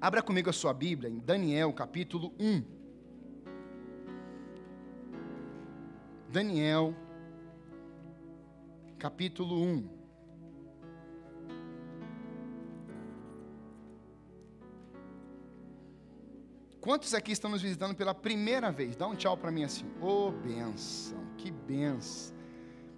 Abra 0.00 0.22
comigo 0.22 0.48
a 0.48 0.52
sua 0.52 0.72
Bíblia 0.72 1.10
em 1.10 1.18
Daniel 1.18 1.70
capítulo 1.74 2.32
1. 2.40 2.64
Daniel 6.30 6.94
capítulo 8.98 9.62
1. 9.62 10.00
Quantos 16.80 17.12
aqui 17.12 17.32
estão 17.32 17.50
nos 17.50 17.60
visitando 17.60 17.94
pela 17.94 18.14
primeira 18.14 18.72
vez? 18.72 18.96
Dá 18.96 19.06
um 19.06 19.14
tchau 19.14 19.36
para 19.36 19.50
mim 19.50 19.64
assim. 19.64 19.84
Ô, 20.00 20.28
oh, 20.28 20.32
benção, 20.32 21.22
que 21.36 21.50
benção. 21.50 22.34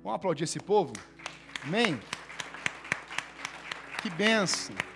Vamos 0.05 0.17
aplaudir 0.17 0.45
esse 0.45 0.61
povo? 0.61 0.93
Amém? 1.65 1.99
Que 4.01 4.09
benção. 4.11 4.92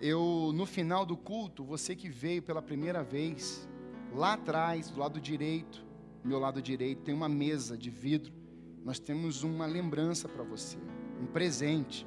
Eu, 0.00 0.52
no 0.54 0.64
final 0.64 1.04
do 1.04 1.16
culto, 1.16 1.64
você 1.64 1.96
que 1.96 2.08
veio 2.08 2.40
pela 2.40 2.62
primeira 2.62 3.02
vez, 3.02 3.68
lá 4.14 4.34
atrás, 4.34 4.90
do 4.90 5.00
lado 5.00 5.20
direito, 5.20 5.84
meu 6.22 6.38
lado 6.38 6.62
direito, 6.62 7.02
tem 7.02 7.12
uma 7.12 7.28
mesa 7.28 7.76
de 7.76 7.90
vidro. 7.90 8.32
Nós 8.84 9.00
temos 9.00 9.42
uma 9.42 9.66
lembrança 9.66 10.28
para 10.28 10.44
você, 10.44 10.78
um 11.20 11.26
presente. 11.26 12.06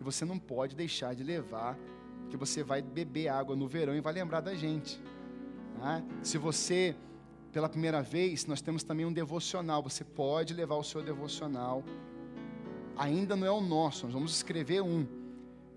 E 0.00 0.04
você 0.04 0.24
não 0.24 0.38
pode 0.38 0.76
deixar 0.76 1.16
de 1.16 1.24
levar, 1.24 1.76
porque 2.20 2.36
você 2.36 2.62
vai 2.62 2.80
beber 2.80 3.28
água 3.28 3.56
no 3.56 3.66
verão 3.66 3.96
e 3.96 4.00
vai 4.00 4.12
lembrar 4.12 4.40
da 4.40 4.54
gente. 4.54 5.02
Tá? 5.80 6.04
Se 6.22 6.38
você, 6.38 6.94
pela 7.50 7.68
primeira 7.68 8.02
vez, 8.02 8.46
nós 8.46 8.60
temos 8.60 8.84
também 8.84 9.04
um 9.04 9.12
devocional. 9.12 9.82
Você 9.82 10.04
pode 10.04 10.54
levar 10.54 10.76
o 10.76 10.84
seu 10.84 11.02
devocional. 11.02 11.82
Ainda 12.96 13.34
não 13.34 13.46
é 13.46 13.50
o 13.50 13.60
nosso, 13.60 14.04
nós 14.04 14.14
vamos 14.14 14.32
escrever 14.32 14.80
um 14.80 15.04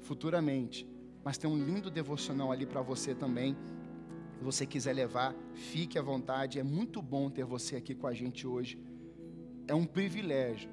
futuramente 0.02 0.88
mas 1.24 1.38
tem 1.38 1.50
um 1.50 1.58
lindo 1.58 1.90
devocional 1.90 2.52
ali 2.52 2.66
para 2.66 2.82
você 2.82 3.14
também. 3.14 3.56
Se 4.38 4.44
você 4.44 4.66
quiser 4.66 4.94
levar, 4.94 5.36
fique 5.54 5.98
à 6.00 6.02
vontade. 6.02 6.60
É 6.60 6.64
muito 6.64 7.02
bom 7.02 7.30
ter 7.30 7.44
você 7.44 7.76
aqui 7.76 7.94
com 7.94 8.08
a 8.08 8.14
gente 8.14 8.48
hoje. 8.48 8.82
É 9.68 9.76
um 9.76 9.86
privilégio 9.86 10.70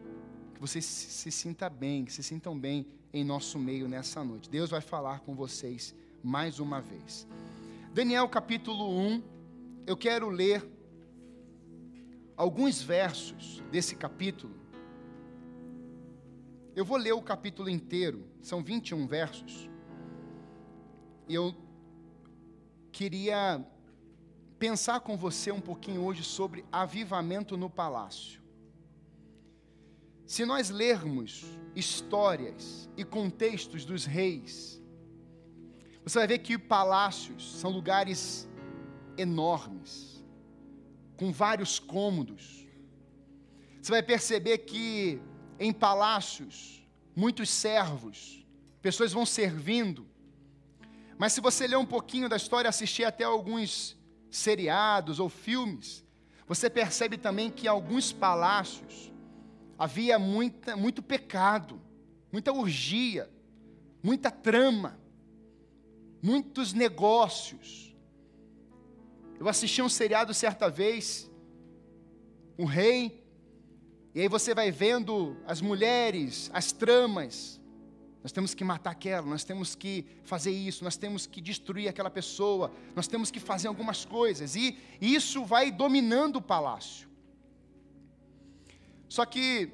que 0.55 0.61
você 0.61 0.81
se, 0.81 1.31
sinta 1.31 1.69
bem, 1.69 2.05
que 2.05 2.13
se 2.13 2.23
sintam 2.23 2.59
bem 2.59 2.87
em 3.13 3.25
nosso 3.25 3.59
meio 3.59 3.89
nessa 3.89 4.23
noite. 4.25 4.49
Deus 4.49 4.71
vai 4.71 4.81
falar 4.81 5.21
com 5.21 5.35
vocês 5.35 5.95
mais 6.23 6.61
uma 6.61 6.81
vez. 6.81 7.27
Daniel 7.93 8.29
capítulo 8.29 8.89
1, 8.91 9.23
eu 9.87 9.97
quero 9.97 10.29
ler 10.29 10.67
alguns 12.37 12.81
versos 12.81 13.63
desse 13.71 13.97
capítulo. 13.97 14.55
Eu 16.75 16.85
vou 16.85 16.99
ler 16.99 17.13
o 17.13 17.23
capítulo 17.23 17.69
inteiro, 17.69 18.25
são 18.43 18.63
21 18.63 19.07
versos 19.07 19.69
eu 21.29 21.55
queria 22.93 23.65
pensar 24.59 25.01
com 25.01 25.17
você 25.17 25.51
um 25.51 25.61
pouquinho 25.61 26.03
hoje 26.03 26.23
sobre 26.23 26.65
avivamento 26.73 27.57
no 27.57 27.69
palácio. 27.69 28.41
Se 30.27 30.45
nós 30.45 30.71
lermos 30.71 31.45
histórias 31.75 32.89
e 32.97 33.05
contextos 33.05 33.85
dos 33.85 34.05
reis, 34.05 34.83
você 36.03 36.19
vai 36.19 36.27
ver 36.27 36.39
que 36.39 36.59
palácios 36.59 37.59
são 37.59 37.71
lugares 37.71 38.49
enormes, 39.19 40.25
com 41.17 41.33
vários 41.33 41.79
cômodos. 41.79 42.67
Você 43.81 43.93
vai 43.93 44.03
perceber 44.03 44.59
que 44.59 45.21
em 45.59 45.73
palácios, 45.73 46.83
muitos 47.15 47.49
servos, 47.51 48.45
pessoas 48.83 49.13
vão 49.13 49.25
servindo, 49.25 50.07
mas 51.19 51.33
se 51.33 51.41
você 51.41 51.67
ler 51.67 51.77
um 51.77 51.87
pouquinho 51.87 52.29
da 52.29 52.37
história, 52.37 52.69
assistir 52.69 53.05
até 53.05 53.25
alguns 53.25 53.97
seriados 54.31 55.19
ou 55.19 55.29
filmes, 55.29 56.05
você 56.47 56.69
percebe 56.69 57.17
também 57.17 57.51
que 57.51 57.67
em 57.67 57.71
alguns 57.71 58.13
palácios 58.13 59.13
havia 59.79 60.19
muita, 60.19 60.77
muito 60.77 61.03
pecado, 61.03 61.81
muita 62.31 62.53
urgia, 62.53 63.31
muita 64.03 64.31
trama, 64.31 64.99
muitos 66.23 66.73
negócios. 66.73 67.95
Eu 69.39 69.49
assisti 69.49 69.83
um 69.83 69.89
seriado 69.89 70.33
certa 70.33 70.69
vez, 70.69 71.31
o 72.59 72.65
rei, 72.65 73.25
e 74.15 74.21
aí 74.21 74.29
você 74.29 74.55
vai 74.55 74.71
vendo 74.71 75.37
as 75.47 75.61
mulheres, 75.61 76.51
as 76.55 76.73
tramas, 76.73 77.61
nós 78.27 78.33
temos 78.33 78.55
que 78.55 78.65
matar 78.65 78.91
aquela, 78.91 79.25
nós 79.25 79.45
temos 79.45 79.77
que 79.77 80.05
fazer 80.25 80.51
isso, 80.51 80.83
nós 80.83 80.97
temos 80.97 81.29
que 81.29 81.41
destruir 81.41 81.87
aquela 81.87 82.11
pessoa, 82.11 82.73
nós 82.93 83.07
temos 83.07 83.31
que 83.31 83.39
fazer 83.39 83.69
algumas 83.69 84.05
coisas, 84.05 84.57
e 84.57 84.77
isso 85.01 85.45
vai 85.45 85.71
dominando 85.71 86.35
o 86.35 86.43
palácio. 86.43 87.09
Só 89.09 89.25
que 89.25 89.71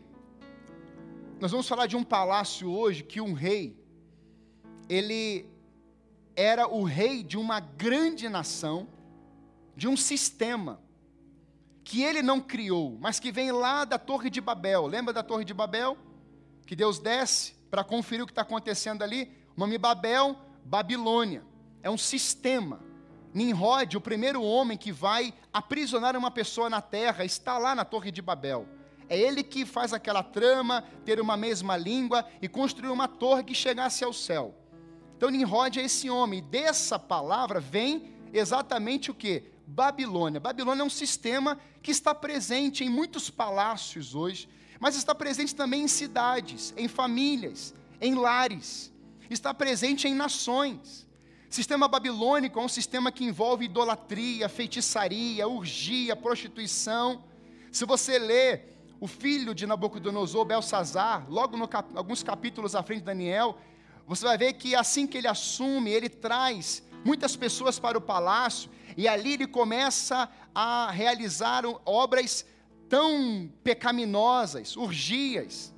nós 1.40 1.50
vamos 1.50 1.66
falar 1.66 1.86
de 1.86 1.96
um 1.96 2.04
palácio 2.04 2.70
hoje 2.70 3.02
que 3.02 3.22
um 3.22 3.32
rei, 3.32 3.74
ele 4.86 5.46
era 6.36 6.68
o 6.68 6.82
rei 6.82 7.22
de 7.22 7.38
uma 7.38 7.58
grande 7.58 8.28
nação, 8.28 8.86
de 9.74 9.88
um 9.88 9.96
sistema, 9.96 10.78
que 11.82 12.02
ele 12.02 12.20
não 12.20 12.38
criou, 12.38 12.98
mas 13.00 13.18
que 13.18 13.32
vem 13.32 13.50
lá 13.50 13.86
da 13.86 13.98
Torre 13.98 14.28
de 14.28 14.42
Babel. 14.42 14.86
Lembra 14.86 15.14
da 15.14 15.22
Torre 15.22 15.42
de 15.42 15.54
Babel? 15.54 15.96
Que 16.66 16.76
Deus 16.76 16.98
desce 16.98 17.61
para 17.72 17.82
conferir 17.82 18.22
o 18.22 18.26
que 18.26 18.32
está 18.32 18.42
acontecendo 18.42 19.00
ali. 19.00 19.34
O 19.56 19.60
nome 19.60 19.78
Babel, 19.78 20.36
Babilônia. 20.62 21.42
É 21.82 21.88
um 21.88 21.96
sistema. 21.96 22.82
Nimrod, 23.32 23.96
o 23.96 24.00
primeiro 24.00 24.42
homem 24.42 24.76
que 24.76 24.92
vai 24.92 25.32
aprisionar 25.50 26.14
uma 26.14 26.30
pessoa 26.30 26.68
na 26.68 26.82
terra, 26.82 27.24
está 27.24 27.56
lá 27.56 27.74
na 27.74 27.82
Torre 27.82 28.10
de 28.10 28.20
Babel. 28.20 28.68
É 29.08 29.18
ele 29.18 29.42
que 29.42 29.64
faz 29.64 29.94
aquela 29.94 30.22
trama, 30.22 30.84
ter 31.06 31.18
uma 31.18 31.34
mesma 31.34 31.74
língua 31.74 32.26
e 32.42 32.46
construir 32.46 32.90
uma 32.90 33.08
torre 33.08 33.42
que 33.42 33.54
chegasse 33.54 34.04
ao 34.04 34.12
céu. 34.12 34.54
Então 35.16 35.30
Nimrod 35.30 35.80
é 35.80 35.84
esse 35.84 36.10
homem. 36.10 36.42
Dessa 36.42 36.98
palavra 36.98 37.58
vem 37.58 38.12
exatamente 38.34 39.10
o 39.10 39.14
que? 39.14 39.44
Babilônia. 39.66 40.38
Babilônia 40.38 40.82
é 40.82 40.84
um 40.84 40.90
sistema 40.90 41.58
que 41.82 41.90
está 41.90 42.14
presente 42.14 42.84
em 42.84 42.90
muitos 42.90 43.30
palácios 43.30 44.14
hoje 44.14 44.46
mas 44.82 44.96
está 44.96 45.14
presente 45.14 45.54
também 45.54 45.82
em 45.84 45.86
cidades, 45.86 46.74
em 46.76 46.88
famílias, 46.88 47.72
em 48.00 48.16
lares, 48.16 48.92
está 49.30 49.54
presente 49.54 50.08
em 50.08 50.12
nações. 50.12 51.06
Sistema 51.48 51.86
babilônico 51.86 52.58
é 52.58 52.62
um 52.64 52.68
sistema 52.68 53.12
que 53.12 53.24
envolve 53.24 53.66
idolatria, 53.66 54.48
feitiçaria, 54.48 55.46
urgia, 55.46 56.16
prostituição. 56.16 57.22
Se 57.70 57.84
você 57.84 58.18
lê 58.18 58.62
o 58.98 59.06
filho 59.06 59.54
de 59.54 59.68
Nabucodonosor, 59.68 60.44
Belsazar, 60.44 61.26
logo 61.30 61.56
no 61.56 61.68
cap 61.68 61.88
alguns 61.94 62.24
capítulos 62.24 62.74
à 62.74 62.82
frente 62.82 63.02
de 63.02 63.06
Daniel, 63.06 63.56
você 64.04 64.24
vai 64.24 64.36
ver 64.36 64.54
que 64.54 64.74
assim 64.74 65.06
que 65.06 65.16
ele 65.16 65.28
assume, 65.28 65.92
ele 65.92 66.08
traz 66.08 66.82
muitas 67.04 67.36
pessoas 67.36 67.78
para 67.78 67.96
o 67.96 68.00
palácio 68.00 68.68
e 68.96 69.06
ali 69.06 69.34
ele 69.34 69.46
começa 69.46 70.28
a 70.52 70.90
realizar 70.90 71.62
obras 71.84 72.44
tão 72.92 73.50
pecaminosas, 73.64 74.76
urgias. 74.76 75.74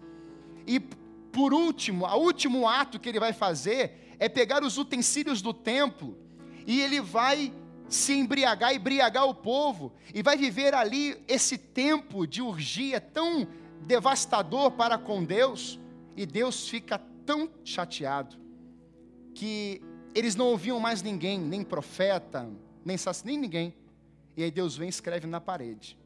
E 0.67 0.81
por 0.81 1.55
último, 1.55 2.05
o 2.05 2.17
último 2.17 2.67
ato 2.67 2.99
que 2.99 3.09
ele 3.09 3.21
vai 3.21 3.33
fazer 3.33 4.17
é 4.19 4.29
pegar 4.29 4.65
os 4.65 4.79
utensílios 4.79 5.41
do 5.41 5.55
templo 5.55 6.19
e 6.67 6.81
ele 6.81 7.01
vai 7.01 7.55
se 7.89 8.15
embriagar, 8.15 8.75
embriagar 8.75 9.29
o 9.29 9.35
povo 9.35 9.93
e 10.13 10.25
vai 10.25 10.37
viver 10.37 10.75
ali 10.75 11.17
esse 11.29 11.57
tempo 11.57 12.27
de 12.27 12.43
urgia 12.43 13.01
tão 13.01 13.47
devastador 13.83 14.73
para 14.73 14.99
com 14.99 15.23
Deus, 15.23 15.79
e 16.17 16.27
Deus 16.27 16.69
fica 16.69 16.99
tão 17.25 17.49
chateado 17.65 18.37
que 19.37 19.81
eles 20.17 20.35
não 20.35 20.47
ouviam 20.47 20.81
mais 20.81 21.01
ninguém, 21.01 21.39
nem 21.39 21.63
profeta, 21.63 22.51
nem 22.85 22.97
saci, 22.97 23.25
nem 23.25 23.39
ninguém. 23.39 23.73
E 24.37 24.43
aí 24.43 24.51
Deus 24.51 24.77
vem 24.77 24.87
e 24.87 24.91
escreve 24.91 25.29
na 25.29 25.41
parede. 25.41 25.97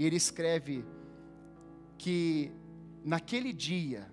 E 0.00 0.06
ele 0.06 0.16
escreve 0.16 0.82
que 1.98 2.50
naquele 3.04 3.52
dia, 3.52 4.10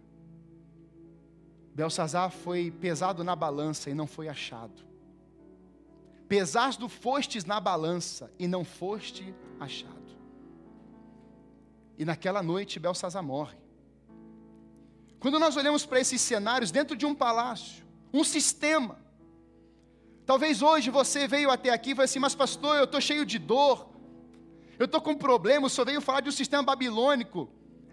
Belsazar 1.73 2.29
foi 2.29 2.69
pesado 2.69 3.23
na 3.23 3.37
balança 3.37 3.89
e 3.89 3.93
não 3.93 4.05
foi 4.05 4.27
achado. 4.27 4.85
Pesaste 6.27 6.85
fostes 6.89 7.45
na 7.45 7.61
balança 7.61 8.29
e 8.37 8.49
não 8.49 8.65
foste 8.65 9.33
achado. 9.61 10.11
E 11.97 12.03
naquela 12.03 12.43
noite 12.43 12.81
Belsazar 12.81 13.23
morre. 13.23 13.57
Quando 15.21 15.39
nós 15.39 15.55
olhamos 15.55 15.85
para 15.85 16.01
esses 16.01 16.19
cenários 16.19 16.69
dentro 16.69 16.97
de 16.97 17.05
um 17.05 17.15
palácio, 17.15 17.85
um 18.11 18.25
sistema, 18.25 18.99
talvez 20.25 20.61
hoje 20.61 20.89
você 20.89 21.29
veio 21.29 21.49
até 21.49 21.69
aqui 21.69 21.91
e 21.91 21.95
falou 21.95 22.03
assim, 22.03 22.19
mas 22.19 22.35
pastor, 22.35 22.75
eu 22.75 22.83
estou 22.83 22.99
cheio 22.99 23.25
de 23.25 23.39
dor, 23.39 23.95
eu 24.79 24.85
estou 24.85 25.01
com 25.01 25.11
um 25.11 25.17
problema, 25.17 25.67
o 25.67 25.69
senhor 25.69 25.85
veio 25.85 26.01
falar 26.01 26.21
de 26.21 26.29
um 26.29 26.31
sistema 26.31 26.63
babilônico. 26.63 27.49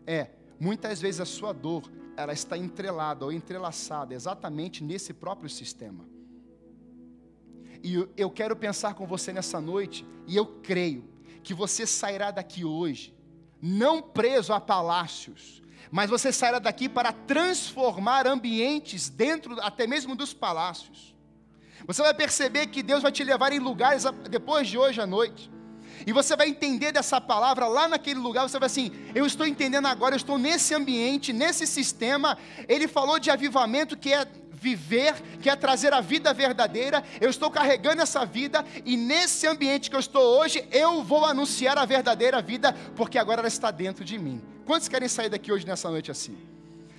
É, 0.07 0.31
muitas 0.61 1.01
vezes 1.01 1.21
a 1.21 1.25
sua 1.25 1.53
dor, 1.53 1.91
ela 2.17 2.33
está 2.33 2.57
entrelada 2.57 3.25
ou 3.25 3.33
entrelaçada 3.33 4.15
exatamente 4.15 4.85
nesse 4.85 5.13
próprio 5.13 5.49
sistema. 5.49 6.05
E 7.83 8.09
eu 8.17 8.31
quero 8.31 8.57
pensar 8.57 8.95
com 8.95 9.07
você 9.07 9.33
nessa 9.33 9.61
noite, 9.61 10.07
e 10.27 10.37
eu 10.37 10.47
creio 10.47 11.05
que 11.43 11.53
você 11.53 11.87
sairá 11.87 12.31
daqui 12.31 12.65
hoje, 12.65 13.15
não 13.61 14.01
preso 14.01 14.53
a 14.53 14.61
palácios, 14.61 15.63
mas 15.91 16.09
você 16.09 16.33
sairá 16.33 16.59
daqui 16.59 16.89
para 16.89 17.13
transformar 17.13 18.27
ambientes 18.27 19.09
dentro 19.09 19.61
até 19.61 19.87
mesmo 19.87 20.17
dos 20.17 20.33
palácios. 20.33 21.15
Você 21.87 22.03
vai 22.03 22.15
perceber 22.15 22.69
que 22.69 22.83
Deus 22.83 23.03
vai 23.03 23.13
te 23.13 23.23
levar 23.23 23.53
em 23.53 23.59
lugares 23.59 24.05
depois 24.31 24.67
de 24.67 24.79
hoje 24.79 25.01
à 25.01 25.07
noite. 25.07 25.51
E 26.07 26.13
você 26.13 26.37
vai 26.37 26.49
entender 26.49 26.93
dessa 26.93 27.21
palavra 27.21 27.67
lá 27.67 27.89
naquele 27.89 28.21
lugar, 28.21 28.49
você 28.49 28.59
vai 28.59 28.67
assim, 28.67 28.91
eu 29.15 29.25
estou 29.25 29.47
entendendo 29.47 29.87
agora, 29.87 30.15
eu 30.15 30.19
estou 30.19 30.39
nesse 30.39 30.75
ambiente, 30.75 31.33
nesse 31.33 31.67
sistema. 31.67 32.37
Ele 32.69 32.87
falou 32.87 33.19
de 33.19 33.31
avivamento 33.31 33.97
que 33.97 34.13
é 34.13 34.27
viver, 34.53 35.15
que 35.43 35.51
é 35.51 35.57
trazer 35.57 35.93
a 35.93 36.01
vida 36.01 36.33
verdadeira. 36.33 37.03
Eu 37.21 37.29
estou 37.29 37.51
carregando 37.51 38.01
essa 38.01 38.25
vida 38.25 38.65
e 38.85 38.97
nesse 38.97 39.47
ambiente 39.47 39.91
que 39.91 39.97
eu 39.97 40.01
estou 40.01 40.41
hoje, 40.41 40.67
eu 40.71 41.03
vou 41.03 41.25
anunciar 41.25 41.77
a 41.77 41.85
verdadeira 41.85 42.41
vida, 42.41 42.73
porque 42.97 43.19
agora 43.19 43.41
ela 43.41 43.49
está 43.49 43.71
dentro 43.71 44.05
de 44.05 44.19
mim. 44.19 44.43
Quantos 44.65 44.89
querem 44.89 45.09
sair 45.09 45.29
daqui 45.29 45.53
hoje 45.53 45.67
nessa 45.67 45.91
noite 45.91 46.11
assim? 46.11 46.54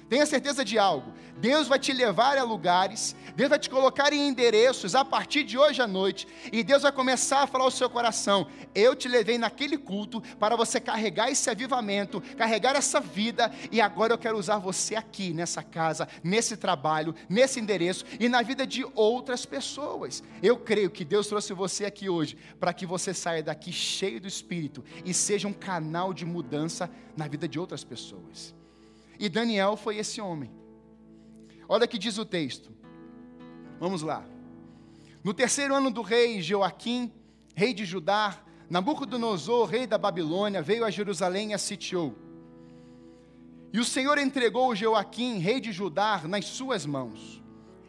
Tenha 0.07 0.25
certeza 0.25 0.63
de 0.63 0.77
algo. 0.77 1.13
Deus 1.37 1.67
vai 1.67 1.79
te 1.79 1.91
levar 1.91 2.37
a 2.37 2.43
lugares, 2.43 3.15
Deus 3.35 3.49
vai 3.49 3.59
te 3.59 3.69
colocar 3.69 4.13
em 4.13 4.27
endereços 4.27 4.95
a 4.95 5.03
partir 5.03 5.43
de 5.43 5.57
hoje 5.57 5.81
à 5.81 5.87
noite, 5.87 6.27
e 6.51 6.63
Deus 6.63 6.83
vai 6.83 6.91
começar 6.91 7.41
a 7.41 7.47
falar 7.47 7.65
ao 7.65 7.71
seu 7.71 7.89
coração: 7.89 8.47
Eu 8.73 8.95
te 8.95 9.07
levei 9.07 9.37
naquele 9.37 9.77
culto 9.77 10.21
para 10.39 10.55
você 10.55 10.79
carregar 10.79 11.29
esse 11.29 11.49
avivamento, 11.49 12.21
carregar 12.37 12.75
essa 12.75 13.01
vida, 13.01 13.51
e 13.71 13.81
agora 13.81 14.13
eu 14.13 14.17
quero 14.17 14.37
usar 14.37 14.59
você 14.59 14.95
aqui, 14.95 15.33
nessa 15.33 15.61
casa, 15.61 16.07
nesse 16.23 16.55
trabalho, 16.55 17.13
nesse 17.27 17.59
endereço 17.59 18.05
e 18.19 18.29
na 18.29 18.41
vida 18.41 18.65
de 18.65 18.85
outras 18.95 19.45
pessoas. 19.45 20.23
Eu 20.41 20.57
creio 20.57 20.89
que 20.89 21.03
Deus 21.03 21.27
trouxe 21.27 21.51
você 21.51 21.83
aqui 21.83 22.09
hoje 22.09 22.37
para 22.59 22.73
que 22.73 22.85
você 22.85 23.13
saia 23.13 23.43
daqui 23.43 23.71
cheio 23.71 24.21
do 24.21 24.27
Espírito 24.27 24.83
e 25.03 25.13
seja 25.13 25.47
um 25.47 25.53
canal 25.53 26.13
de 26.13 26.25
mudança 26.25 26.89
na 27.17 27.27
vida 27.27 27.47
de 27.47 27.59
outras 27.59 27.83
pessoas. 27.83 28.55
E 29.19 29.29
Daniel 29.29 29.77
foi 29.77 29.97
esse 29.97 30.19
homem. 30.21 30.51
Olha 31.67 31.87
que 31.87 31.97
diz 31.97 32.17
o 32.17 32.25
texto. 32.25 32.71
Vamos 33.79 34.01
lá. 34.01 34.25
No 35.23 35.33
terceiro 35.33 35.73
ano 35.73 35.89
do 35.89 36.01
rei 36.01 36.41
Joaquim, 36.41 37.11
rei 37.55 37.73
de 37.73 37.85
Judá, 37.85 38.43
Nabucodonosor, 38.69 39.67
rei 39.67 39.87
da 39.87 39.97
Babilônia, 39.97 40.61
veio 40.61 40.85
a 40.85 40.89
Jerusalém 40.89 41.51
e 41.51 41.53
a 41.53 41.57
sitiou. 41.57 42.15
E 43.73 43.79
o 43.79 43.85
Senhor 43.85 44.17
entregou 44.17 44.75
Joaquim, 44.75 45.37
rei 45.39 45.59
de 45.59 45.71
Judá, 45.71 46.21
nas 46.27 46.45
suas 46.45 46.85
mãos. 46.85 47.41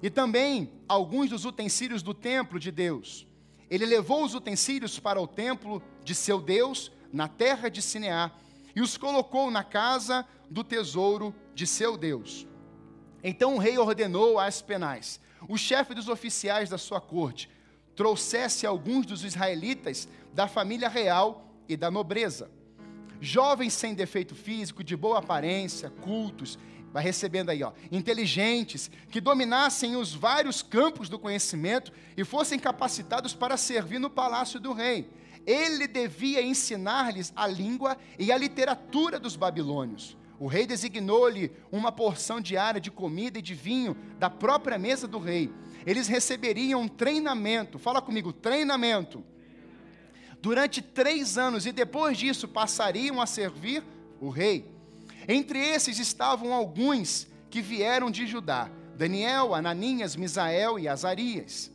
E 0.03 0.11
também 0.11 0.73
alguns 0.89 1.31
dos 1.31 1.45
utensílios 1.45 2.03
do 2.03 2.13
templo 2.13 2.59
de 2.59 2.71
Deus. 2.71 3.27
Ele 3.71 3.87
levou 3.87 4.25
os 4.25 4.35
utensílios 4.35 4.99
para 4.99 5.21
o 5.21 5.27
templo 5.27 5.83
de 6.05 6.15
seu 6.15 6.41
Deus, 6.41 6.93
na 7.13 7.29
terra 7.29 7.69
de 7.69 7.81
Sineá, 7.81 8.33
e 8.77 8.83
os 8.83 8.99
colocou 8.99 9.51
na 9.51 9.65
casa 9.65 10.27
do 10.51 10.63
tesouro 10.63 11.35
de 11.55 11.67
seu 11.67 11.97
Deus. 11.97 12.47
Então 13.25 13.57
o 13.57 13.59
rei 13.59 13.79
ordenou 13.79 14.39
a 14.39 14.45
Aspenais, 14.45 15.19
o 15.49 15.57
chefe 15.57 15.95
dos 15.95 16.09
oficiais 16.09 16.69
da 16.69 16.77
sua 16.77 17.01
corte, 17.01 17.51
trouxesse 17.97 18.67
alguns 18.67 19.07
dos 19.07 19.25
israelitas 19.25 20.07
da 20.35 20.47
família 20.47 20.91
real 20.91 21.51
e 21.67 21.75
da 21.75 21.91
nobreza. 21.91 22.51
Jovens 23.19 23.73
sem 23.73 23.95
defeito 23.95 24.35
físico, 24.35 24.85
de 24.85 24.95
boa 24.95 25.21
aparência, 25.21 25.89
cultos, 25.89 26.59
vai 26.93 27.03
recebendo 27.03 27.49
aí, 27.49 27.63
ó, 27.63 27.73
inteligentes, 27.91 28.91
que 29.11 29.23
dominassem 29.23 29.97
os 29.97 30.15
vários 30.15 30.63
campos 30.63 31.09
do 31.09 31.19
conhecimento 31.19 31.91
e 32.15 32.25
fossem 32.25 32.59
capacitados 32.59 33.33
para 33.33 33.57
servir 33.57 33.99
no 33.99 34.11
palácio 34.11 34.61
do 34.61 34.75
rei. 34.75 35.11
Ele 35.47 35.87
devia 35.87 36.43
ensinar-lhes 36.43 37.33
a 37.37 37.47
língua 37.47 37.97
e 38.19 38.33
a 38.33 38.37
literatura 38.37 39.19
dos 39.21 39.37
babilônios 39.37 40.17
o 40.39 40.47
rei 40.47 40.67
designou-lhe 40.67 41.51
uma 41.73 41.91
porção 41.91 42.41
diária 42.41 42.81
de 42.81 42.91
comida 42.91 43.39
e 43.39 43.43
de 43.43 43.55
vinho 43.55 43.97
da 44.19 44.29
própria 44.29 44.79
mesa 44.79 45.09
do 45.09 45.19
rei. 45.19 45.51
Eles 45.87 46.09
receberiam 46.09 46.83
um 46.83 46.89
treinamento, 46.89 47.79
fala 47.79 48.03
comigo, 48.03 48.33
treinamento, 48.33 49.25
durante 50.43 50.83
três 50.83 51.39
anos 51.39 51.65
e 51.65 51.73
depois 51.73 52.19
disso 52.19 52.47
passariam 52.47 53.21
a 53.21 53.27
servir 53.27 53.83
o 54.21 54.29
rei. 54.29 54.71
Entre 55.27 55.59
esses 55.59 55.99
estavam 55.99 56.53
alguns 56.53 57.27
que 57.49 57.63
vieram 57.63 58.11
de 58.11 58.27
Judá: 58.27 58.71
Daniel, 58.97 59.55
Ananinhas, 59.55 60.17
Misael 60.17 60.79
e 60.79 60.87
Azarias. 60.87 61.73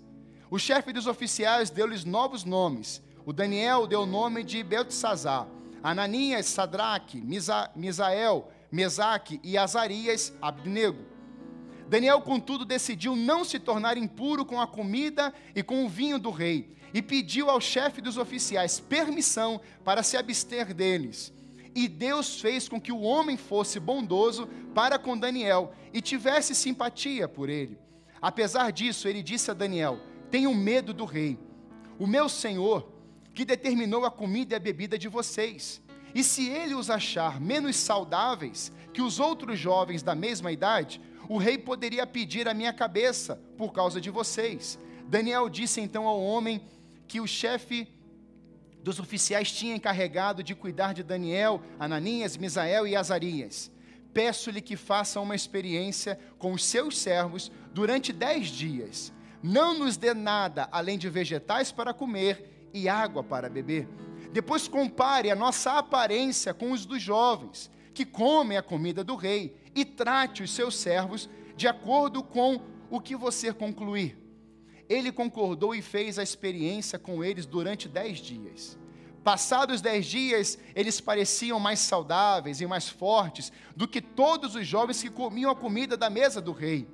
O 0.50 0.60
chefe 0.60 0.94
dos 0.94 1.08
oficiais 1.08 1.70
deu-lhes 1.70 2.06
novos 2.06 2.44
nomes. 2.44 3.02
O 3.26 3.32
Daniel 3.32 3.86
deu 3.86 4.02
o 4.02 4.06
nome 4.06 4.44
de 4.44 4.64
Beltesazar 4.64 5.48
Ananias, 5.84 6.46
Sadraque, 6.46 7.20
Misa, 7.20 7.70
Misael, 7.76 8.52
Mesaque 8.72 9.40
e 9.44 9.58
Azarias, 9.58 10.34
Abnego. 10.42 11.06
Daniel, 11.88 12.22
contudo, 12.22 12.64
decidiu 12.64 13.16
não 13.16 13.44
se 13.44 13.60
tornar 13.60 13.98
impuro 13.98 14.46
com 14.46 14.62
a 14.62 14.68
comida 14.68 15.34
e 15.56 15.64
com 15.64 15.84
o 15.84 15.90
vinho 15.90 16.20
do 16.20 16.30
rei, 16.30 16.78
e 16.94 17.02
pediu 17.02 17.50
ao 17.50 17.60
chefe 17.60 18.00
dos 18.00 18.18
oficiais 18.18 18.80
permissão 18.80 19.60
para 19.84 20.04
se 20.04 20.16
abster 20.16 20.74
deles. 20.74 21.34
E 21.74 21.88
Deus 21.88 22.40
fez 22.40 22.70
com 22.70 22.80
que 22.80 22.92
o 22.92 23.02
homem 23.02 23.36
fosse 23.36 23.80
bondoso 23.80 24.48
para 24.74 25.00
com 25.00 25.18
Daniel 25.18 25.74
e 25.94 26.02
tivesse 26.02 26.54
simpatia 26.54 27.28
por 27.28 27.50
ele. 27.50 27.78
Apesar 28.22 28.72
disso, 28.72 29.08
ele 29.08 29.24
disse 29.24 29.50
a 29.50 29.54
Daniel: 29.54 30.00
Tenho 30.30 30.54
medo 30.54 30.94
do 30.94 31.06
rei, 31.06 31.40
o 31.98 32.06
meu 32.06 32.28
senhor 32.30 33.01
que 33.34 33.46
determinou 33.46 34.06
a 34.06 34.12
comida 34.12 34.56
e 34.56 34.58
a 34.58 34.60
bebida 34.60 34.98
de 34.98 35.08
vocês. 35.08 35.82
E 36.14 36.24
se 36.24 36.50
ele 36.50 36.76
os 36.76 36.90
achar 36.90 37.40
menos 37.40 37.76
saudáveis 37.78 38.72
que 38.94 39.02
os 39.02 39.20
outros 39.20 39.58
jovens 39.58 40.04
da 40.04 40.14
mesma 40.14 40.52
idade, 40.52 41.00
o 41.30 41.38
rei 41.38 41.58
poderia 41.58 42.06
pedir 42.06 42.48
a 42.48 42.54
minha 42.54 42.74
cabeça 42.74 43.42
por 43.58 43.72
causa 43.72 44.02
de 44.02 44.10
vocês. 44.10 44.78
Daniel 45.08 45.48
disse 45.50 45.80
então 45.80 46.08
ao 46.08 46.22
homem 46.22 46.62
que 47.08 47.22
o 47.22 47.28
chefe 47.28 47.88
dos 48.84 49.00
oficiais 49.00 49.52
tinha 49.52 49.76
encarregado 49.76 50.44
de 50.44 50.56
cuidar 50.56 50.94
de 50.94 51.04
Daniel, 51.04 51.62
Ananias, 51.80 52.36
Misael 52.36 52.88
e 52.88 52.96
Azarias. 52.96 53.72
Peço-lhe 54.14 54.60
que 54.62 54.76
faça 54.76 55.22
uma 55.22 55.36
experiência 55.36 56.20
com 56.38 56.52
os 56.52 56.66
seus 56.66 56.98
servos 56.98 57.52
durante 57.72 58.12
dez 58.12 58.48
dias. 58.48 59.14
Não 59.42 59.78
nos 59.78 59.96
dê 59.96 60.14
nada 60.14 60.68
além 60.72 60.98
de 60.98 61.10
vegetais 61.10 61.72
para 61.72 61.94
comer 61.94 62.51
e 62.74 62.88
água 62.88 63.24
para 63.24 63.50
beber. 63.50 63.88
Depois 64.32 64.68
compare 64.68 65.30
a 65.30 65.36
nossa 65.36 65.74
aparência 65.78 66.54
com 66.54 66.72
os 66.72 66.86
dos 66.86 67.02
jovens, 67.02 67.70
que 67.94 68.06
comem 68.06 68.58
a 68.58 68.64
comida 68.64 69.04
do 69.04 69.16
rei, 69.16 69.56
e 69.76 69.84
trate 69.84 70.44
os 70.44 70.52
seus 70.52 70.76
servos 70.76 71.30
de 71.56 71.68
acordo 71.68 72.24
com 72.24 72.62
o 72.90 73.00
que 73.00 73.16
você 73.16 73.54
concluir. 73.54 74.18
Ele 74.90 75.12
concordou 75.12 75.74
e 75.74 75.82
fez 75.82 76.20
a 76.20 76.24
experiência 76.24 77.00
com 77.00 77.24
eles 77.24 77.46
durante 77.46 77.88
dez 77.88 78.20
dias. 78.20 78.78
Passados 79.24 79.82
dez 79.82 80.06
dias, 80.06 80.58
eles 80.76 81.00
pareciam 81.00 81.60
mais 81.60 81.80
saudáveis 81.80 82.60
e 82.60 82.66
mais 82.66 82.90
fortes 82.90 83.52
do 83.76 83.88
que 83.88 84.02
todos 84.02 84.56
os 84.56 84.66
jovens 84.66 85.02
que 85.02 85.10
comiam 85.10 85.52
a 85.52 85.56
comida 85.56 85.96
da 85.96 86.10
mesa 86.10 86.42
do 86.42 86.52
rei. 86.52 86.88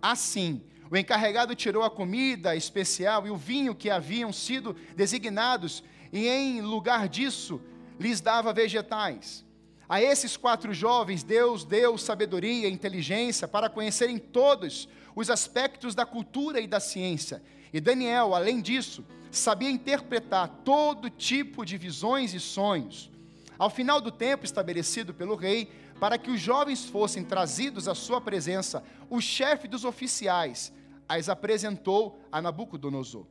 Assim, 0.00 0.62
o 0.94 0.96
encarregado 0.96 1.56
tirou 1.56 1.82
a 1.82 1.90
comida 1.90 2.54
especial 2.54 3.26
e 3.26 3.30
o 3.30 3.36
vinho 3.36 3.74
que 3.74 3.90
haviam 3.90 4.32
sido 4.32 4.76
designados, 4.94 5.82
e 6.12 6.28
em 6.28 6.60
lugar 6.60 7.08
disso 7.08 7.60
lhes 7.98 8.20
dava 8.20 8.52
vegetais. 8.52 9.44
A 9.88 10.00
esses 10.00 10.36
quatro 10.36 10.72
jovens, 10.72 11.24
Deus 11.24 11.64
deu 11.64 11.98
sabedoria 11.98 12.68
e 12.68 12.72
inteligência 12.72 13.48
para 13.48 13.68
conhecerem 13.68 14.18
todos 14.18 14.88
os 15.16 15.30
aspectos 15.30 15.96
da 15.96 16.06
cultura 16.06 16.60
e 16.60 16.66
da 16.68 16.78
ciência. 16.78 17.42
E 17.72 17.80
Daniel, 17.80 18.32
além 18.32 18.60
disso, 18.60 19.04
sabia 19.32 19.70
interpretar 19.70 20.46
todo 20.64 21.10
tipo 21.10 21.64
de 21.64 21.76
visões 21.76 22.32
e 22.34 22.38
sonhos. 22.38 23.10
Ao 23.58 23.68
final 23.68 24.00
do 24.00 24.12
tempo 24.12 24.44
estabelecido 24.44 25.12
pelo 25.12 25.34
rei, 25.34 25.72
para 25.98 26.18
que 26.18 26.30
os 26.30 26.40
jovens 26.40 26.84
fossem 26.84 27.24
trazidos 27.24 27.88
à 27.88 27.96
sua 27.96 28.20
presença, 28.20 28.84
o 29.10 29.20
chefe 29.20 29.66
dos 29.66 29.84
oficiais 29.84 30.72
as 31.08 31.28
apresentou 31.28 32.18
a 32.30 32.40
Nabucodonosor. 32.40 33.26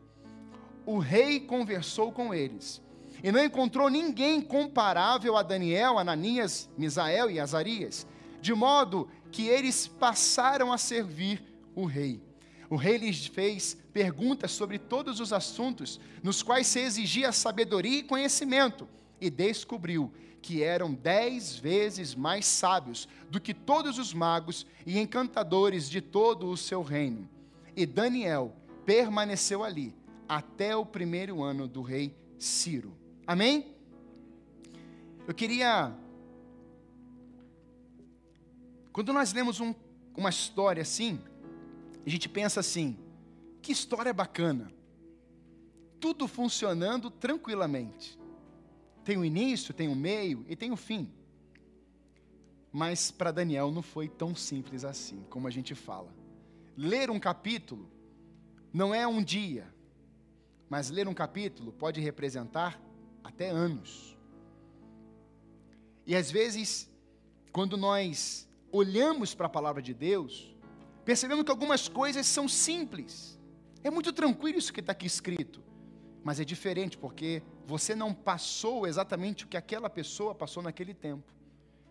O 0.86 1.00
rei 1.00 1.40
conversou 1.40 2.12
com 2.12 2.34
eles 2.34 2.82
e 3.24 3.32
não 3.32 3.44
encontrou 3.44 3.90
ninguém 3.90 4.42
comparável 4.42 5.38
a 5.38 5.44
Daniel, 5.44 5.98
Ananias, 5.98 6.70
Misael 6.78 7.30
e 7.30 7.40
Azarias, 7.40 8.06
de 8.42 8.54
modo 8.54 9.08
que 9.32 9.48
eles 9.48 9.88
passaram 9.88 10.74
a 10.74 10.78
servir 10.78 11.42
o 11.74 11.86
rei. 11.86 12.22
O 12.70 12.76
rei 12.76 12.98
lhes 12.98 13.26
fez 13.26 13.78
perguntas 13.94 14.52
sobre 14.52 14.80
todos 14.80 15.20
os 15.20 15.32
assuntos 15.32 16.00
nos 16.22 16.42
quais 16.42 16.68
se 16.68 16.80
exigia 16.80 17.32
sabedoria 17.32 18.00
e 18.00 18.04
conhecimento, 18.04 18.88
e 19.22 19.30
descobriu 19.30 20.12
que 20.42 20.62
eram 20.62 20.94
dez 20.94 21.56
vezes 21.56 22.14
mais 22.14 22.46
sábios 22.46 23.08
do 23.30 23.40
que 23.40 23.54
todos 23.54 23.98
os 23.98 24.14
magos 24.14 24.66
e 24.86 25.00
encantadores 25.00 25.90
de 25.90 26.02
todo 26.02 26.50
o 26.50 26.58
seu 26.58 26.82
reino. 26.82 27.30
E 27.76 27.86
Daniel 27.86 28.54
permaneceu 28.86 29.64
ali, 29.64 29.96
até 30.28 30.76
o 30.76 30.86
primeiro 30.86 31.42
ano 31.42 31.68
do 31.68 31.82
rei 31.82 32.16
Ciro. 32.38 32.96
Amém? 33.26 33.74
Eu 35.28 35.34
queria. 35.34 35.96
Quando 38.92 39.14
nós 39.14 39.34
lemos 39.34 39.60
um, 39.60 39.74
uma 40.16 40.30
história 40.30 40.82
assim, 40.82 41.20
a 42.06 42.10
gente 42.10 42.28
pensa 42.28 42.60
assim: 42.60 42.98
que 43.62 43.72
história 43.72 44.14
bacana. 44.14 44.72
Tudo 46.00 46.28
funcionando 46.28 47.10
tranquilamente. 47.10 48.20
Tem 49.06 49.18
o 49.18 49.24
início, 49.24 49.74
tem 49.74 49.88
o 49.88 49.96
meio 49.96 50.46
e 50.50 50.56
tem 50.56 50.72
o 50.72 50.76
fim. 50.76 51.10
Mas 52.72 53.10
para 53.10 53.32
Daniel 53.32 53.72
não 53.72 53.82
foi 53.82 54.10
tão 54.10 54.36
simples 54.36 54.84
assim, 54.84 55.24
como 55.30 55.48
a 55.48 55.52
gente 55.52 55.74
fala. 55.74 56.23
Ler 56.76 57.10
um 57.12 57.20
capítulo 57.20 57.90
não 58.74 58.94
é 58.94 59.08
um 59.08 59.24
dia, 59.24 59.72
mas 60.70 60.90
ler 60.90 61.08
um 61.08 61.14
capítulo 61.14 61.72
pode 61.72 62.02
representar 62.02 62.82
até 63.24 63.50
anos. 63.50 64.18
E 66.06 66.16
às 66.16 66.32
vezes, 66.32 66.90
quando 67.52 67.78
nós 67.78 68.50
olhamos 68.72 69.36
para 69.36 69.46
a 69.46 69.50
palavra 69.50 69.82
de 69.82 69.94
Deus, 69.94 70.56
percebemos 71.06 71.46
que 71.46 71.52
algumas 71.52 71.88
coisas 71.88 72.26
são 72.26 72.48
simples. 72.48 73.40
É 73.84 73.92
muito 73.92 74.12
tranquilo 74.12 74.58
isso 74.58 74.74
que 74.74 74.80
está 74.80 74.92
aqui 74.94 75.06
escrito, 75.06 75.62
mas 76.24 76.40
é 76.40 76.44
diferente 76.44 76.98
porque 76.98 77.44
você 77.68 77.94
não 77.94 78.14
passou 78.14 78.88
exatamente 78.88 79.46
o 79.46 79.48
que 79.48 79.58
aquela 79.58 79.90
pessoa 79.90 80.34
passou 80.34 80.64
naquele 80.64 80.94
tempo. 80.94 81.32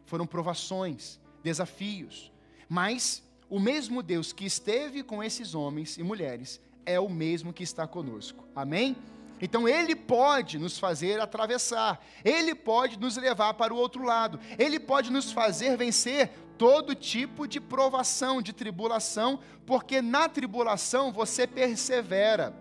Foram 0.05 0.27
provações, 0.27 1.21
desafios, 1.43 2.33
mas 2.69 3.23
o 3.53 3.61
mesmo 3.61 4.03
Deus 4.03 4.33
que 4.33 4.47
esteve 4.47 5.03
com 5.03 5.23
esses 5.23 5.55
homens 5.55 5.99
e 5.99 6.03
mulheres 6.03 6.59
é 6.87 6.99
o 6.99 7.07
mesmo 7.07 7.53
que 7.53 7.63
está 7.63 7.87
conosco. 7.87 8.49
Amém? 8.57 8.97
Então 9.43 9.69
Ele 9.69 9.95
pode 9.95 10.59
nos 10.59 10.79
fazer 10.79 11.21
atravessar, 11.21 12.03
Ele 12.25 12.55
pode 12.55 12.99
nos 12.99 13.19
levar 13.19 13.53
para 13.53 13.75
o 13.75 13.77
outro 13.77 14.05
lado, 14.05 14.41
Ele 14.59 14.81
pode 14.81 15.13
nos 15.13 15.31
fazer 15.31 15.77
vencer 15.77 16.31
todo 16.57 16.95
tipo 16.95 17.47
de 17.47 17.61
provação, 17.61 18.41
de 18.41 18.55
tribulação, 18.55 19.39
porque 19.67 20.01
na 20.01 20.31
tribulação 20.31 21.13
você 21.13 21.47
persevera. 21.47 22.57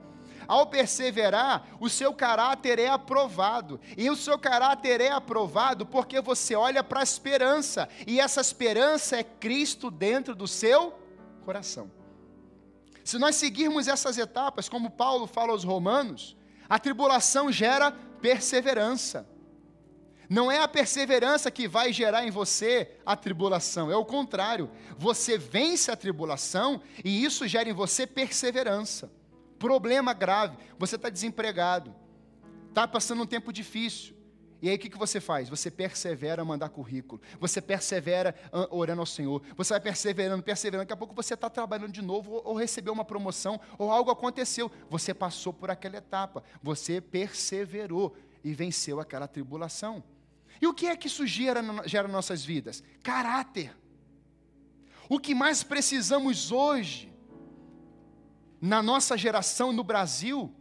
Ao 0.52 0.68
perseverar, 0.68 1.66
o 1.80 1.88
seu 1.88 2.14
caráter 2.14 2.78
é 2.78 2.90
aprovado. 2.90 3.80
E 3.96 4.10
o 4.10 4.18
seu 4.18 4.38
caráter 4.38 5.00
é 5.00 5.10
aprovado 5.10 5.86
porque 5.86 6.20
você 6.20 6.56
olha 6.56 6.84
para 6.84 7.00
a 7.00 7.04
esperança, 7.04 7.88
e 8.06 8.20
essa 8.20 8.42
esperança 8.42 9.16
é 9.16 9.24
Cristo 9.24 9.90
dentro 9.90 10.36
do 10.36 10.50
seu 10.50 10.94
coração. 11.46 11.90
Se 13.02 13.18
nós 13.18 13.38
seguirmos 13.38 13.88
essas 13.88 14.18
etapas, 14.18 14.68
como 14.68 14.90
Paulo 14.90 15.26
fala 15.26 15.54
aos 15.54 15.64
Romanos, 15.64 16.36
a 16.68 16.78
tribulação 16.78 17.50
gera 17.50 17.90
perseverança. 18.22 19.26
Não 20.30 20.52
é 20.52 20.60
a 20.60 20.68
perseverança 20.68 21.50
que 21.50 21.66
vai 21.66 21.94
gerar 21.94 22.28
em 22.28 22.30
você 22.30 23.00
a 23.06 23.16
tribulação, 23.16 23.90
é 23.90 23.96
o 23.96 24.04
contrário. 24.04 24.70
Você 24.98 25.38
vence 25.38 25.90
a 25.90 25.96
tribulação 25.96 26.82
e 27.06 27.24
isso 27.24 27.48
gera 27.48 27.70
em 27.70 27.74
você 27.74 28.06
perseverança. 28.06 29.21
Problema 29.62 30.12
grave, 30.12 30.58
você 30.76 30.96
está 30.96 31.08
desempregado, 31.08 31.94
está 32.70 32.88
passando 32.88 33.22
um 33.22 33.28
tempo 33.28 33.54
difícil. 33.54 34.16
E 34.60 34.68
aí 34.68 34.76
o 34.76 34.80
que, 34.80 34.90
que 34.90 34.98
você 34.98 35.22
faz? 35.22 35.50
Você 35.50 35.70
persevera 35.70 36.42
a 36.42 36.46
mandar 36.46 36.70
currículo, 36.70 37.22
você 37.40 37.62
persevera 37.62 38.34
orando 38.72 39.02
ao 39.02 39.06
Senhor, 39.06 39.40
você 39.56 39.76
vai 39.76 39.80
perseverando, 39.80 40.42
perseverando, 40.42 40.82
daqui 40.82 40.94
a 40.94 40.98
pouco 40.98 41.14
você 41.14 41.36
está 41.36 41.48
trabalhando 41.48 41.92
de 41.92 42.02
novo, 42.02 42.32
ou, 42.32 42.42
ou 42.46 42.56
recebeu 42.56 42.92
uma 42.92 43.06
promoção, 43.06 43.60
ou 43.78 43.92
algo 43.92 44.10
aconteceu, 44.10 44.72
você 44.90 45.14
passou 45.14 45.54
por 45.54 45.70
aquela 45.70 45.98
etapa, 45.98 46.44
você 46.62 47.00
perseverou 47.00 48.18
e 48.44 48.56
venceu 48.56 49.00
aquela 49.00 49.28
tribulação. 49.28 50.04
E 50.60 50.66
o 50.66 50.74
que 50.74 50.88
é 50.88 50.96
que 50.96 51.06
isso 51.06 51.28
gera, 51.28 51.62
gera 51.86 52.08
nossas 52.08 52.44
vidas? 52.44 52.84
Caráter. 53.04 53.78
O 55.08 55.20
que 55.20 55.36
mais 55.36 55.62
precisamos 55.62 56.52
hoje, 56.52 57.11
na 58.62 58.82
nossa 58.84 59.18
geração 59.18 59.74
no 59.74 59.84
Brasil, 59.84 60.54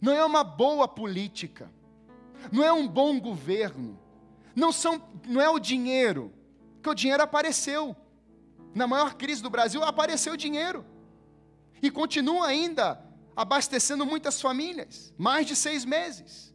não 0.00 0.12
é 0.12 0.22
uma 0.24 0.44
boa 0.44 0.86
política, 0.86 1.72
não 2.52 2.62
é 2.62 2.70
um 2.70 2.86
bom 2.86 3.18
governo, 3.18 3.98
não, 4.54 4.70
são, 4.70 5.02
não 5.26 5.40
é 5.40 5.48
o 5.48 5.58
dinheiro, 5.58 6.32
que 6.82 6.90
o 6.90 6.94
dinheiro 6.94 7.22
apareceu. 7.22 7.96
Na 8.74 8.86
maior 8.86 9.14
crise 9.14 9.42
do 9.42 9.48
Brasil 9.48 9.82
apareceu 9.82 10.34
o 10.34 10.36
dinheiro. 10.36 10.84
E 11.82 11.90
continua 11.90 12.46
ainda 12.46 13.02
abastecendo 13.34 14.04
muitas 14.04 14.40
famílias, 14.40 15.14
mais 15.16 15.46
de 15.46 15.56
seis 15.56 15.84
meses. 15.84 16.54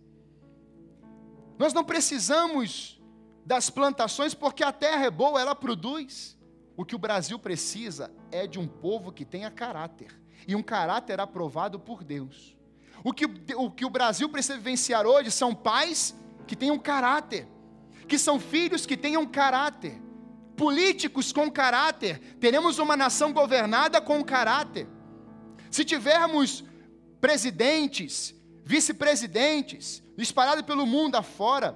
Nós 1.57 1.73
não 1.73 1.83
precisamos 1.83 3.01
das 3.45 3.69
plantações 3.69 4.33
porque 4.33 4.63
a 4.63 4.71
terra 4.71 5.05
é 5.05 5.11
boa, 5.11 5.41
ela 5.41 5.55
produz. 5.55 6.37
O 6.77 6.85
que 6.85 6.95
o 6.95 6.99
Brasil 6.99 7.37
precisa 7.37 8.11
é 8.31 8.47
de 8.47 8.59
um 8.59 8.67
povo 8.67 9.11
que 9.11 9.25
tenha 9.25 9.51
caráter, 9.51 10.20
e 10.47 10.55
um 10.55 10.63
caráter 10.63 11.19
aprovado 11.19 11.79
por 11.79 12.03
Deus. 12.03 12.55
O 13.03 13.13
que, 13.13 13.25
o 13.55 13.71
que 13.71 13.85
o 13.85 13.89
Brasil 13.89 14.29
precisa 14.29 14.57
vivenciar 14.57 15.05
hoje 15.05 15.31
são 15.31 15.55
pais 15.55 16.15
que 16.47 16.55
tenham 16.55 16.77
caráter, 16.77 17.47
que 18.07 18.17
são 18.17 18.39
filhos 18.39 18.85
que 18.85 18.97
tenham 18.97 19.25
caráter, 19.25 20.01
políticos 20.55 21.31
com 21.31 21.49
caráter. 21.49 22.19
Teremos 22.39 22.77
uma 22.77 22.95
nação 22.95 23.33
governada 23.33 23.99
com 23.99 24.23
caráter. 24.23 24.87
Se 25.69 25.83
tivermos 25.83 26.63
presidentes, 27.19 28.35
vice-presidentes, 28.63 30.03
espalhados 30.17 30.63
pelo 30.63 30.85
mundo 30.85 31.15
afora, 31.15 31.75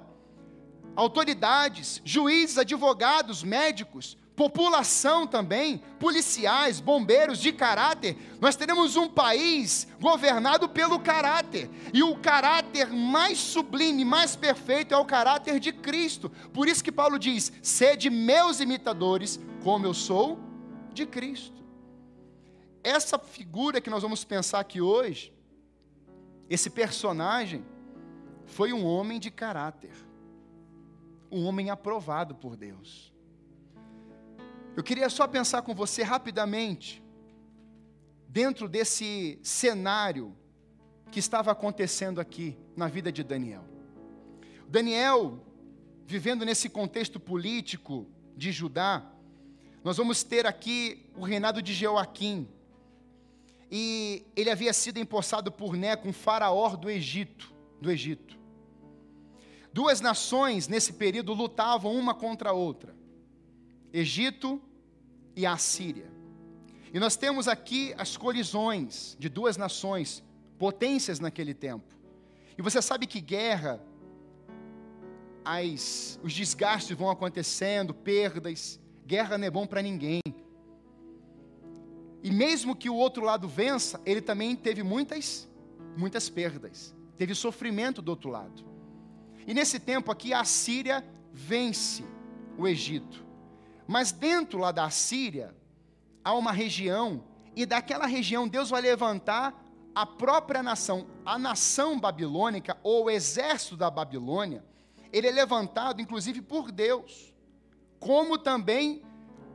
autoridades, 0.95 2.01
juízes, 2.03 2.57
advogados, 2.57 3.43
médicos, 3.43 4.17
população 4.35 5.25
também, 5.25 5.77
policiais, 5.97 6.81
bombeiros 6.81 7.39
de 7.39 7.53
caráter, 7.53 8.17
nós 8.41 8.55
teremos 8.55 8.95
um 8.95 9.07
país 9.07 9.87
governado 9.99 10.67
pelo 10.67 10.99
caráter, 10.99 11.69
e 11.93 12.03
o 12.03 12.17
caráter 12.17 12.91
mais 12.91 13.37
sublime, 13.37 14.03
mais 14.03 14.35
perfeito 14.35 14.93
é 14.93 14.97
o 14.97 15.05
caráter 15.05 15.59
de 15.59 15.71
Cristo. 15.71 16.29
Por 16.53 16.67
isso 16.67 16.83
que 16.83 16.91
Paulo 16.91 17.17
diz: 17.17 17.51
"Sede 17.61 18.09
meus 18.09 18.59
imitadores, 18.59 19.39
como 19.63 19.85
eu 19.85 19.93
sou 19.93 20.37
de 20.93 21.05
Cristo". 21.05 21.63
Essa 22.83 23.17
figura 23.17 23.81
que 23.81 23.89
nós 23.89 24.03
vamos 24.03 24.23
pensar 24.23 24.59
aqui 24.59 24.81
hoje, 24.81 25.33
esse 26.49 26.69
personagem 26.69 27.65
foi 28.45 28.73
um 28.73 28.85
homem 28.85 29.19
de 29.19 29.31
caráter. 29.31 29.93
Um 31.31 31.45
homem 31.45 31.71
aprovado 31.71 32.35
por 32.35 32.55
Deus 32.55 33.14
eu 34.75 34.83
queria 34.83 35.09
só 35.09 35.27
pensar 35.27 35.61
com 35.61 35.73
você 35.73 36.03
rapidamente, 36.03 37.01
dentro 38.27 38.67
desse 38.67 39.39
cenário 39.41 40.35
que 41.11 41.19
estava 41.19 41.51
acontecendo 41.51 42.19
aqui 42.19 42.57
na 42.75 42.87
vida 42.87 43.11
de 43.11 43.23
Daniel. 43.23 43.63
Daniel, 44.67 45.39
vivendo 46.05 46.43
nesse 46.43 46.67
contexto 46.67 47.19
político 47.19 48.05
de 48.35 48.51
Judá, 48.51 49.09
nós 49.83 49.95
vamos 49.95 50.23
ter 50.23 50.45
aqui 50.45 51.05
o 51.15 51.23
reinado 51.23 51.61
de 51.61 51.73
Joaquim. 51.73 52.47
E 53.71 54.25
ele 54.35 54.49
havia 54.49 54.73
sido 54.73 54.97
empossado 54.97 55.51
por 55.51 55.77
Neco, 55.77 56.07
um 56.07 56.13
faraó 56.13 56.75
do 56.75 56.89
Egito, 56.89 57.53
do 57.79 57.91
Egito. 57.91 58.37
Duas 59.71 60.01
nações 60.01 60.67
nesse 60.67 60.93
período 60.93 61.33
lutavam 61.33 61.95
uma 61.95 62.13
contra 62.13 62.49
a 62.49 62.53
outra. 62.53 62.94
Egito 63.95 64.61
e 65.37 65.45
a 65.45 65.55
Síria. 65.55 66.11
E 66.93 66.99
nós 66.99 67.15
temos 67.15 67.47
aqui 67.47 67.93
as 67.97 68.17
colisões 68.17 69.15
de 69.17 69.29
duas 69.29 69.55
nações, 69.55 70.21
potências 70.57 71.17
naquele 71.21 71.53
tempo. 71.53 71.95
E 72.57 72.61
você 72.61 72.81
sabe 72.81 73.07
que 73.07 73.21
guerra, 73.21 73.81
as, 75.45 76.19
os 76.21 76.33
desgastes 76.33 76.97
vão 76.97 77.09
acontecendo, 77.09 77.93
perdas, 77.93 78.81
guerra 79.07 79.37
não 79.37 79.47
é 79.47 79.49
bom 79.49 79.65
para 79.65 79.81
ninguém. 79.81 80.21
E 82.21 82.29
mesmo 82.31 82.75
que 82.75 82.89
o 82.89 82.95
outro 82.95 83.23
lado 83.23 83.47
vença, 83.47 84.01
ele 84.05 84.19
também 84.19 84.57
teve 84.57 84.83
muitas, 84.83 85.47
muitas 85.95 86.29
perdas, 86.29 86.93
teve 87.17 87.33
sofrimento 87.33 88.01
do 88.01 88.09
outro 88.09 88.29
lado. 88.29 88.65
E 89.47 89.53
nesse 89.53 89.79
tempo 89.79 90.11
aqui, 90.11 90.33
a 90.33 90.43
Síria 90.43 91.05
vence 91.31 92.03
o 92.57 92.67
Egito. 92.67 93.24
Mas 93.87 94.11
dentro 94.11 94.59
lá 94.59 94.71
da 94.71 94.89
Síria, 94.89 95.55
há 96.23 96.33
uma 96.33 96.51
região, 96.51 97.23
e 97.55 97.65
daquela 97.65 98.05
região 98.05 98.47
Deus 98.47 98.69
vai 98.69 98.81
levantar 98.81 99.63
a 99.93 100.05
própria 100.05 100.61
nação, 100.61 101.07
a 101.25 101.37
nação 101.37 101.99
babilônica, 101.99 102.77
ou 102.83 103.05
o 103.05 103.09
exército 103.09 103.77
da 103.77 103.89
Babilônia, 103.89 104.63
ele 105.13 105.27
é 105.27 105.31
levantado 105.31 106.01
inclusive 106.01 106.41
por 106.41 106.71
Deus, 106.71 107.33
como 107.99 108.37
também 108.37 109.01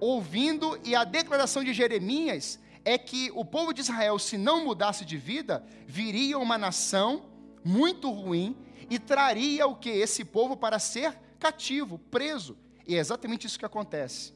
ouvindo, 0.00 0.80
e 0.82 0.94
a 0.94 1.04
declaração 1.04 1.62
de 1.62 1.75
Jeremias 1.75 2.58
é 2.84 2.96
que 2.96 3.30
o 3.34 3.44
povo 3.44 3.75
de 3.75 3.82
Israel, 3.82 4.18
se 4.18 4.38
não 4.38 4.64
mudasse 4.64 5.04
de 5.04 5.18
vida, 5.18 5.64
viria 5.87 6.38
uma 6.38 6.56
nação 6.56 7.26
muito 7.62 8.10
ruim 8.10 8.56
e 8.88 8.99
traria 8.99 9.66
o 9.66 9.76
que? 9.76 9.90
Esse 9.90 10.25
povo 10.25 10.56
para 10.56 10.78
ser 10.78 11.14
cativo, 11.38 11.99
preso. 11.99 12.56
E 12.90 12.97
é 12.97 12.99
exatamente 12.99 13.47
isso 13.47 13.56
que 13.56 13.64
acontece. 13.64 14.35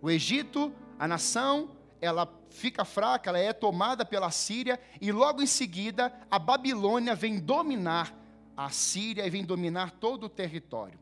O 0.00 0.10
Egito, 0.10 0.72
a 0.98 1.06
nação, 1.06 1.72
ela 2.00 2.26
fica 2.48 2.86
fraca, 2.86 3.28
ela 3.28 3.38
é 3.38 3.52
tomada 3.52 4.02
pela 4.02 4.30
Síria, 4.30 4.80
e 4.98 5.12
logo 5.12 5.42
em 5.42 5.46
seguida 5.46 6.10
a 6.30 6.38
Babilônia 6.38 7.14
vem 7.14 7.38
dominar 7.38 8.18
a 8.56 8.70
Síria 8.70 9.26
e 9.26 9.28
vem 9.28 9.44
dominar 9.44 9.90
todo 9.90 10.24
o 10.24 10.28
território. 10.30 10.98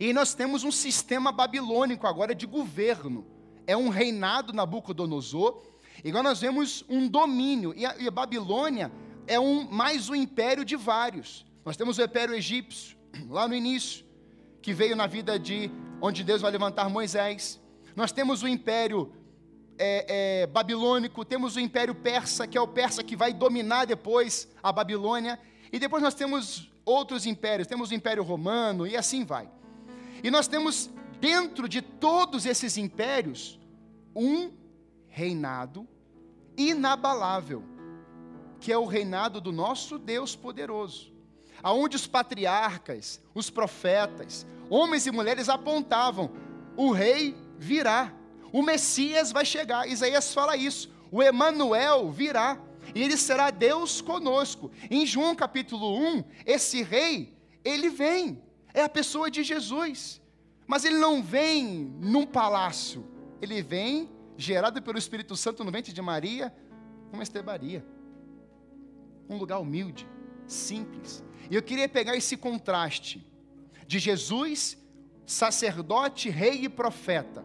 E 0.00 0.12
nós 0.12 0.34
temos 0.34 0.64
um 0.64 0.72
sistema 0.72 1.30
babilônico 1.30 2.04
agora 2.04 2.34
de 2.34 2.46
governo. 2.46 3.24
É 3.64 3.76
um 3.76 3.88
reinado 3.88 4.52
Nabucodonosor. 4.52 5.62
E 6.02 6.08
agora 6.08 6.30
nós 6.30 6.40
vemos 6.40 6.84
um 6.88 7.06
domínio. 7.06 7.72
E 7.76 7.86
a, 7.86 7.96
e 7.96 8.08
a 8.08 8.10
Babilônia 8.10 8.90
é 9.28 9.38
um, 9.38 9.70
mais 9.70 10.08
um 10.08 10.16
império 10.16 10.64
de 10.64 10.74
vários. 10.74 11.46
Nós 11.64 11.76
temos 11.76 11.96
o 11.96 12.02
império 12.02 12.34
egípcio, 12.34 12.98
lá 13.30 13.46
no 13.46 13.54
início, 13.54 14.04
que 14.66 14.74
veio 14.74 14.96
na 14.96 15.06
vida 15.06 15.38
de 15.38 15.70
onde 16.02 16.24
Deus 16.24 16.42
vai 16.42 16.50
levantar 16.50 16.90
Moisés. 16.90 17.60
Nós 17.94 18.10
temos 18.10 18.42
o 18.42 18.48
império 18.48 19.12
é, 19.78 20.40
é, 20.42 20.46
babilônico, 20.48 21.24
temos 21.24 21.54
o 21.54 21.60
império 21.60 21.94
persa, 21.94 22.48
que 22.48 22.58
é 22.58 22.60
o 22.60 22.66
persa 22.66 23.04
que 23.04 23.14
vai 23.14 23.32
dominar 23.32 23.84
depois 23.84 24.48
a 24.60 24.72
Babilônia. 24.72 25.38
E 25.72 25.78
depois 25.78 26.02
nós 26.02 26.14
temos 26.14 26.68
outros 26.84 27.26
impérios, 27.26 27.68
temos 27.68 27.92
o 27.92 27.94
império 27.94 28.24
romano 28.24 28.88
e 28.88 28.96
assim 28.96 29.24
vai. 29.24 29.48
E 30.20 30.32
nós 30.32 30.48
temos 30.48 30.90
dentro 31.20 31.68
de 31.68 31.80
todos 31.80 32.44
esses 32.44 32.76
impérios 32.76 33.60
um 34.16 34.50
reinado 35.06 35.86
inabalável, 36.56 37.62
que 38.58 38.72
é 38.72 38.76
o 38.76 38.84
reinado 38.84 39.40
do 39.40 39.52
nosso 39.52 39.96
Deus 39.96 40.34
poderoso, 40.34 41.12
aonde 41.62 41.94
os 41.94 42.08
patriarcas, 42.08 43.22
os 43.32 43.48
profetas, 43.48 44.44
homens 44.70 45.06
e 45.06 45.10
mulheres 45.10 45.48
apontavam: 45.48 46.30
o 46.76 46.92
rei 46.92 47.36
virá, 47.58 48.12
o 48.52 48.62
Messias 48.62 49.32
vai 49.32 49.44
chegar. 49.44 49.88
Isaías 49.88 50.32
fala 50.32 50.56
isso. 50.56 50.90
O 51.10 51.22
Emanuel 51.22 52.10
virá 52.10 52.60
e 52.94 53.02
ele 53.02 53.16
será 53.16 53.50
Deus 53.50 54.00
conosco. 54.00 54.70
Em 54.90 55.04
João 55.04 55.34
capítulo 55.34 55.98
1, 55.98 56.24
esse 56.44 56.82
rei, 56.82 57.36
ele 57.64 57.88
vem 57.88 58.42
é 58.74 58.82
a 58.82 58.88
pessoa 58.88 59.30
de 59.30 59.42
Jesus. 59.42 60.20
Mas 60.66 60.84
ele 60.84 60.98
não 60.98 61.22
vem 61.22 61.94
num 62.00 62.26
palácio, 62.26 63.06
ele 63.40 63.62
vem 63.62 64.10
gerado 64.36 64.82
pelo 64.82 64.98
Espírito 64.98 65.36
Santo 65.36 65.64
no 65.64 65.70
ventre 65.70 65.92
de 65.92 66.02
Maria, 66.02 66.52
uma 67.12 67.22
estebaria. 67.22 67.84
Um 69.28 69.38
lugar 69.38 69.58
humilde, 69.58 70.06
simples. 70.46 71.24
E 71.50 71.54
eu 71.54 71.62
queria 71.62 71.88
pegar 71.88 72.16
esse 72.16 72.36
contraste 72.36 73.24
de 73.86 73.98
Jesus, 73.98 74.76
sacerdote, 75.24 76.28
rei 76.28 76.64
e 76.64 76.68
profeta, 76.68 77.44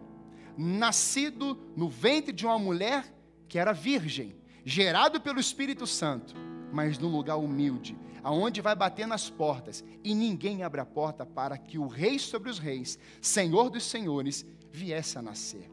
nascido 0.58 1.58
no 1.76 1.90
ventre 1.90 2.32
de 2.32 2.46
uma 2.46 2.60
mulher 2.60 3.14
que 3.48 3.58
era 3.58 3.74
virgem, 3.74 4.36
gerado 4.64 5.20
pelo 5.20 5.40
Espírito 5.40 5.88
Santo, 5.88 6.36
mas 6.72 6.98
num 6.98 7.10
lugar 7.10 7.38
humilde, 7.38 7.98
aonde 8.24 8.62
vai 8.62 8.76
bater 8.76 9.08
nas 9.08 9.30
portas, 9.30 9.84
e 10.04 10.14
ninguém 10.14 10.64
abre 10.64 10.80
a 10.80 10.86
porta 10.86 11.26
para 11.26 11.58
que 11.58 11.78
o 11.78 11.88
Rei 11.88 12.20
sobre 12.20 12.50
os 12.50 12.60
reis, 12.60 12.98
Senhor 13.20 13.70
dos 13.70 13.84
senhores, 13.84 14.46
viesse 14.72 15.18
a 15.18 15.22
nascer. 15.22 15.70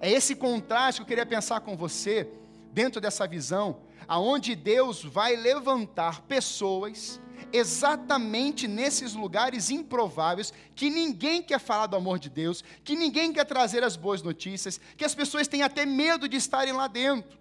É 0.00 0.10
esse 0.10 0.34
contraste 0.34 1.00
que 1.00 1.02
eu 1.02 1.06
queria 1.06 1.26
pensar 1.26 1.60
com 1.60 1.76
você, 1.76 2.28
dentro 2.72 3.00
dessa 3.00 3.26
visão, 3.26 3.82
aonde 4.08 4.56
Deus 4.56 5.04
vai 5.04 5.36
levantar 5.36 6.22
pessoas 6.22 7.20
exatamente 7.52 8.66
nesses 8.66 9.14
lugares 9.14 9.70
improváveis, 9.70 10.52
que 10.74 10.88
ninguém 10.88 11.42
quer 11.42 11.60
falar 11.60 11.86
do 11.86 11.96
amor 11.96 12.18
de 12.18 12.30
Deus, 12.30 12.64
que 12.82 12.96
ninguém 12.96 13.32
quer 13.32 13.44
trazer 13.44 13.84
as 13.84 13.96
boas 13.96 14.22
notícias, 14.22 14.80
que 14.96 15.04
as 15.04 15.14
pessoas 15.14 15.46
têm 15.46 15.62
até 15.62 15.84
medo 15.84 16.28
de 16.28 16.36
estarem 16.36 16.72
lá 16.72 16.88
dentro. 16.88 17.38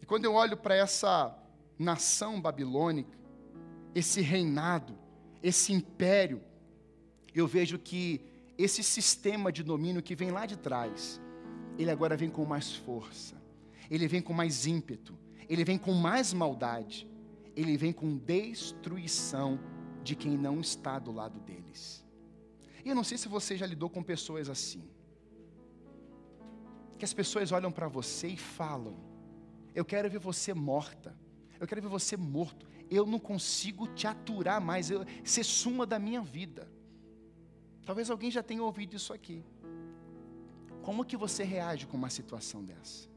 E 0.00 0.06
quando 0.06 0.24
eu 0.24 0.34
olho 0.34 0.56
para 0.56 0.74
essa 0.74 1.36
nação 1.78 2.40
babilônica, 2.40 3.18
esse 3.94 4.20
reinado, 4.20 4.96
esse 5.42 5.72
império, 5.72 6.40
eu 7.34 7.46
vejo 7.46 7.78
que 7.78 8.20
esse 8.56 8.82
sistema 8.82 9.50
de 9.50 9.62
domínio 9.62 10.02
que 10.02 10.14
vem 10.14 10.30
lá 10.30 10.46
de 10.46 10.56
trás, 10.56 11.20
ele 11.78 11.90
agora 11.90 12.16
vem 12.16 12.30
com 12.30 12.44
mais 12.44 12.74
força, 12.74 13.34
ele 13.90 14.06
vem 14.06 14.22
com 14.22 14.32
mais 14.32 14.66
ímpeto, 14.66 15.18
ele 15.48 15.64
vem 15.64 15.78
com 15.78 15.92
mais 15.92 16.32
maldade, 16.32 17.06
ele 17.54 17.76
vem 17.76 17.92
com 17.92 18.16
destruição 18.16 19.58
de 20.02 20.16
quem 20.16 20.36
não 20.36 20.60
está 20.60 20.98
do 20.98 21.12
lado 21.12 21.38
deles. 21.40 22.04
E 22.84 22.88
eu 22.88 22.94
não 22.94 23.04
sei 23.04 23.16
se 23.16 23.28
você 23.28 23.56
já 23.56 23.66
lidou 23.66 23.88
com 23.88 24.02
pessoas 24.02 24.48
assim, 24.48 24.82
que 26.98 27.04
as 27.04 27.12
pessoas 27.12 27.52
olham 27.52 27.70
para 27.70 27.88
você 27.88 28.28
e 28.28 28.36
falam: 28.36 28.96
Eu 29.74 29.84
quero 29.84 30.08
ver 30.10 30.18
você 30.18 30.54
morta, 30.54 31.16
eu 31.60 31.66
quero 31.66 31.82
ver 31.82 31.88
você 31.88 32.16
morto. 32.16 32.66
Eu 32.90 33.06
não 33.06 33.18
consigo 33.18 33.86
te 33.88 34.06
aturar 34.06 34.60
mais. 34.60 34.90
Você 35.24 35.42
suma 35.42 35.86
da 35.86 35.98
minha 35.98 36.20
vida. 36.20 36.70
Talvez 37.86 38.10
alguém 38.10 38.30
já 38.30 38.42
tenha 38.42 38.62
ouvido 38.62 38.94
isso 38.94 39.12
aqui. 39.12 39.42
Como 40.82 41.04
que 41.04 41.16
você 41.16 41.42
reage 41.42 41.86
com 41.86 41.96
uma 41.96 42.10
situação 42.10 42.62
dessa? 42.62 43.11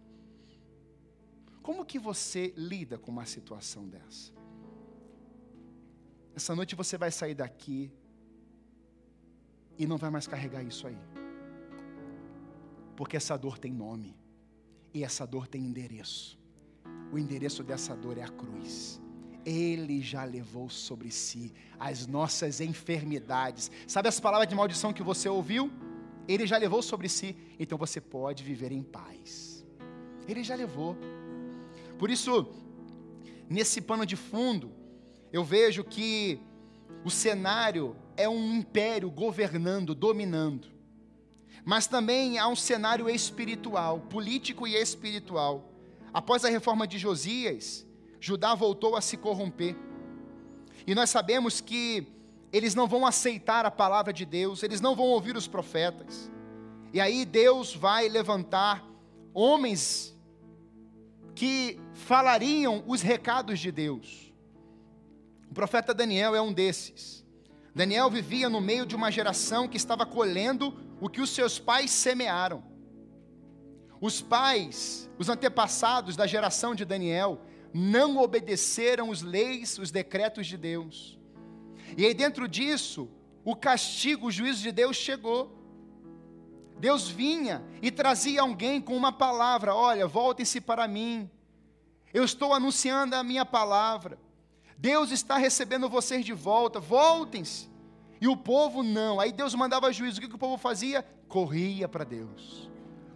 Como 1.65 1.83
que 1.83 1.97
você 1.97 2.53
lida 2.55 2.95
com 2.95 3.09
uma 3.09 3.25
situação 3.25 3.87
dessa? 3.87 4.31
Essa 6.35 6.55
noite 6.55 6.75
você 6.75 6.95
vai 6.95 7.09
sair 7.09 7.33
daqui 7.33 7.91
e 9.75 9.87
não 9.87 9.97
vai 9.97 10.11
mais 10.11 10.27
carregar 10.27 10.61
isso 10.61 10.85
aí. 10.85 10.97
Porque 12.95 13.17
essa 13.17 13.35
dor 13.35 13.57
tem 13.57 13.73
nome. 13.73 14.15
E 14.93 15.03
essa 15.03 15.25
dor 15.25 15.47
tem 15.47 15.63
endereço. 15.63 16.39
O 17.11 17.17
endereço 17.17 17.63
dessa 17.63 17.95
dor 17.95 18.19
é 18.19 18.21
a 18.21 18.29
cruz. 18.29 19.01
Ele 19.43 20.03
já 20.03 20.23
levou 20.23 20.69
sobre 20.69 21.09
si 21.09 21.51
as 21.79 22.05
nossas 22.05 22.61
enfermidades. 22.61 23.71
Sabe 23.87 24.07
as 24.07 24.19
palavras 24.19 24.47
de 24.47 24.53
maldição 24.53 24.93
que 24.93 25.01
você 25.01 25.27
ouviu? 25.27 25.71
Ele 26.27 26.45
já 26.45 26.57
levou 26.57 26.83
sobre 26.83 27.09
si, 27.09 27.35
então 27.57 27.75
você 27.75 27.99
pode 27.99 28.43
viver 28.43 28.71
em 28.71 28.83
paz. 28.83 29.65
Ele 30.27 30.43
já 30.43 30.53
levou. 30.53 30.95
Por 31.97 32.09
isso, 32.09 32.47
nesse 33.49 33.81
pano 33.81 34.05
de 34.05 34.15
fundo, 34.15 34.71
eu 35.31 35.43
vejo 35.43 35.83
que 35.83 36.39
o 37.03 37.09
cenário 37.09 37.95
é 38.17 38.27
um 38.27 38.55
império 38.55 39.09
governando, 39.09 39.93
dominando. 39.93 40.67
Mas 41.63 41.87
também 41.87 42.37
há 42.37 42.47
um 42.47 42.55
cenário 42.55 43.09
espiritual, 43.09 43.99
político 44.01 44.67
e 44.67 44.75
espiritual. 44.75 45.71
Após 46.13 46.45
a 46.45 46.49
reforma 46.49 46.87
de 46.87 46.97
Josias, 46.97 47.85
Judá 48.19 48.55
voltou 48.55 48.95
a 48.95 49.01
se 49.01 49.17
corromper. 49.17 49.75
E 50.87 50.93
nós 50.93 51.09
sabemos 51.09 51.59
que 51.59 52.07
eles 52.51 52.75
não 52.75 52.87
vão 52.87 53.05
aceitar 53.05 53.65
a 53.65 53.71
palavra 53.71 54.13
de 54.13 54.25
Deus, 54.25 54.63
eles 54.63 54.79
não 54.79 54.95
vão 54.95 55.07
ouvir 55.07 55.35
os 55.35 55.47
profetas. 55.47 56.31
E 56.93 57.01
aí 57.01 57.25
Deus 57.25 57.75
vai 57.75 58.07
levantar 58.07 58.87
homens 59.33 60.14
que 61.35 61.79
falariam 61.93 62.83
os 62.87 63.01
recados 63.01 63.59
de 63.59 63.71
Deus. 63.71 64.33
O 65.51 65.53
profeta 65.53 65.93
Daniel 65.93 66.33
é 66.33 66.41
um 66.41 66.53
desses. 66.53 67.25
Daniel 67.73 68.09
vivia 68.09 68.49
no 68.49 68.61
meio 68.61 68.85
de 68.85 68.95
uma 68.95 69.11
geração 69.11 69.67
que 69.67 69.75
estava 69.75 70.05
colhendo 70.05 70.73
o 71.01 71.09
que 71.09 71.19
os 71.19 71.29
seus 71.29 71.59
pais 71.59 71.91
semearam. 71.91 72.63
Os 73.99 74.21
pais, 74.21 75.09
os 75.19 75.27
antepassados 75.27 76.15
da 76.15 76.25
geração 76.25 76.73
de 76.73 76.85
Daniel, 76.85 77.41
não 77.73 78.17
obedeceram 78.17 79.09
os 79.09 79.21
leis, 79.21 79.77
os 79.77 79.91
decretos 79.91 80.47
de 80.47 80.57
Deus. 80.57 81.19
E 81.97 82.05
aí, 82.05 82.13
dentro 82.13 82.47
disso, 82.47 83.09
o 83.43 83.55
castigo, 83.55 84.27
o 84.27 84.31
juízo 84.31 84.61
de 84.61 84.71
Deus 84.71 84.95
chegou. 84.95 85.54
Deus 86.77 87.07
vinha 87.07 87.63
e 87.81 87.89
trazia 87.89 88.41
alguém 88.41 88.81
com 88.81 88.95
uma 88.95 89.11
palavra: 89.11 89.73
olha, 89.73 90.07
voltem-se 90.07 90.59
para 90.59 90.87
mim. 90.87 91.29
Eu 92.13 92.23
estou 92.23 92.53
anunciando 92.53 93.15
a 93.15 93.23
minha 93.23 93.45
palavra. 93.45 94.17
Deus 94.77 95.11
está 95.11 95.37
recebendo 95.37 95.89
vocês 95.89 96.25
de 96.25 96.33
volta, 96.33 96.79
voltem-se. 96.79 97.69
E 98.19 98.27
o 98.27 98.35
povo 98.37 98.83
não. 98.83 99.19
Aí 99.19 99.31
Deus 99.31 99.53
mandava 99.53 99.91
juízo. 99.91 100.17
O 100.17 100.21
que, 100.21 100.29
que 100.29 100.35
o 100.35 100.39
povo 100.39 100.57
fazia? 100.57 101.03
Corria 101.27 101.87
para 101.87 102.03
Deus. 102.03 102.69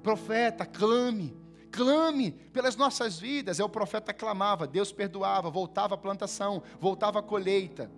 Profeta, 0.04 0.65
clame, 0.65 1.36
clame 1.72 2.32
pelas 2.32 2.76
nossas 2.76 3.19
vidas. 3.19 3.60
É 3.60 3.63
o 3.63 3.69
profeta 3.69 4.13
clamava, 4.13 4.67
Deus 4.67 4.91
perdoava, 4.91 5.50
voltava 5.50 5.95
a 5.95 5.98
plantação, 5.98 6.62
voltava 6.80 7.19
a 7.19 7.24
colheita. 7.24 7.91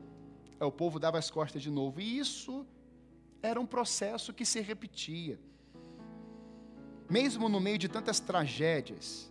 É, 0.59 0.65
o 0.65 0.71
povo 0.71 0.99
dava 0.99 1.17
as 1.17 1.29
costas 1.31 1.61
de 1.61 1.71
novo. 1.71 1.99
E 1.99 2.19
isso 2.19 2.65
era 3.41 3.59
um 3.59 3.65
processo 3.65 4.33
que 4.33 4.45
se 4.45 4.61
repetia. 4.61 5.39
Mesmo 7.11 7.49
no 7.49 7.59
meio 7.59 7.77
de 7.77 7.89
tantas 7.89 8.21
tragédias, 8.21 9.29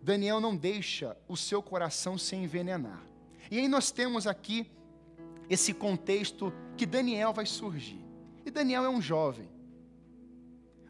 Daniel 0.00 0.40
não 0.40 0.54
deixa 0.56 1.16
o 1.26 1.36
seu 1.36 1.60
coração 1.60 2.16
se 2.16 2.36
envenenar. 2.36 3.02
E 3.50 3.58
aí 3.58 3.66
nós 3.66 3.90
temos 3.90 4.28
aqui 4.28 4.70
esse 5.50 5.74
contexto 5.74 6.52
que 6.76 6.86
Daniel 6.86 7.32
vai 7.32 7.44
surgir. 7.44 7.98
E 8.44 8.50
Daniel 8.50 8.84
é 8.84 8.88
um 8.88 9.02
jovem. 9.02 9.48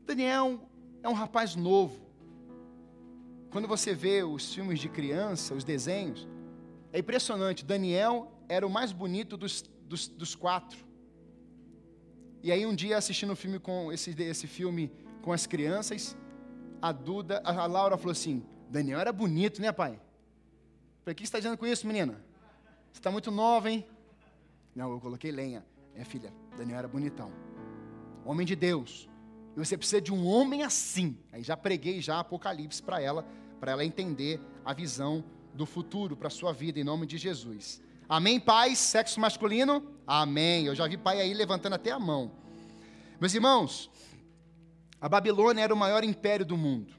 Daniel 0.05 0.61
é 1.03 1.09
um 1.09 1.14
rapaz 1.14 1.57
novo. 1.57 1.99
Quando 3.51 3.66
você 3.66 3.94
vê 3.94 4.22
os 4.22 4.55
filmes 4.55 4.79
de 4.79 4.90
criança, 4.90 5.55
os 5.55 5.64
desenhos, 5.64 6.29
é 6.92 6.99
impressionante. 6.99 7.64
Daniel 7.64 8.31
era 8.46 8.66
o 8.66 8.70
mais 8.70 8.92
bonito 8.92 9.38
dos, 9.38 9.62
dos, 9.88 10.07
dos 10.07 10.35
quatro. 10.35 10.85
E 12.42 12.53
aí 12.53 12.66
um 12.66 12.75
dia 12.75 12.99
assistindo 12.99 13.33
o 13.33 13.37
filme 13.37 13.59
com 13.59 13.90
esse, 13.90 14.11
esse 14.22 14.46
filme 14.46 14.92
com 15.22 15.33
as 15.33 15.46
crianças, 15.46 16.14
a 16.80 16.92
Duda, 16.92 17.40
a 17.44 17.66
Laura 17.66 17.96
falou 17.96 18.12
assim: 18.12 18.44
Daniel 18.68 19.00
era 19.00 19.12
bonito, 19.12 19.60
né, 19.60 19.72
pai? 19.72 20.00
O 21.06 21.14
que 21.14 21.22
você 21.22 21.24
está 21.24 21.38
dizendo 21.38 21.56
com 21.56 21.66
isso, 21.66 21.86
menina? 21.86 22.14
Você 22.92 22.98
está 22.98 23.10
muito 23.10 23.30
nova, 23.30 23.70
hein? 23.70 23.86
Não, 24.74 24.90
eu 24.90 25.00
coloquei 25.00 25.30
lenha. 25.30 25.64
É, 25.94 26.04
filha, 26.04 26.32
Daniel 26.56 26.78
era 26.78 26.88
bonitão. 26.88 27.30
Homem 28.24 28.46
de 28.46 28.56
Deus. 28.56 29.08
E 29.56 29.58
você 29.58 29.76
precisa 29.76 30.00
de 30.00 30.12
um 30.12 30.26
homem 30.26 30.62
assim. 30.62 31.16
Aí 31.32 31.42
já 31.42 31.56
preguei 31.56 32.02
já 32.02 32.20
Apocalipse 32.20 32.82
para 32.82 33.00
ela, 33.00 33.24
para 33.60 33.72
ela 33.72 33.84
entender 33.84 34.40
a 34.64 34.74
visão 34.74 35.24
do 35.54 35.64
futuro 35.64 36.16
para 36.16 36.28
sua 36.28 36.52
vida, 36.52 36.78
em 36.78 36.84
nome 36.84 37.06
de 37.06 37.16
Jesus. 37.16 37.80
Amém, 38.08 38.38
pais? 38.38 38.78
Sexo 38.78 39.18
masculino? 39.18 39.82
Amém. 40.06 40.66
Eu 40.66 40.74
já 40.74 40.86
vi 40.86 40.96
pai 40.96 41.20
aí 41.20 41.32
levantando 41.32 41.74
até 41.74 41.90
a 41.90 41.98
mão. 41.98 42.30
Meus 43.18 43.32
irmãos, 43.32 43.90
a 45.00 45.09
Babilônia 45.09 45.62
era 45.62 45.74
o 45.74 45.76
maior 45.76 46.02
império 46.04 46.44
do 46.44 46.56
mundo. 46.56 46.94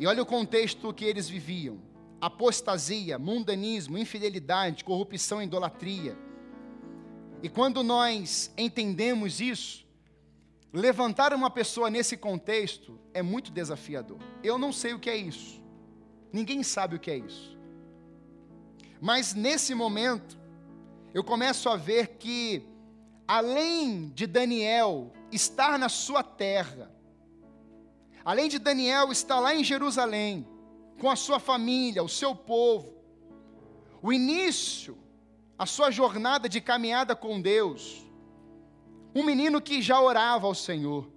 E 0.00 0.06
olha 0.06 0.22
o 0.22 0.26
contexto 0.26 0.92
que 0.92 1.04
eles 1.04 1.28
viviam: 1.28 1.80
apostasia, 2.20 3.18
mundanismo, 3.18 3.98
infidelidade, 3.98 4.84
corrupção, 4.84 5.42
idolatria. 5.42 6.16
E 7.42 7.48
quando 7.48 7.82
nós 7.82 8.52
entendemos 8.56 9.40
isso, 9.40 9.86
levantar 10.72 11.32
uma 11.32 11.50
pessoa 11.50 11.90
nesse 11.90 12.16
contexto 12.16 12.98
é 13.12 13.22
muito 13.22 13.52
desafiador. 13.52 14.18
Eu 14.42 14.58
não 14.58 14.72
sei 14.72 14.92
o 14.94 14.98
que 14.98 15.10
é 15.10 15.16
isso. 15.16 15.62
Ninguém 16.32 16.62
sabe 16.62 16.96
o 16.96 16.98
que 16.98 17.10
é 17.10 17.16
isso. 17.16 17.56
Mas 19.00 19.34
nesse 19.34 19.74
momento, 19.74 20.38
eu 21.14 21.22
começo 21.22 21.68
a 21.68 21.76
ver 21.76 22.16
que, 22.18 22.62
além 23.26 24.08
de 24.08 24.26
Daniel 24.26 25.12
estar 25.30 25.78
na 25.78 25.88
sua 25.88 26.22
terra, 26.22 26.90
além 28.24 28.48
de 28.48 28.58
Daniel 28.58 29.10
estar 29.12 29.40
lá 29.40 29.54
em 29.54 29.64
Jerusalém, 29.64 30.46
com 31.00 31.10
a 31.10 31.16
sua 31.16 31.38
família, 31.38 32.02
o 32.02 32.08
seu 32.08 32.34
povo, 32.34 32.94
o 34.02 34.12
início, 34.12 34.98
a 35.58 35.66
sua 35.66 35.90
jornada 35.90 36.48
de 36.48 36.60
caminhada 36.60 37.14
com 37.16 37.40
Deus, 37.40 38.04
um 39.14 39.22
menino 39.22 39.60
que 39.60 39.82
já 39.82 40.00
orava 40.00 40.46
ao 40.46 40.54
Senhor, 40.54 41.10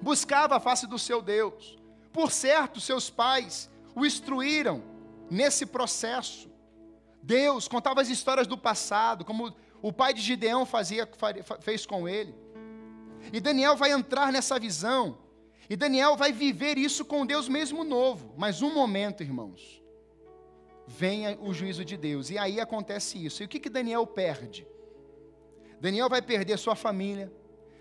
buscava 0.00 0.56
a 0.56 0.60
face 0.60 0.86
do 0.86 0.98
seu 0.98 1.22
Deus. 1.22 1.78
Por 2.12 2.32
certo, 2.32 2.80
seus 2.80 3.10
pais 3.10 3.70
o 3.94 4.04
instruíram 4.04 4.82
nesse 5.30 5.66
processo. 5.66 6.50
Deus 7.22 7.68
contava 7.68 8.00
as 8.00 8.08
histórias 8.08 8.46
do 8.46 8.56
passado, 8.56 9.24
como 9.24 9.54
o 9.82 9.92
pai 9.92 10.14
de 10.14 10.20
Gideão 10.20 10.64
fazia, 10.64 11.08
fez 11.60 11.84
com 11.84 12.08
ele. 12.08 12.34
E 13.32 13.40
Daniel 13.40 13.76
vai 13.76 13.92
entrar 13.92 14.32
nessa 14.32 14.58
visão, 14.58 15.18
e 15.68 15.76
Daniel 15.76 16.16
vai 16.16 16.32
viver 16.32 16.78
isso 16.78 17.04
com 17.04 17.26
Deus 17.26 17.48
mesmo 17.48 17.84
novo. 17.84 18.34
Mas 18.36 18.62
um 18.62 18.72
momento, 18.72 19.22
irmãos, 19.22 19.82
venha 20.86 21.36
o 21.40 21.52
juízo 21.52 21.84
de 21.84 21.96
Deus, 21.96 22.30
e 22.30 22.38
aí 22.38 22.60
acontece 22.60 23.24
isso. 23.24 23.42
E 23.42 23.46
o 23.46 23.48
que, 23.48 23.58
que 23.58 23.68
Daniel 23.68 24.06
perde? 24.06 24.66
Daniel 25.80 26.08
vai 26.08 26.22
perder 26.22 26.58
sua 26.58 26.74
família, 26.74 27.32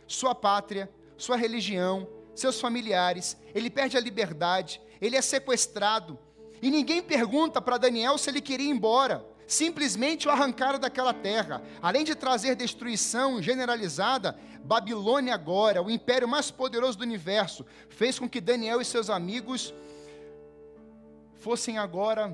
sua 0.07 0.35
pátria, 0.35 0.89
sua 1.17 1.37
religião, 1.37 2.07
seus 2.33 2.59
familiares, 2.59 3.37
ele 3.53 3.69
perde 3.69 3.97
a 3.97 3.99
liberdade, 4.01 4.81
ele 4.99 5.15
é 5.15 5.21
sequestrado. 5.21 6.19
E 6.61 6.69
ninguém 6.69 7.01
pergunta 7.01 7.61
para 7.61 7.77
Daniel 7.77 8.17
se 8.17 8.29
ele 8.29 8.41
queria 8.41 8.67
ir 8.67 8.71
embora. 8.71 9.25
Simplesmente 9.47 10.27
o 10.27 10.31
arrancaram 10.31 10.79
daquela 10.79 11.13
terra. 11.13 11.61
Além 11.81 12.03
de 12.03 12.15
trazer 12.15 12.55
destruição 12.55 13.41
generalizada, 13.41 14.37
Babilônia 14.63 15.33
agora, 15.33 15.81
o 15.81 15.91
império 15.91 16.27
mais 16.27 16.49
poderoso 16.49 16.97
do 16.97 17.03
universo, 17.03 17.65
fez 17.89 18.17
com 18.17 18.27
que 18.27 18.41
Daniel 18.41 18.81
e 18.81 18.85
seus 18.85 19.09
amigos 19.09 19.73
fossem 21.35 21.77
agora 21.77 22.31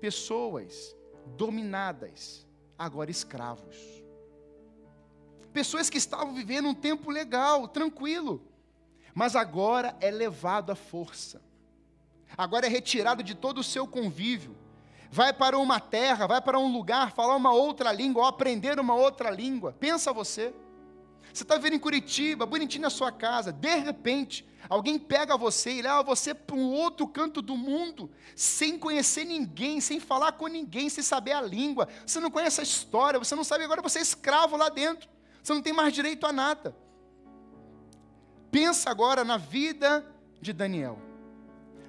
pessoas 0.00 0.96
dominadas, 1.36 2.46
agora 2.78 3.10
escravos. 3.10 3.76
Pessoas 5.52 5.90
que 5.90 5.98
estavam 5.98 6.32
vivendo 6.32 6.68
um 6.68 6.74
tempo 6.74 7.10
legal, 7.10 7.66
tranquilo, 7.66 8.40
mas 9.12 9.34
agora 9.34 9.96
é 10.00 10.10
levado 10.10 10.70
à 10.70 10.76
força, 10.76 11.42
agora 12.36 12.66
é 12.66 12.68
retirado 12.68 13.22
de 13.22 13.34
todo 13.34 13.58
o 13.58 13.64
seu 13.64 13.86
convívio, 13.86 14.56
vai 15.12 15.30
para 15.30 15.58
uma 15.58 15.78
terra, 15.78 16.26
vai 16.26 16.40
para 16.40 16.58
um 16.58 16.72
lugar, 16.72 17.12
falar 17.12 17.36
uma 17.36 17.52
outra 17.52 17.92
língua, 17.92 18.22
ou 18.22 18.28
aprender 18.28 18.80
uma 18.80 18.94
outra 18.94 19.30
língua. 19.30 19.76
Pensa 19.78 20.10
você. 20.10 20.54
Você 21.30 21.42
está 21.42 21.56
vivendo 21.56 21.74
em 21.74 21.78
Curitiba, 21.78 22.46
bonitinho 22.46 22.82
na 22.82 22.90
sua 22.90 23.12
casa, 23.12 23.52
de 23.52 23.74
repente, 23.76 24.46
alguém 24.68 24.98
pega 24.98 25.36
você 25.36 25.72
e 25.72 25.82
leva 25.82 26.02
você 26.02 26.32
para 26.32 26.56
um 26.56 26.72
outro 26.72 27.06
canto 27.06 27.42
do 27.42 27.56
mundo, 27.56 28.10
sem 28.34 28.78
conhecer 28.78 29.24
ninguém, 29.24 29.82
sem 29.82 30.00
falar 30.00 30.32
com 30.32 30.46
ninguém, 30.46 30.88
sem 30.88 31.04
saber 31.04 31.32
a 31.32 31.42
língua, 31.42 31.88
você 32.06 32.18
não 32.18 32.30
conhece 32.30 32.60
a 32.60 32.64
história, 32.64 33.18
você 33.18 33.34
não 33.34 33.44
sabe 33.44 33.64
agora, 33.64 33.82
você 33.82 33.98
é 33.98 34.02
escravo 34.02 34.56
lá 34.56 34.70
dentro. 34.70 35.08
Você 35.42 35.52
não 35.52 35.60
tem 35.60 35.72
mais 35.72 35.92
direito 35.92 36.26
a 36.26 36.32
nada. 36.32 36.74
Pensa 38.50 38.90
agora 38.90 39.24
na 39.24 39.36
vida 39.36 40.06
de 40.40 40.52
Daniel, 40.52 40.98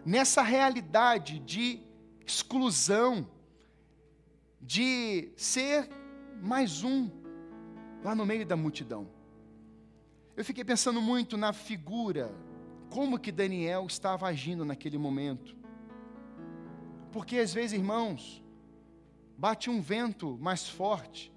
nessa 0.06 0.42
realidade 0.42 1.40
de 1.40 1.93
exclusão, 2.26 3.28
de 4.60 5.32
ser 5.36 5.90
mais 6.42 6.84
um 6.84 7.10
lá 8.04 8.16
no 8.16 8.26
meio 8.26 8.46
da 8.46 8.56
multidão. 8.56 9.08
Eu 10.36 10.46
fiquei 10.46 10.64
pensando 10.64 11.02
muito 11.02 11.38
na 11.38 11.54
figura, 11.54 12.34
como 12.90 13.20
que 13.20 13.32
Daniel 13.32 13.86
estava 13.86 14.28
agindo 14.28 14.64
naquele 14.64 14.98
momento. 14.98 15.56
Porque 17.12 17.38
às 17.38 17.54
vezes, 17.54 17.74
irmãos, 17.74 18.44
bate 19.38 19.70
um 19.70 19.82
vento 19.82 20.38
mais 20.40 20.68
forte 20.68 21.32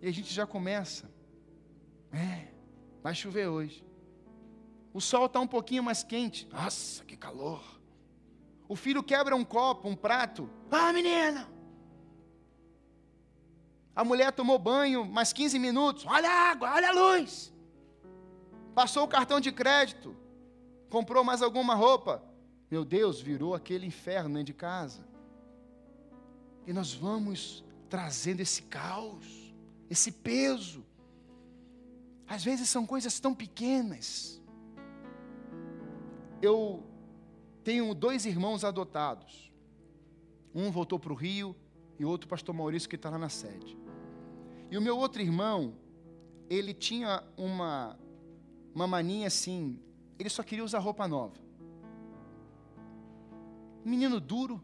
e 0.00 0.08
a 0.08 0.12
gente 0.12 0.32
já 0.32 0.46
começa 0.46 1.14
é, 2.12 2.48
vai 3.02 3.14
chover 3.14 3.48
hoje. 3.48 3.84
O 4.92 5.00
sol 5.00 5.26
está 5.26 5.38
um 5.38 5.46
pouquinho 5.46 5.82
mais 5.82 6.02
quente. 6.02 6.48
Nossa, 6.50 7.04
que 7.04 7.16
calor. 7.16 7.75
O 8.68 8.74
filho 8.74 9.02
quebra 9.02 9.34
um 9.36 9.44
copo, 9.44 9.88
um 9.88 9.94
prato. 9.94 10.50
Ah, 10.70 10.92
menina! 10.92 11.48
A 13.94 14.04
mulher 14.04 14.30
tomou 14.32 14.58
banho 14.58 15.04
mais 15.06 15.32
15 15.32 15.58
minutos. 15.58 16.04
Olha 16.06 16.28
a 16.28 16.50
água, 16.50 16.72
olha 16.74 16.88
a 16.90 16.92
luz. 16.92 17.52
Passou 18.74 19.04
o 19.04 19.08
cartão 19.08 19.40
de 19.40 19.50
crédito. 19.50 20.14
Comprou 20.90 21.24
mais 21.24 21.40
alguma 21.40 21.74
roupa. 21.74 22.22
Meu 22.70 22.84
Deus, 22.84 23.20
virou 23.20 23.54
aquele 23.54 23.86
inferno 23.86 24.34
dentro 24.34 24.46
de 24.46 24.54
casa. 24.54 25.06
E 26.66 26.72
nós 26.72 26.92
vamos 26.92 27.64
trazendo 27.88 28.40
esse 28.40 28.62
caos, 28.62 29.54
esse 29.88 30.10
peso. 30.10 30.84
Às 32.26 32.44
vezes 32.44 32.68
são 32.68 32.84
coisas 32.84 33.18
tão 33.20 33.34
pequenas. 33.34 34.42
Eu 36.42 36.84
tenho 37.66 37.92
dois 37.96 38.24
irmãos 38.24 38.62
adotados. 38.62 39.52
Um 40.54 40.70
voltou 40.70 41.00
para 41.00 41.12
o 41.12 41.16
Rio 41.16 41.56
e 41.98 42.04
outro, 42.04 42.28
pastor 42.28 42.54
Maurício, 42.54 42.88
que 42.88 42.94
está 42.94 43.10
lá 43.10 43.18
na 43.18 43.28
sede. 43.28 43.76
E 44.70 44.78
o 44.78 44.80
meu 44.80 44.96
outro 44.96 45.20
irmão, 45.20 45.74
ele 46.48 46.72
tinha 46.72 47.24
uma, 47.36 47.98
uma 48.72 48.86
mania 48.86 49.26
assim, 49.26 49.80
ele 50.16 50.28
só 50.28 50.44
queria 50.44 50.62
usar 50.64 50.78
roupa 50.78 51.08
nova. 51.08 51.34
Menino 53.84 54.20
duro. 54.20 54.62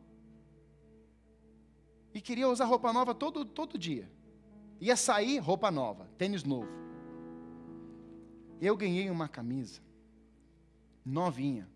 E 2.14 2.20
queria 2.20 2.48
usar 2.48 2.66
roupa 2.66 2.92
nova 2.92 3.12
todo, 3.12 3.44
todo 3.44 3.76
dia. 3.76 4.08
Ia 4.80 4.94
sair, 4.94 5.40
roupa 5.40 5.72
nova, 5.72 6.08
tênis 6.16 6.44
novo. 6.44 6.70
Eu 8.60 8.76
ganhei 8.76 9.10
uma 9.10 9.26
camisa 9.26 9.82
novinha 11.04 11.68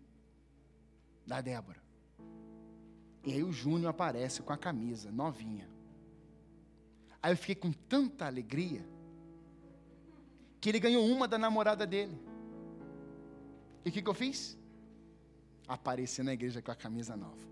da 1.27 1.41
Débora. 1.41 1.81
E 3.23 3.33
aí 3.33 3.43
o 3.43 3.51
Júnior 3.51 3.89
aparece 3.89 4.41
com 4.41 4.53
a 4.53 4.57
camisa 4.57 5.11
novinha. 5.11 5.69
Aí 7.21 7.33
eu 7.33 7.37
fiquei 7.37 7.55
com 7.55 7.73
tanta 7.73 8.25
alegria 8.25 8.85
que 10.61 10.69
ele 10.69 10.79
ganhou 10.79 11.05
uma 11.05 11.27
da 11.27 11.37
namorada 11.37 11.85
dele. 11.85 12.17
E 13.83 13.89
o 13.89 13.91
que, 13.91 14.01
que 14.01 14.09
eu 14.09 14.13
fiz? 14.13 14.57
Apareci 15.67 16.23
na 16.23 16.33
igreja 16.33 16.61
com 16.61 16.71
a 16.71 16.75
camisa 16.75 17.17
nova. 17.17 17.45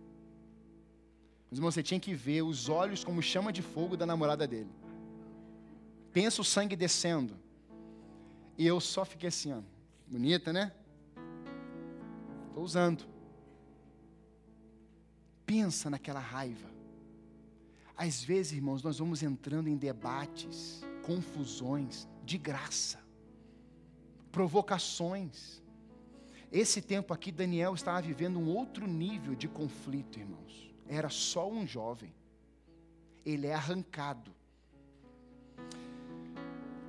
Mas 1.49 1.59
irmão, 1.59 1.69
você 1.69 1.83
tinha 1.83 1.99
que 1.99 2.13
ver 2.13 2.41
os 2.41 2.69
olhos 2.69 3.03
como 3.03 3.21
chama 3.21 3.51
de 3.51 3.61
fogo 3.61 3.97
da 3.97 4.05
namorada 4.05 4.47
dele. 4.47 4.71
Pensa 6.13 6.41
o 6.41 6.45
sangue 6.45 6.75
descendo. 6.77 7.38
E 8.57 8.65
eu 8.65 8.79
só 8.79 9.03
fiquei 9.03 9.27
assim, 9.27 9.51
ó. 9.51 9.61
Bonita, 10.07 10.53
né? 10.53 10.71
Estou 12.47 12.63
usando. 12.63 13.14
Pensa 15.45 15.89
naquela 15.89 16.19
raiva. 16.19 16.69
Às 17.95 18.23
vezes, 18.23 18.53
irmãos, 18.53 18.84
nós 18.84 18.99
vamos 18.99 19.23
entrando 19.23 19.69
em 19.69 19.77
debates, 19.77 20.81
confusões, 21.03 22.08
de 22.25 22.38
graça, 22.38 22.99
provocações. 24.31 25.62
Esse 26.51 26.81
tempo 26.81 27.13
aqui, 27.13 27.31
Daniel 27.31 27.73
estava 27.73 28.01
vivendo 28.01 28.39
um 28.39 28.47
outro 28.47 28.88
nível 28.88 29.36
de 29.36 29.47
conflito, 29.47 30.19
irmãos. 30.19 30.73
Era 30.88 31.10
só 31.10 31.49
um 31.49 31.65
jovem. 31.65 32.13
Ele 33.25 33.47
é 33.47 33.53
arrancado. 33.53 34.34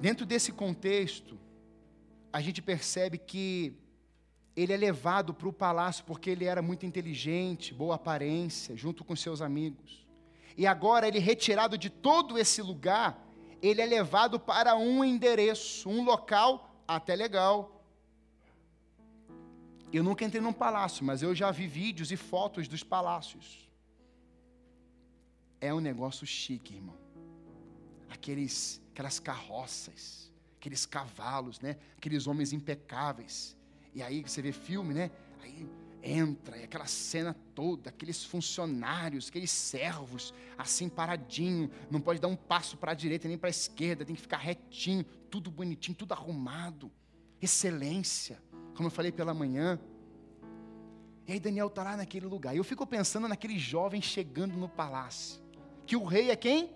Dentro 0.01 0.27
desse 0.27 0.53
contexto, 0.53 1.39
a 2.33 2.41
gente 2.41 2.61
percebe 2.61 3.17
que 3.17 3.73
ele 4.57 4.73
é 4.73 4.77
levado 4.77 5.35
para 5.35 5.49
o 5.49 5.53
palácio 5.53 6.05
porque 6.05 6.31
ele 6.31 6.47
era 6.47 6.63
muito 6.63 6.87
inteligente, 6.87 7.75
boa 7.75 7.97
aparência, 7.97 8.75
junto 8.75 9.05
com 9.05 9.15
seus 9.15 9.43
amigos. 9.43 10.07
E 10.57 10.67
agora 10.67 11.07
ele 11.07 11.19
retirado 11.19 11.77
de 11.77 11.91
todo 11.91 12.39
esse 12.39 12.63
lugar, 12.63 13.23
ele 13.61 13.83
é 13.83 13.87
levado 13.87 14.41
para 14.41 14.75
um 14.75 15.05
endereço, 15.05 15.91
um 15.91 16.03
local 16.03 16.83
até 16.89 17.15
legal. 17.15 17.85
Eu 19.93 20.03
nunca 20.03 20.25
entrei 20.25 20.41
num 20.41 20.53
palácio, 20.53 21.05
mas 21.05 21.23
eu 21.23 21.35
já 21.35 21.51
vi 21.51 21.67
vídeos 21.67 22.11
e 22.11 22.17
fotos 22.17 22.67
dos 22.67 22.83
palácios. 22.83 23.69
É 25.61 25.73
um 25.73 25.81
negócio 25.81 26.27
chique, 26.27 26.75
irmão. 26.75 26.97
Aqueles, 28.09 28.81
aquelas 28.93 29.19
carroças, 29.19 30.33
aqueles 30.59 30.87
cavalos, 30.87 31.61
né? 31.61 31.77
Aqueles 31.97 32.27
homens 32.27 32.53
impecáveis. 32.53 33.56
E 33.97 34.03
aí 34.03 34.21
você 34.21 34.43
vê 34.43 34.53
filme, 34.53 34.93
né? 34.93 35.11
Aí 35.43 35.67
entra, 36.03 36.59
e 36.59 36.65
aquela 36.65 36.85
cena 36.87 37.35
toda, 37.55 37.89
aqueles 37.89 38.23
funcionários, 38.23 39.29
aqueles 39.29 39.51
servos, 39.51 40.35
assim 40.59 40.87
paradinho, 40.87 41.71
não 41.91 41.99
pode 41.99 42.21
dar 42.21 42.29
um 42.29 42.37
passo 42.37 42.77
para 42.77 42.93
a 42.93 42.95
direita 42.95 43.27
nem 43.27 43.39
para 43.39 43.49
a 43.49 43.51
esquerda, 43.51 44.05
tem 44.05 44.15
que 44.15 44.21
ficar 44.21 44.37
retinho, 44.37 45.03
tudo 45.31 45.51
bonitinho, 45.51 45.97
tudo 45.97 46.13
arrumado, 46.13 46.93
excelência, 47.41 48.39
como 48.75 48.89
eu 48.89 48.91
falei 48.91 49.11
pela 49.11 49.33
manhã. 49.33 49.81
E 51.27 51.33
aí 51.33 51.41
Daniel 51.41 51.69
está 51.69 51.83
lá 51.83 51.97
naquele 51.97 52.27
lugar, 52.27 52.55
e 52.55 52.59
eu 52.59 52.65
fico 52.65 52.87
pensando 52.87 53.27
naquele 53.27 53.59
jovem 53.59 54.03
chegando 54.03 54.59
no 54.59 54.69
palácio, 54.69 55.43
que 55.87 55.97
o 55.97 56.05
rei 56.05 56.31
é 56.31 56.37
quem? 56.37 56.71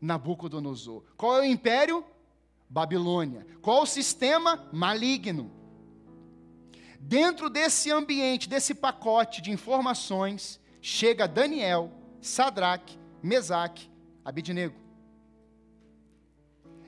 Nabucodonosor. 0.00 1.04
Qual 1.16 1.36
é 1.38 1.42
o 1.42 1.44
império? 1.44 2.04
Babilônia. 2.68 3.46
Qual 3.62 3.82
o 3.82 3.86
sistema? 3.86 4.68
Maligno. 4.72 5.62
Dentro 7.06 7.50
desse 7.50 7.90
ambiente, 7.90 8.48
desse 8.48 8.74
pacote 8.74 9.42
de 9.42 9.50
informações, 9.50 10.58
chega 10.80 11.28
Daniel, 11.28 11.92
Sadraque, 12.18 12.98
Mesaque, 13.22 13.90
Abidnego. 14.24 14.74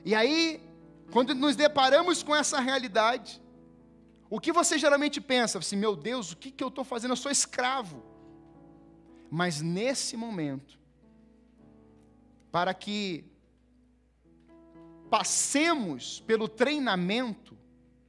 E 0.03 0.15
aí, 0.15 0.59
quando 1.11 1.35
nos 1.35 1.55
deparamos 1.55 2.23
com 2.23 2.35
essa 2.35 2.59
realidade, 2.59 3.39
o 4.27 4.39
que 4.39 4.51
você 4.51 4.79
geralmente 4.79 5.21
pensa? 5.21 5.59
Assim, 5.59 5.75
meu 5.75 5.95
Deus, 5.95 6.31
o 6.31 6.37
que, 6.37 6.49
que 6.49 6.63
eu 6.63 6.69
estou 6.69 6.83
fazendo? 6.83 7.11
Eu 7.11 7.15
sou 7.15 7.31
escravo. 7.31 8.03
Mas 9.29 9.61
nesse 9.61 10.17
momento, 10.17 10.79
para 12.51 12.73
que 12.73 13.23
passemos 15.11 16.21
pelo 16.21 16.47
treinamento, 16.47 17.55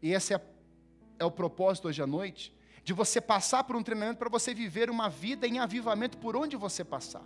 e 0.00 0.14
essa 0.14 0.32
é 0.32 0.36
a 0.36 0.57
é 1.18 1.24
o 1.24 1.30
propósito 1.30 1.88
hoje 1.88 2.02
à 2.02 2.06
noite, 2.06 2.54
de 2.84 2.92
você 2.92 3.20
passar 3.20 3.64
por 3.64 3.76
um 3.76 3.82
treinamento 3.82 4.18
para 4.18 4.28
você 4.28 4.54
viver 4.54 4.88
uma 4.88 5.08
vida 5.08 5.46
em 5.46 5.58
avivamento 5.58 6.16
por 6.18 6.36
onde 6.36 6.56
você 6.56 6.84
passar. 6.84 7.24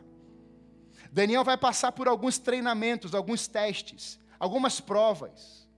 Daniel 1.13 1.45
vai 1.45 1.57
passar 1.57 1.93
por 1.93 2.09
alguns 2.09 2.39
treinamentos, 2.39 3.15
alguns 3.15 3.47
testes, 3.47 4.19
algumas 4.39 4.81
provas. 4.81 5.69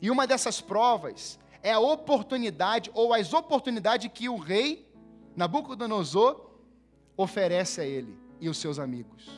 E 0.00 0.10
uma 0.10 0.26
dessas 0.26 0.60
provas 0.60 1.38
é 1.62 1.72
a 1.72 1.78
oportunidade 1.78 2.90
ou 2.94 3.12
as 3.12 3.32
oportunidades 3.32 4.10
que 4.12 4.28
o 4.28 4.36
rei 4.36 4.90
Nabucodonosor 5.36 6.50
oferece 7.16 7.80
a 7.80 7.84
ele 7.84 8.18
e 8.40 8.48
os 8.48 8.58
seus 8.58 8.78
amigos. 8.78 9.30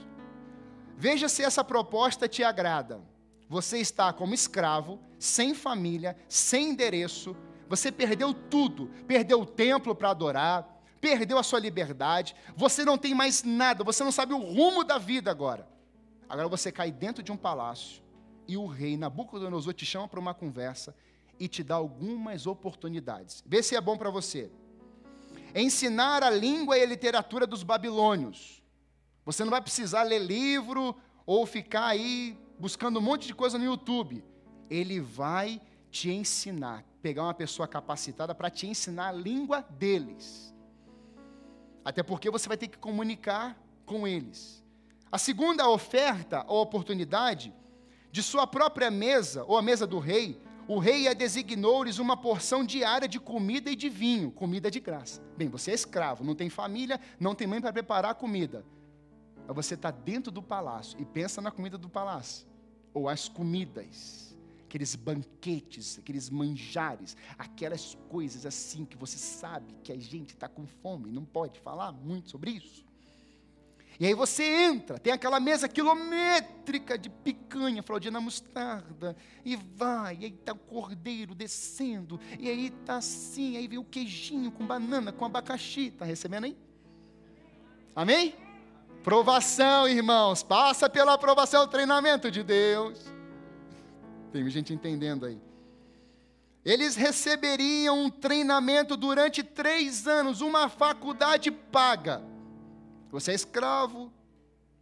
Veja 0.96 1.28
se 1.28 1.42
essa 1.42 1.64
proposta 1.64 2.28
te 2.28 2.44
agrada. 2.44 3.00
Você 3.48 3.78
está 3.78 4.12
como 4.12 4.32
escravo, 4.32 5.00
sem 5.18 5.54
família, 5.54 6.16
sem 6.28 6.70
endereço, 6.70 7.36
você 7.72 7.90
perdeu 7.90 8.34
tudo, 8.34 8.90
perdeu 9.06 9.40
o 9.40 9.46
templo 9.46 9.94
para 9.94 10.10
adorar, 10.10 10.78
perdeu 11.00 11.38
a 11.38 11.42
sua 11.42 11.58
liberdade, 11.58 12.36
você 12.54 12.84
não 12.84 12.98
tem 12.98 13.14
mais 13.14 13.42
nada, 13.42 13.82
você 13.82 14.04
não 14.04 14.12
sabe 14.12 14.34
o 14.34 14.38
rumo 14.38 14.84
da 14.84 14.98
vida 14.98 15.30
agora. 15.30 15.66
Agora 16.28 16.48
você 16.48 16.70
cai 16.70 16.92
dentro 16.92 17.22
de 17.22 17.32
um 17.32 17.36
palácio 17.36 18.02
e 18.46 18.58
o 18.58 18.66
rei 18.66 18.98
Nabucodonosor 18.98 19.72
te 19.72 19.86
chama 19.86 20.06
para 20.06 20.20
uma 20.20 20.34
conversa 20.34 20.94
e 21.40 21.48
te 21.48 21.62
dá 21.62 21.76
algumas 21.76 22.46
oportunidades. 22.46 23.42
Vê 23.46 23.62
se 23.62 23.74
é 23.74 23.80
bom 23.80 23.96
para 23.96 24.10
você. 24.10 24.50
Ensinar 25.54 26.22
a 26.22 26.28
língua 26.28 26.76
e 26.76 26.82
a 26.82 26.86
literatura 26.86 27.46
dos 27.46 27.62
babilônios. 27.62 28.62
Você 29.24 29.44
não 29.44 29.50
vai 29.50 29.62
precisar 29.62 30.02
ler 30.02 30.18
livro 30.18 30.94
ou 31.24 31.46
ficar 31.46 31.86
aí 31.86 32.38
buscando 32.58 32.98
um 32.98 33.02
monte 33.02 33.26
de 33.26 33.34
coisa 33.34 33.56
no 33.56 33.64
YouTube. 33.64 34.22
Ele 34.68 35.00
vai 35.00 35.58
te 35.92 36.10
ensinar, 36.10 36.82
pegar 37.02 37.22
uma 37.22 37.34
pessoa 37.34 37.68
capacitada 37.68 38.34
para 38.34 38.48
te 38.48 38.66
ensinar 38.66 39.08
a 39.08 39.12
língua 39.12 39.60
deles. 39.78 40.52
Até 41.84 42.02
porque 42.02 42.30
você 42.30 42.48
vai 42.48 42.56
ter 42.56 42.68
que 42.68 42.78
comunicar 42.78 43.60
com 43.84 44.08
eles. 44.08 44.64
A 45.10 45.18
segunda 45.18 45.68
oferta 45.68 46.44
ou 46.48 46.62
oportunidade, 46.62 47.54
de 48.10 48.22
sua 48.22 48.46
própria 48.46 48.90
mesa, 48.90 49.44
ou 49.46 49.58
a 49.58 49.62
mesa 49.62 49.86
do 49.86 49.98
rei, 49.98 50.40
o 50.66 50.78
rei 50.78 51.14
designou-lhes 51.14 51.98
uma 51.98 52.16
porção 52.16 52.64
diária 52.64 53.06
de 53.06 53.20
comida 53.20 53.70
e 53.70 53.76
de 53.76 53.90
vinho, 53.90 54.30
comida 54.30 54.70
de 54.70 54.80
graça. 54.80 55.22
Bem, 55.36 55.48
você 55.48 55.72
é 55.72 55.74
escravo, 55.74 56.24
não 56.24 56.34
tem 56.34 56.48
família, 56.48 56.98
não 57.20 57.34
tem 57.34 57.46
mãe 57.46 57.60
para 57.60 57.72
preparar 57.72 58.12
a 58.12 58.14
comida. 58.14 58.64
Mas 59.46 59.56
você 59.56 59.74
está 59.74 59.90
dentro 59.90 60.32
do 60.32 60.42
palácio 60.42 60.98
e 60.98 61.04
pensa 61.04 61.42
na 61.42 61.50
comida 61.50 61.76
do 61.76 61.88
palácio, 61.88 62.46
ou 62.94 63.08
as 63.08 63.28
comidas 63.28 64.31
aqueles 64.72 64.96
banquetes, 64.96 65.98
aqueles 65.98 66.30
manjares, 66.30 67.14
aquelas 67.36 67.94
coisas 68.08 68.46
assim 68.46 68.86
que 68.86 68.96
você 68.96 69.18
sabe 69.18 69.74
que 69.84 69.92
a 69.92 69.98
gente 69.98 70.30
está 70.30 70.48
com 70.48 70.66
fome, 70.66 71.12
não 71.12 71.26
pode 71.26 71.60
falar 71.60 71.92
muito 71.92 72.30
sobre 72.30 72.52
isso. 72.52 72.82
E 74.00 74.06
aí 74.06 74.14
você 74.14 74.42
entra, 74.42 74.98
tem 74.98 75.12
aquela 75.12 75.38
mesa 75.38 75.68
quilométrica 75.68 76.96
de 76.96 77.10
picanha, 77.10 77.82
fraldina 77.82 78.18
mostarda, 78.18 79.14
e 79.44 79.56
vai, 79.56 80.16
e 80.22 80.24
aí 80.24 80.30
está 80.32 80.54
o 80.54 80.58
cordeiro 80.58 81.34
descendo, 81.34 82.18
e 82.40 82.48
aí 82.48 82.68
está 82.68 82.96
assim, 82.96 83.58
aí 83.58 83.68
vem 83.68 83.78
o 83.78 83.84
queijinho 83.84 84.50
com 84.50 84.66
banana, 84.66 85.12
com 85.12 85.26
abacaxi, 85.26 85.88
está 85.88 86.06
recebendo 86.06 86.44
aí? 86.44 86.56
Amém? 87.94 88.34
Provação, 89.04 89.86
irmãos, 89.86 90.42
passa 90.42 90.88
pela 90.88 91.12
aprovação, 91.12 91.68
treinamento 91.68 92.30
de 92.30 92.42
Deus. 92.42 93.21
Tem 94.32 94.48
gente 94.48 94.72
entendendo 94.72 95.26
aí. 95.26 95.38
Eles 96.64 96.96
receberiam 96.96 98.04
um 98.04 98.10
treinamento 98.10 98.96
durante 98.96 99.42
três 99.42 100.06
anos, 100.06 100.40
uma 100.40 100.68
faculdade 100.68 101.50
paga. 101.50 102.22
Você 103.10 103.32
é 103.32 103.34
escravo, 103.34 104.12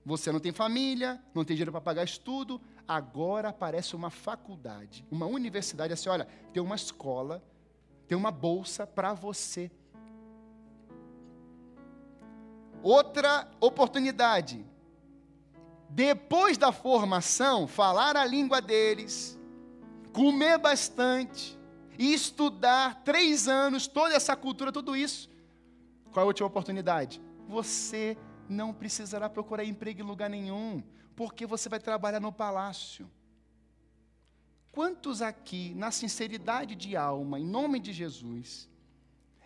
você 0.04 0.30
não 0.30 0.38
tem 0.38 0.52
família, 0.52 1.20
não 1.34 1.44
tem 1.44 1.56
dinheiro 1.56 1.72
para 1.72 1.80
pagar 1.80 2.04
estudo, 2.04 2.60
agora 2.86 3.48
aparece 3.48 3.96
uma 3.96 4.10
faculdade, 4.10 5.04
uma 5.10 5.26
universidade 5.26 5.92
assim, 5.92 6.08
olha, 6.08 6.28
tem 6.52 6.62
uma 6.62 6.76
escola, 6.76 7.42
tem 8.06 8.16
uma 8.16 8.30
bolsa 8.30 8.86
para 8.86 9.14
você. 9.14 9.70
Outra 12.82 13.50
oportunidade, 13.60 14.64
depois 15.88 16.56
da 16.56 16.72
formação, 16.72 17.66
falar 17.66 18.16
a 18.16 18.24
língua 18.24 18.60
deles, 18.60 19.39
comer 20.12 20.58
bastante 20.58 21.58
e 21.98 22.12
estudar 22.12 23.02
três 23.04 23.46
anos, 23.48 23.86
toda 23.86 24.14
essa 24.14 24.34
cultura, 24.36 24.72
tudo 24.72 24.96
isso. 24.96 25.28
Qual 26.12 26.22
é 26.22 26.24
a 26.24 26.26
última 26.26 26.46
oportunidade? 26.46 27.20
Você 27.46 28.16
não 28.48 28.72
precisará 28.72 29.28
procurar 29.28 29.64
emprego 29.64 30.00
em 30.00 30.04
lugar 30.04 30.28
nenhum, 30.28 30.82
porque 31.14 31.46
você 31.46 31.68
vai 31.68 31.78
trabalhar 31.78 32.20
no 32.20 32.32
palácio. 32.32 33.10
Quantos 34.72 35.20
aqui, 35.20 35.74
na 35.74 35.90
sinceridade 35.90 36.74
de 36.74 36.96
alma, 36.96 37.38
em 37.38 37.44
nome 37.44 37.80
de 37.80 37.92
Jesus, 37.92 38.68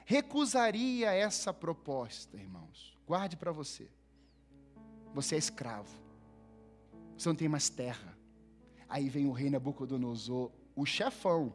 recusaria 0.05 1.13
essa 1.13 1.53
proposta, 1.53 2.37
irmãos? 2.37 2.97
Guarde 3.07 3.37
para 3.37 3.51
você. 3.53 3.91
Você 5.15 5.35
é 5.35 5.39
escravo. 5.39 5.99
Você 7.17 7.29
não 7.29 7.37
tem 7.37 7.49
mais 7.49 7.69
terra. 7.69 8.14
Aí 8.89 9.09
vem 9.09 9.27
o 9.27 9.33
rei 9.33 9.51
Nabucodonosor, 9.51 10.51
o 10.77 10.85
chefão, 10.85 11.53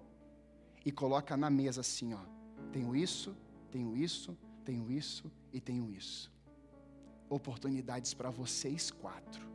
e 0.85 0.91
coloca 0.91 1.35
na 1.35 1.49
mesa 1.49 1.81
assim, 1.81 2.13
ó. 2.13 2.19
Tenho 2.71 2.95
isso, 2.95 3.35
tenho 3.71 3.95
isso, 3.95 4.37
tenho 4.63 4.89
isso 4.91 5.31
e 5.51 5.59
tenho 5.59 5.91
isso. 5.91 6.31
Oportunidades 7.29 8.13
para 8.13 8.29
vocês 8.29 8.89
quatro. 8.91 9.47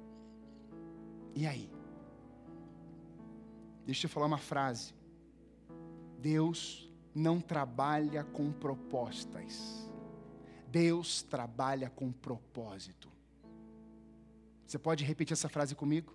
E 1.35 1.47
aí? 1.47 1.71
Deixa 3.85 4.07
eu 4.07 4.11
falar 4.11 4.27
uma 4.27 4.39
frase. 4.39 4.95
Deus 6.19 6.91
não 7.15 7.41
trabalha 7.41 8.25
com 8.25 8.53
propostas. 8.53 9.91
Deus 10.69 11.23
trabalha 11.23 11.91
com 11.91 12.11
propósito. 12.11 13.09
Você 14.67 14.79
pode 14.79 15.05
repetir 15.05 15.35
essa 15.35 15.49
frase 15.49 15.75
comigo? 15.75 16.13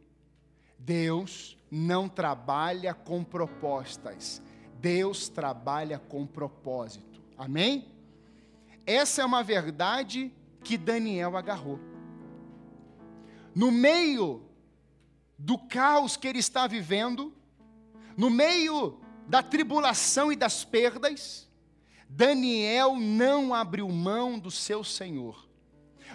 Deus 0.79 1.57
não 1.69 2.09
trabalha 2.09 2.93
com 2.93 3.23
propostas. 3.23 4.41
Deus 4.79 5.27
trabalha 5.27 5.99
com 5.99 6.25
propósito. 6.25 7.21
Amém? 7.37 7.85
Essa 8.85 9.21
é 9.21 9.25
uma 9.25 9.43
verdade 9.43 10.33
que 10.63 10.77
Daniel 10.77 11.37
agarrou. 11.37 11.79
No 13.53 13.71
meio 13.71 14.41
do 15.37 15.57
caos 15.57 16.15
que 16.15 16.27
ele 16.27 16.39
está 16.39 16.65
vivendo, 16.65 17.33
no 18.17 18.29
meio 18.29 18.99
da 19.27 19.43
tribulação 19.43 20.31
e 20.31 20.35
das 20.35 20.63
perdas, 20.63 21.47
Daniel 22.09 22.95
não 22.95 23.53
abriu 23.53 23.87
mão 23.89 24.39
do 24.39 24.49
seu 24.49 24.83
Senhor. 24.83 25.47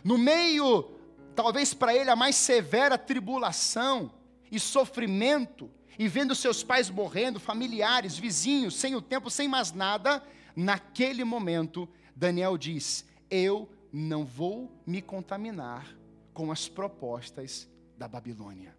No 0.03 0.19
meio, 0.19 0.91
talvez 1.37 1.73
para 1.73 1.95
ele, 1.95 2.11
a 2.11 2.17
mais 2.17 2.35
severa 2.35 2.99
tribulação 2.99 4.11
e 4.55 4.61
sofrimento, 4.61 5.71
e 5.99 6.09
vendo 6.09 6.35
seus 6.35 6.63
pais 6.63 6.89
morrendo, 6.91 7.41
familiares, 7.41 8.17
vizinhos, 8.17 8.77
sem 8.77 8.95
o 8.95 9.03
tempo, 9.03 9.31
sem 9.31 9.49
mais 9.49 9.73
nada, 9.73 10.23
naquele 10.55 11.25
momento, 11.25 11.89
Daniel 12.15 12.57
diz: 12.57 13.05
Eu 13.31 13.69
não 13.93 14.25
vou 14.25 14.71
me 14.87 15.03
contaminar 15.03 15.97
com 16.33 16.51
as 16.51 16.69
propostas 16.69 17.69
da 17.97 18.09
Babilônia. 18.09 18.77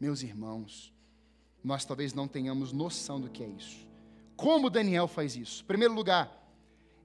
Meus 0.00 0.22
irmãos, 0.22 0.92
nós 1.62 1.84
talvez 1.84 2.12
não 2.14 2.28
tenhamos 2.28 2.72
noção 2.72 3.20
do 3.20 3.28
que 3.28 3.42
é 3.42 3.48
isso. 3.48 3.86
Como 4.36 4.70
Daniel 4.70 5.08
faz 5.08 5.36
isso? 5.36 5.62
Em 5.62 5.66
primeiro 5.66 5.94
lugar, 5.94 6.48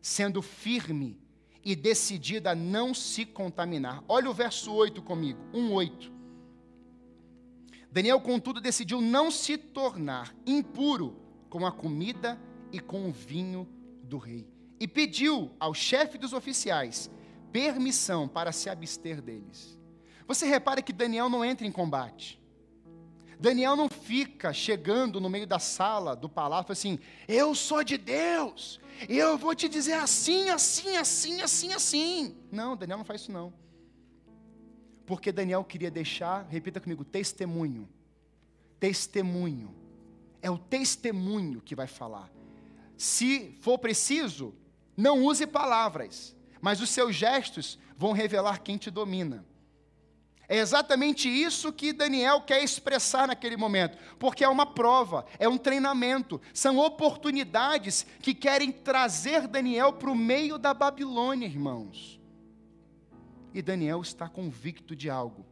sendo 0.01 0.41
firme 0.41 1.19
e 1.63 1.75
decidida 1.75 2.51
a 2.51 2.55
não 2.55 2.93
se 2.93 3.25
contaminar. 3.25 4.03
Olha 4.07 4.29
o 4.29 4.33
verso 4.33 4.71
8 4.71 5.01
comigo, 5.01 5.39
1:8. 5.53 6.12
Daniel, 7.93 8.19
contudo, 8.19 8.59
decidiu 8.59 8.99
não 8.99 9.29
se 9.29 9.55
tornar 9.55 10.35
impuro 10.47 11.15
com 11.47 11.63
a 11.63 11.71
comida 11.71 12.41
e 12.71 12.79
com 12.79 13.07
o 13.07 13.11
vinho 13.11 13.69
do 14.01 14.17
rei. 14.17 14.47
E 14.79 14.87
pediu 14.87 15.51
ao 15.59 15.75
chefe 15.75 16.17
dos 16.17 16.33
oficiais 16.33 17.07
permissão 17.51 18.27
para 18.27 18.51
se 18.51 18.67
abster 18.67 19.21
deles. 19.21 19.79
Você 20.27 20.47
repara 20.47 20.81
que 20.81 20.91
Daniel 20.91 21.29
não 21.29 21.45
entra 21.45 21.67
em 21.67 21.71
combate. 21.71 22.41
Daniel 23.39 23.75
não 23.75 23.87
fica 23.87 24.51
chegando 24.51 25.21
no 25.21 25.29
meio 25.29 25.45
da 25.45 25.59
sala 25.59 26.15
do 26.15 26.27
palácio 26.27 26.71
assim: 26.71 26.97
eu 27.27 27.53
sou 27.53 27.83
de 27.83 27.95
Deus, 27.95 28.79
eu 29.07 29.37
vou 29.37 29.53
te 29.53 29.69
dizer 29.69 29.93
assim, 29.93 30.49
assim, 30.49 30.97
assim, 30.97 31.41
assim, 31.41 31.73
assim. 31.73 32.35
Não, 32.51 32.75
Daniel 32.75 32.97
não 32.97 33.05
faz 33.05 33.21
isso 33.21 33.31
não. 33.31 33.53
Porque 35.05 35.31
Daniel 35.31 35.63
queria 35.63 35.91
deixar, 35.91 36.45
repita 36.49 36.79
comigo, 36.79 37.03
testemunho. 37.03 37.87
Testemunho. 38.79 39.73
É 40.41 40.49
o 40.49 40.57
testemunho 40.57 41.61
que 41.61 41.75
vai 41.75 41.87
falar. 41.87 42.31
Se 42.97 43.57
for 43.61 43.77
preciso, 43.77 44.53
não 44.95 45.23
use 45.23 45.47
palavras, 45.47 46.35
mas 46.61 46.79
os 46.81 46.89
seus 46.89 47.15
gestos 47.15 47.77
vão 47.97 48.11
revelar 48.11 48.61
quem 48.61 48.77
te 48.77 48.89
domina. 48.89 49.45
É 50.47 50.57
exatamente 50.57 51.29
isso 51.29 51.71
que 51.71 51.93
Daniel 51.93 52.41
quer 52.41 52.63
expressar 52.63 53.27
naquele 53.27 53.55
momento, 53.55 53.97
porque 54.19 54.43
é 54.43 54.47
uma 54.47 54.65
prova, 54.65 55.25
é 55.39 55.47
um 55.47 55.57
treinamento, 55.57 56.39
são 56.53 56.77
oportunidades 56.77 58.05
que 58.21 58.33
querem 58.33 58.71
trazer 58.71 59.47
Daniel 59.47 59.93
para 59.93 60.11
o 60.11 60.15
meio 60.15 60.57
da 60.57 60.73
Babilônia, 60.73 61.47
irmãos. 61.47 62.19
E 63.53 63.61
Daniel 63.61 64.01
está 64.01 64.27
convicto 64.27 64.95
de 64.95 65.09
algo: 65.09 65.45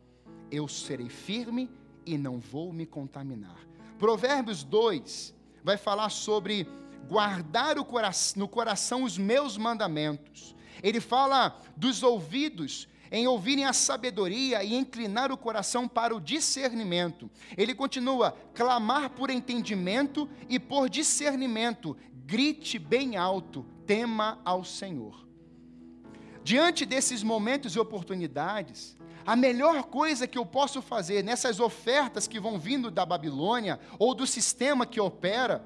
eu 0.50 0.68
serei 0.68 1.10
firme 1.10 1.70
e 2.06 2.18
não 2.18 2.40
vou 2.40 2.74
me 2.74 2.86
contaminar. 2.86 3.60
Provérbios 4.00 4.64
2 4.64 5.34
vai 5.64 5.78
falar 5.78 6.10
sobre 6.10 6.68
guardar 7.08 7.76
no 8.36 8.48
coração 8.48 9.04
os 9.04 9.18
meus 9.18 9.58
mandamentos. 9.58 10.56
Ele 10.82 11.00
fala 11.00 11.60
dos 11.78 12.02
ouvidos 12.02 12.88
em 13.12 13.28
ouvirem 13.28 13.66
a 13.66 13.74
sabedoria 13.74 14.64
e 14.64 14.74
inclinar 14.74 15.32
o 15.32 15.38
coração 15.38 15.88
para 15.88 16.16
o 16.16 16.22
discernimento. 16.22 17.30
Ele 17.56 17.76
continua: 17.76 18.32
clamar 18.54 19.12
por 19.12 19.30
entendimento 19.30 20.28
e 20.50 20.60
por 20.60 20.90
discernimento, 20.90 21.96
grite 22.26 22.80
bem 22.80 23.18
alto, 23.18 23.66
tema 23.86 24.40
ao 24.44 24.64
Senhor. 24.64 25.31
Diante 26.44 26.86
desses 26.86 27.22
momentos 27.22 27.76
e 27.76 27.80
oportunidades, 27.80 28.98
a 29.26 29.36
melhor 29.36 29.84
coisa 29.84 30.28
que 30.28 30.38
eu 30.38 30.46
posso 30.46 30.82
fazer 30.82 31.24
nessas 31.24 31.60
ofertas 31.60 32.28
que 32.28 32.40
vão 32.40 32.58
vindo 32.58 32.90
da 32.90 33.06
Babilônia 33.06 33.80
ou 34.00 34.16
do 34.16 34.26
sistema 34.26 34.86
que 34.86 35.00
opera, 35.00 35.64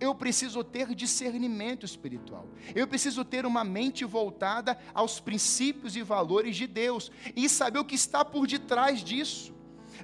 eu 0.00 0.14
preciso 0.14 0.64
ter 0.64 0.94
discernimento 0.94 1.84
espiritual. 1.84 2.48
Eu 2.74 2.88
preciso 2.88 3.24
ter 3.24 3.44
uma 3.44 3.62
mente 3.62 4.04
voltada 4.04 4.78
aos 4.94 5.20
princípios 5.20 5.94
e 5.94 6.02
valores 6.02 6.56
de 6.56 6.66
Deus 6.66 7.12
e 7.36 7.48
saber 7.48 7.78
o 7.78 7.84
que 7.84 7.94
está 7.94 8.24
por 8.24 8.46
detrás 8.46 9.04
disso. 9.04 9.54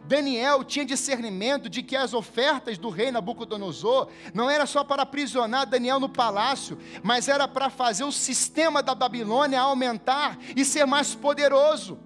Daniel 0.07 0.63
tinha 0.63 0.85
discernimento 0.85 1.69
de 1.69 1.83
que 1.83 1.97
as 1.97 2.15
ofertas 2.15 2.79
do 2.79 2.89
rei 2.89 3.11
Nabucodonosor 3.11 4.09
não 4.33 4.49
era 4.49 4.65
só 4.65 4.85
para 4.85 5.03
aprisionar 5.03 5.67
Daniel 5.67 5.99
no 5.99 6.09
palácio, 6.09 6.79
mas 7.03 7.29
era 7.29 7.49
para 7.49 7.69
fazer 7.69 8.05
o 8.05 8.13
sistema 8.13 8.83
da 8.83 8.95
Babilônia 8.95 9.61
aumentar 9.61 10.39
e 10.55 10.65
ser 10.65 10.87
mais 10.87 11.15
poderoso. 11.15 11.99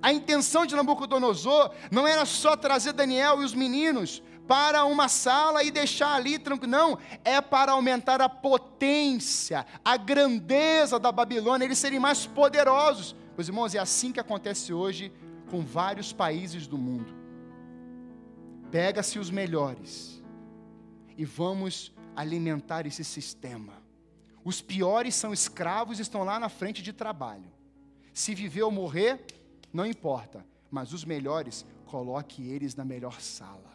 A 0.00 0.12
intenção 0.12 0.66
de 0.66 0.74
Nabucodonosor 0.74 1.70
não 1.90 2.06
era 2.06 2.24
só 2.24 2.56
trazer 2.56 2.92
Daniel 2.92 3.40
e 3.40 3.44
os 3.44 3.54
meninos 3.54 4.22
para 4.46 4.84
uma 4.84 5.08
sala 5.08 5.62
e 5.62 5.70
deixar 5.70 6.14
ali 6.14 6.38
tranquilo. 6.38 6.72
Não, 6.72 6.98
é 7.24 7.40
para 7.40 7.72
aumentar 7.72 8.20
a 8.20 8.28
potência, 8.28 9.66
a 9.84 9.96
grandeza 9.96 10.98
da 10.98 11.10
Babilônia, 11.10 11.64
eles 11.64 11.78
serem 11.78 11.98
mais 11.98 12.26
poderosos. 12.26 13.16
Meus 13.36 13.48
irmãos, 13.48 13.74
é 13.74 13.78
assim 13.78 14.12
que 14.12 14.20
acontece 14.20 14.72
hoje 14.72 15.12
com 15.50 15.60
vários 15.60 16.12
países 16.12 16.66
do 16.66 16.78
mundo. 16.78 17.12
Pega-se 18.70 19.18
os 19.18 19.30
melhores 19.30 20.22
e 21.16 21.24
vamos 21.24 21.92
alimentar 22.16 22.86
esse 22.86 23.04
sistema. 23.04 23.74
Os 24.44 24.60
piores 24.60 25.14
são 25.14 25.32
escravos 25.32 25.98
e 25.98 26.02
estão 26.02 26.24
lá 26.24 26.38
na 26.38 26.48
frente 26.48 26.82
de 26.82 26.92
trabalho. 26.92 27.50
Se 28.12 28.34
viver 28.34 28.62
ou 28.62 28.70
morrer, 28.70 29.24
não 29.72 29.86
importa, 29.86 30.44
mas 30.70 30.92
os 30.92 31.04
melhores, 31.04 31.64
coloque 31.86 32.48
eles 32.48 32.74
na 32.74 32.84
melhor 32.84 33.20
sala 33.20 33.73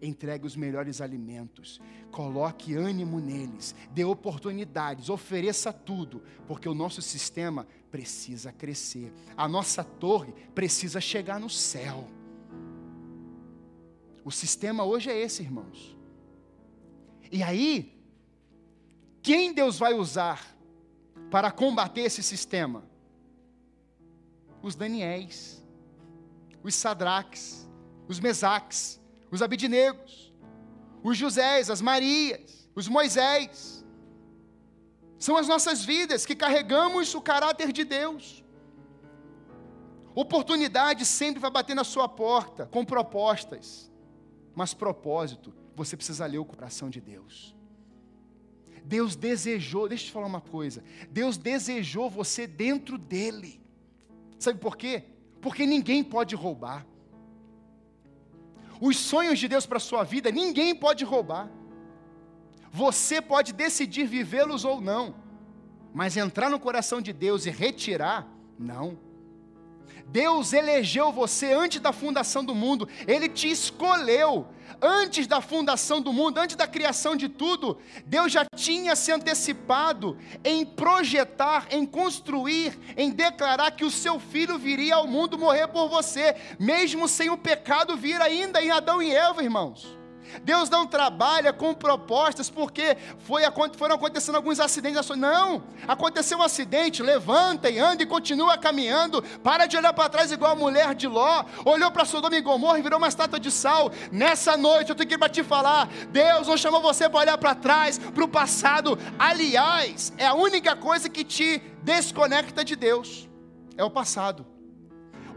entregue 0.00 0.46
os 0.46 0.56
melhores 0.56 1.00
alimentos, 1.00 1.80
coloque 2.10 2.74
ânimo 2.74 3.20
neles, 3.20 3.74
dê 3.90 4.04
oportunidades, 4.04 5.08
ofereça 5.08 5.72
tudo, 5.72 6.22
porque 6.46 6.68
o 6.68 6.74
nosso 6.74 7.02
sistema 7.02 7.66
precisa 7.90 8.52
crescer, 8.52 9.12
a 9.36 9.48
nossa 9.48 9.82
torre 9.82 10.32
precisa 10.54 11.00
chegar 11.00 11.40
no 11.40 11.50
céu. 11.50 12.08
O 14.24 14.30
sistema 14.30 14.84
hoje 14.84 15.10
é 15.10 15.18
esse, 15.18 15.42
irmãos. 15.42 15.96
E 17.30 17.42
aí, 17.42 17.98
quem 19.22 19.52
Deus 19.52 19.78
vai 19.78 19.94
usar 19.94 20.56
para 21.30 21.50
combater 21.50 22.02
esse 22.02 22.22
sistema? 22.22 22.84
Os 24.62 24.74
Daniéis, 24.74 25.64
os 26.62 26.74
Sadraques, 26.74 27.68
os 28.06 28.20
Mesaques, 28.20 28.97
os 29.30 29.42
Abidinegos, 29.42 30.32
os 31.02 31.16
Josés, 31.16 31.70
as 31.70 31.80
Marias, 31.80 32.68
os 32.74 32.88
Moisés. 32.88 33.84
São 35.18 35.36
as 35.36 35.48
nossas 35.48 35.84
vidas 35.84 36.24
que 36.24 36.34
carregamos 36.34 37.14
o 37.14 37.20
caráter 37.20 37.72
de 37.72 37.84
Deus. 37.84 38.44
Oportunidade 40.14 41.04
sempre 41.04 41.40
vai 41.40 41.50
bater 41.50 41.74
na 41.74 41.84
sua 41.84 42.08
porta 42.08 42.66
com 42.66 42.84
propostas, 42.84 43.90
mas 44.54 44.74
propósito, 44.74 45.54
você 45.76 45.96
precisa 45.96 46.26
ler 46.26 46.38
o 46.38 46.44
coração 46.44 46.90
de 46.90 47.00
Deus. 47.00 47.54
Deus 48.84 49.14
desejou, 49.14 49.86
deixa 49.88 50.04
eu 50.04 50.06
te 50.08 50.12
falar 50.12 50.26
uma 50.26 50.40
coisa. 50.40 50.82
Deus 51.10 51.36
desejou 51.36 52.08
você 52.08 52.46
dentro 52.46 52.96
dele. 52.96 53.60
Sabe 54.38 54.58
por 54.58 54.76
quê? 54.76 55.04
Porque 55.42 55.66
ninguém 55.66 56.02
pode 56.02 56.34
roubar. 56.34 56.86
Os 58.80 58.96
sonhos 58.96 59.38
de 59.38 59.48
Deus 59.48 59.66
para 59.66 59.78
a 59.78 59.80
sua 59.80 60.04
vida, 60.04 60.30
ninguém 60.30 60.74
pode 60.74 61.04
roubar. 61.04 61.50
Você 62.70 63.20
pode 63.20 63.52
decidir 63.52 64.06
vivê-los 64.06 64.64
ou 64.64 64.80
não, 64.80 65.14
mas 65.92 66.16
entrar 66.16 66.50
no 66.50 66.60
coração 66.60 67.00
de 67.00 67.12
Deus 67.12 67.46
e 67.46 67.50
retirar, 67.50 68.28
não. 68.58 68.98
Deus 70.06 70.52
elegeu 70.52 71.12
você 71.12 71.52
antes 71.52 71.80
da 71.80 71.92
fundação 71.92 72.44
do 72.44 72.54
mundo, 72.54 72.88
Ele 73.06 73.28
te 73.28 73.50
escolheu 73.50 74.46
antes 74.80 75.26
da 75.26 75.40
fundação 75.40 76.00
do 76.00 76.12
mundo, 76.12 76.38
antes 76.38 76.56
da 76.56 76.66
criação 76.66 77.16
de 77.16 77.28
tudo. 77.28 77.78
Deus 78.06 78.32
já 78.32 78.44
tinha 78.56 78.94
se 78.94 79.12
antecipado 79.12 80.16
em 80.44 80.64
projetar, 80.64 81.66
em 81.70 81.84
construir, 81.84 82.78
em 82.96 83.10
declarar 83.10 83.72
que 83.72 83.84
o 83.84 83.90
seu 83.90 84.20
filho 84.20 84.58
viria 84.58 84.96
ao 84.96 85.06
mundo 85.06 85.38
morrer 85.38 85.68
por 85.68 85.88
você, 85.88 86.36
mesmo 86.58 87.08
sem 87.08 87.30
o 87.30 87.36
pecado 87.36 87.96
vir 87.96 88.20
ainda 88.20 88.62
em 88.62 88.70
Adão 88.70 89.02
e 89.02 89.14
Eva, 89.14 89.42
irmãos. 89.42 89.97
Deus 90.42 90.68
não 90.68 90.86
trabalha 90.86 91.52
com 91.52 91.74
propostas 91.74 92.50
porque 92.50 92.96
foi, 93.20 93.42
foram 93.76 93.96
acontecendo 93.96 94.36
alguns 94.36 94.60
acidentes. 94.60 95.08
Não, 95.16 95.62
aconteceu 95.86 96.38
um 96.38 96.42
acidente, 96.42 97.02
levanta 97.02 97.70
e 97.70 97.78
anda 97.78 98.02
e 98.02 98.06
continua 98.06 98.56
caminhando. 98.58 99.22
Para 99.42 99.66
de 99.66 99.76
olhar 99.76 99.92
para 99.92 100.08
trás 100.08 100.32
igual 100.32 100.52
a 100.52 100.56
mulher 100.56 100.94
de 100.94 101.06
Ló. 101.06 101.44
Olhou 101.64 101.90
para 101.90 102.04
Sodoma 102.04 102.36
e 102.36 102.40
Gomorra 102.40 102.78
e 102.78 102.82
virou 102.82 102.98
uma 102.98 103.08
estátua 103.08 103.40
de 103.40 103.50
sal. 103.50 103.90
Nessa 104.10 104.56
noite 104.56 104.90
eu 104.90 104.96
tenho 104.96 105.08
que 105.08 105.14
ir 105.14 105.18
para 105.18 105.28
te 105.28 105.42
falar: 105.42 105.88
Deus 106.10 106.46
não 106.46 106.56
chamou 106.56 106.80
você 106.80 107.08
para 107.08 107.20
olhar 107.20 107.38
para 107.38 107.54
trás, 107.54 107.98
para 107.98 108.24
o 108.24 108.28
passado. 108.28 108.98
Aliás, 109.18 110.12
é 110.16 110.26
a 110.26 110.34
única 110.34 110.76
coisa 110.76 111.08
que 111.08 111.24
te 111.24 111.62
desconecta 111.82 112.64
de 112.64 112.76
Deus. 112.76 113.28
É 113.76 113.84
o 113.84 113.90
passado. 113.90 114.57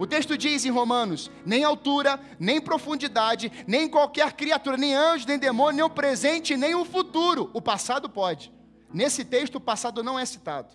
O 0.01 0.07
texto 0.07 0.35
diz 0.35 0.65
em 0.65 0.71
Romanos: 0.71 1.29
nem 1.45 1.63
altura, 1.63 2.19
nem 2.39 2.59
profundidade, 2.59 3.51
nem 3.67 3.87
qualquer 3.87 4.33
criatura, 4.33 4.75
nem 4.75 4.95
anjo, 4.95 5.27
nem 5.27 5.37
demônio, 5.37 5.75
nem 5.75 5.85
o 5.85 5.89
presente, 5.91 6.57
nem 6.57 6.73
o 6.73 6.83
futuro. 6.83 7.51
O 7.53 7.61
passado 7.61 8.09
pode. 8.09 8.51
Nesse 8.91 9.23
texto, 9.23 9.57
o 9.57 9.61
passado 9.61 10.01
não 10.01 10.17
é 10.17 10.25
citado. 10.25 10.69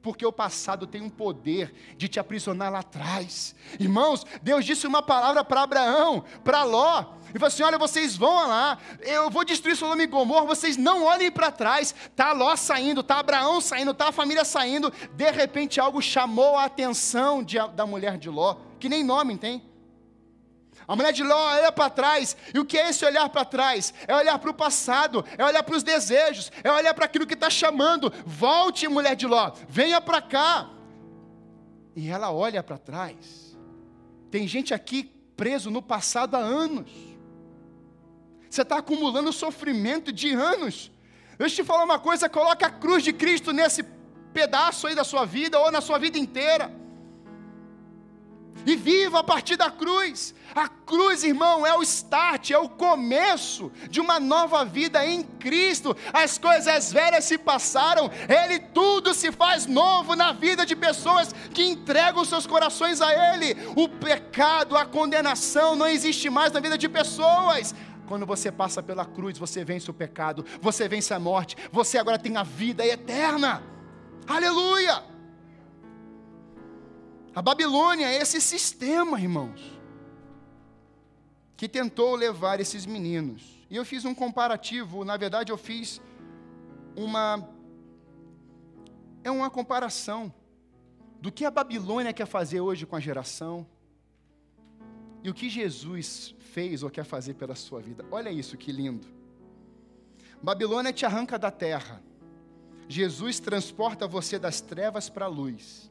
Porque 0.00 0.24
o 0.24 0.30
passado 0.30 0.86
tem 0.86 1.02
um 1.02 1.10
poder 1.10 1.74
de 1.96 2.06
te 2.06 2.20
aprisionar 2.20 2.70
lá 2.70 2.78
atrás. 2.78 3.52
Irmãos, 3.80 4.24
Deus 4.42 4.64
disse 4.64 4.86
uma 4.86 5.02
palavra 5.02 5.42
para 5.42 5.62
Abraão, 5.62 6.22
para 6.44 6.62
Ló. 6.62 7.04
E 7.30 7.32
falou 7.32 7.48
assim: 7.48 7.64
olha, 7.64 7.78
vocês 7.78 8.16
vão 8.16 8.46
lá, 8.46 8.78
eu 9.00 9.28
vou 9.28 9.44
destruir 9.44 9.74
Sodoma 9.74 10.04
e 10.04 10.06
Gomorra, 10.06 10.46
vocês 10.46 10.76
não 10.76 11.02
olhem 11.02 11.32
para 11.32 11.50
trás. 11.50 11.92
Está 12.12 12.30
Ló 12.30 12.54
saindo, 12.54 13.00
está 13.00 13.18
Abraão 13.18 13.60
saindo, 13.60 13.90
está 13.90 14.10
a 14.10 14.12
família 14.12 14.44
saindo. 14.44 14.92
De 15.14 15.28
repente 15.32 15.80
algo 15.80 16.00
chamou 16.00 16.56
a 16.56 16.66
atenção 16.66 17.42
de, 17.42 17.58
da 17.74 17.84
mulher 17.84 18.16
de 18.16 18.30
Ló 18.30 18.67
que 18.78 18.88
nem 18.88 19.04
nome 19.04 19.36
tem. 19.36 19.62
A 20.88 20.96
mulher 20.96 21.12
de 21.12 21.22
Ló 21.22 21.36
olha 21.36 21.70
para 21.70 21.90
trás, 21.90 22.34
e 22.54 22.58
o 22.58 22.64
que 22.64 22.78
é 22.78 22.88
esse 22.88 23.04
olhar 23.04 23.28
para 23.28 23.44
trás? 23.44 23.92
É 24.06 24.16
olhar 24.16 24.38
para 24.38 24.50
o 24.50 24.54
passado, 24.54 25.22
é 25.36 25.44
olhar 25.44 25.62
para 25.62 25.76
os 25.76 25.82
desejos, 25.82 26.50
é 26.64 26.72
olhar 26.72 26.94
para 26.94 27.04
aquilo 27.04 27.26
que 27.26 27.34
está 27.34 27.50
chamando. 27.50 28.10
Volte, 28.24 28.88
mulher 28.88 29.14
de 29.14 29.26
Ló, 29.26 29.52
venha 29.68 30.00
para 30.00 30.22
cá. 30.22 30.70
E 31.94 32.08
ela 32.08 32.32
olha 32.32 32.62
para 32.62 32.78
trás. 32.78 33.54
Tem 34.30 34.48
gente 34.48 34.72
aqui 34.72 35.04
preso 35.36 35.70
no 35.70 35.82
passado 35.82 36.36
há 36.36 36.38
anos. 36.38 36.90
Você 38.48 38.62
está 38.62 38.78
acumulando 38.78 39.30
sofrimento 39.30 40.10
de 40.10 40.32
anos. 40.32 40.90
Deixa 41.36 41.60
eu 41.60 41.64
te 41.64 41.68
falar 41.68 41.84
uma 41.84 41.98
coisa: 41.98 42.30
coloca 42.30 42.66
a 42.66 42.70
cruz 42.70 43.04
de 43.04 43.12
Cristo 43.12 43.52
nesse 43.52 43.82
pedaço 44.32 44.86
aí 44.86 44.94
da 44.94 45.04
sua 45.04 45.26
vida, 45.26 45.58
ou 45.58 45.70
na 45.70 45.82
sua 45.82 45.98
vida 45.98 46.18
inteira 46.18 46.72
e 48.66 48.76
viva 48.76 49.20
a 49.20 49.24
partir 49.24 49.56
da 49.56 49.70
cruz. 49.70 50.34
A 50.54 50.68
cruz, 50.68 51.24
irmão, 51.24 51.66
é 51.66 51.76
o 51.76 51.82
start, 51.82 52.50
é 52.50 52.58
o 52.58 52.68
começo 52.68 53.70
de 53.90 54.00
uma 54.00 54.18
nova 54.18 54.64
vida 54.64 55.04
em 55.06 55.22
Cristo. 55.22 55.96
As 56.12 56.38
coisas 56.38 56.92
velhas 56.92 57.24
se 57.24 57.38
passaram, 57.38 58.10
Ele 58.28 58.58
tudo 58.58 59.14
se 59.14 59.30
faz 59.30 59.66
novo 59.66 60.16
na 60.16 60.32
vida 60.32 60.64
de 60.64 60.74
pessoas 60.74 61.34
que 61.52 61.62
entregam 61.62 62.24
seus 62.24 62.46
corações 62.46 63.00
a 63.00 63.34
Ele. 63.34 63.56
O 63.76 63.88
pecado, 63.88 64.76
a 64.76 64.84
condenação 64.84 65.76
não 65.76 65.86
existe 65.86 66.30
mais 66.30 66.52
na 66.52 66.60
vida 66.60 66.78
de 66.78 66.88
pessoas. 66.88 67.74
Quando 68.06 68.24
você 68.24 68.50
passa 68.50 68.82
pela 68.82 69.04
cruz, 69.04 69.36
você 69.36 69.62
vence 69.62 69.90
o 69.90 69.94
pecado, 69.94 70.44
você 70.62 70.88
vence 70.88 71.12
a 71.12 71.18
morte, 71.18 71.56
você 71.70 71.98
agora 71.98 72.18
tem 72.18 72.36
a 72.38 72.42
vida 72.42 72.84
eterna. 72.84 73.62
Aleluia! 74.26 75.17
A 77.38 77.42
Babilônia 77.50 78.08
é 78.08 78.16
esse 78.16 78.40
sistema, 78.40 79.20
irmãos, 79.20 79.60
que 81.56 81.68
tentou 81.68 82.16
levar 82.16 82.58
esses 82.58 82.84
meninos. 82.84 83.64
E 83.70 83.76
eu 83.76 83.84
fiz 83.84 84.04
um 84.04 84.12
comparativo, 84.12 85.04
na 85.04 85.16
verdade, 85.16 85.52
eu 85.52 85.56
fiz 85.56 86.02
uma. 86.96 87.48
É 89.22 89.30
uma 89.30 89.48
comparação 89.48 90.34
do 91.20 91.30
que 91.30 91.44
a 91.44 91.50
Babilônia 91.52 92.12
quer 92.12 92.26
fazer 92.26 92.60
hoje 92.60 92.84
com 92.84 92.96
a 92.96 93.00
geração 93.00 93.64
e 95.22 95.30
o 95.30 95.34
que 95.34 95.48
Jesus 95.48 96.34
fez 96.40 96.82
ou 96.82 96.90
quer 96.90 97.04
fazer 97.04 97.34
pela 97.34 97.54
sua 97.54 97.80
vida. 97.80 98.04
Olha 98.10 98.32
isso, 98.32 98.56
que 98.56 98.72
lindo. 98.72 99.06
Babilônia 100.42 100.92
te 100.92 101.06
arranca 101.06 101.38
da 101.38 101.52
terra. 101.52 102.02
Jesus 102.88 103.38
transporta 103.38 104.08
você 104.08 104.40
das 104.40 104.60
trevas 104.60 105.08
para 105.08 105.26
a 105.26 105.28
luz. 105.28 105.88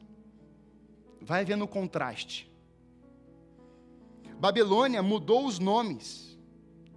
Vai 1.20 1.44
vendo 1.44 1.64
o 1.64 1.68
contraste. 1.68 2.50
Babilônia 4.38 5.02
mudou 5.02 5.46
os 5.46 5.58
nomes, 5.58 6.38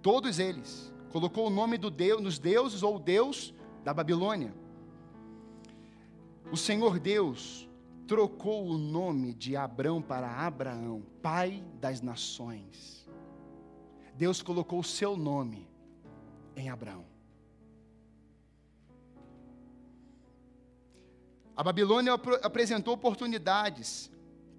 todos 0.00 0.38
eles. 0.38 0.92
Colocou 1.10 1.48
o 1.48 1.50
nome 1.50 1.76
do 1.76 1.90
Deus 1.90 2.22
nos 2.22 2.38
deuses 2.38 2.82
ou 2.82 2.98
Deus 2.98 3.52
da 3.82 3.92
Babilônia. 3.92 4.54
O 6.50 6.56
Senhor 6.56 7.00
Deus 7.00 7.68
trocou 8.06 8.66
o 8.66 8.78
nome 8.78 9.34
de 9.34 9.56
Abrão 9.56 10.00
para 10.00 10.30
Abraão, 10.30 11.02
pai 11.20 11.64
das 11.80 12.00
nações. 12.00 13.08
Deus 14.14 14.42
colocou 14.42 14.80
o 14.80 14.84
seu 14.84 15.16
nome 15.16 15.66
em 16.54 16.68
Abraão. 16.68 17.04
A 21.56 21.62
Babilônia 21.62 22.12
apresentou 22.42 22.94
oportunidades 22.94 24.11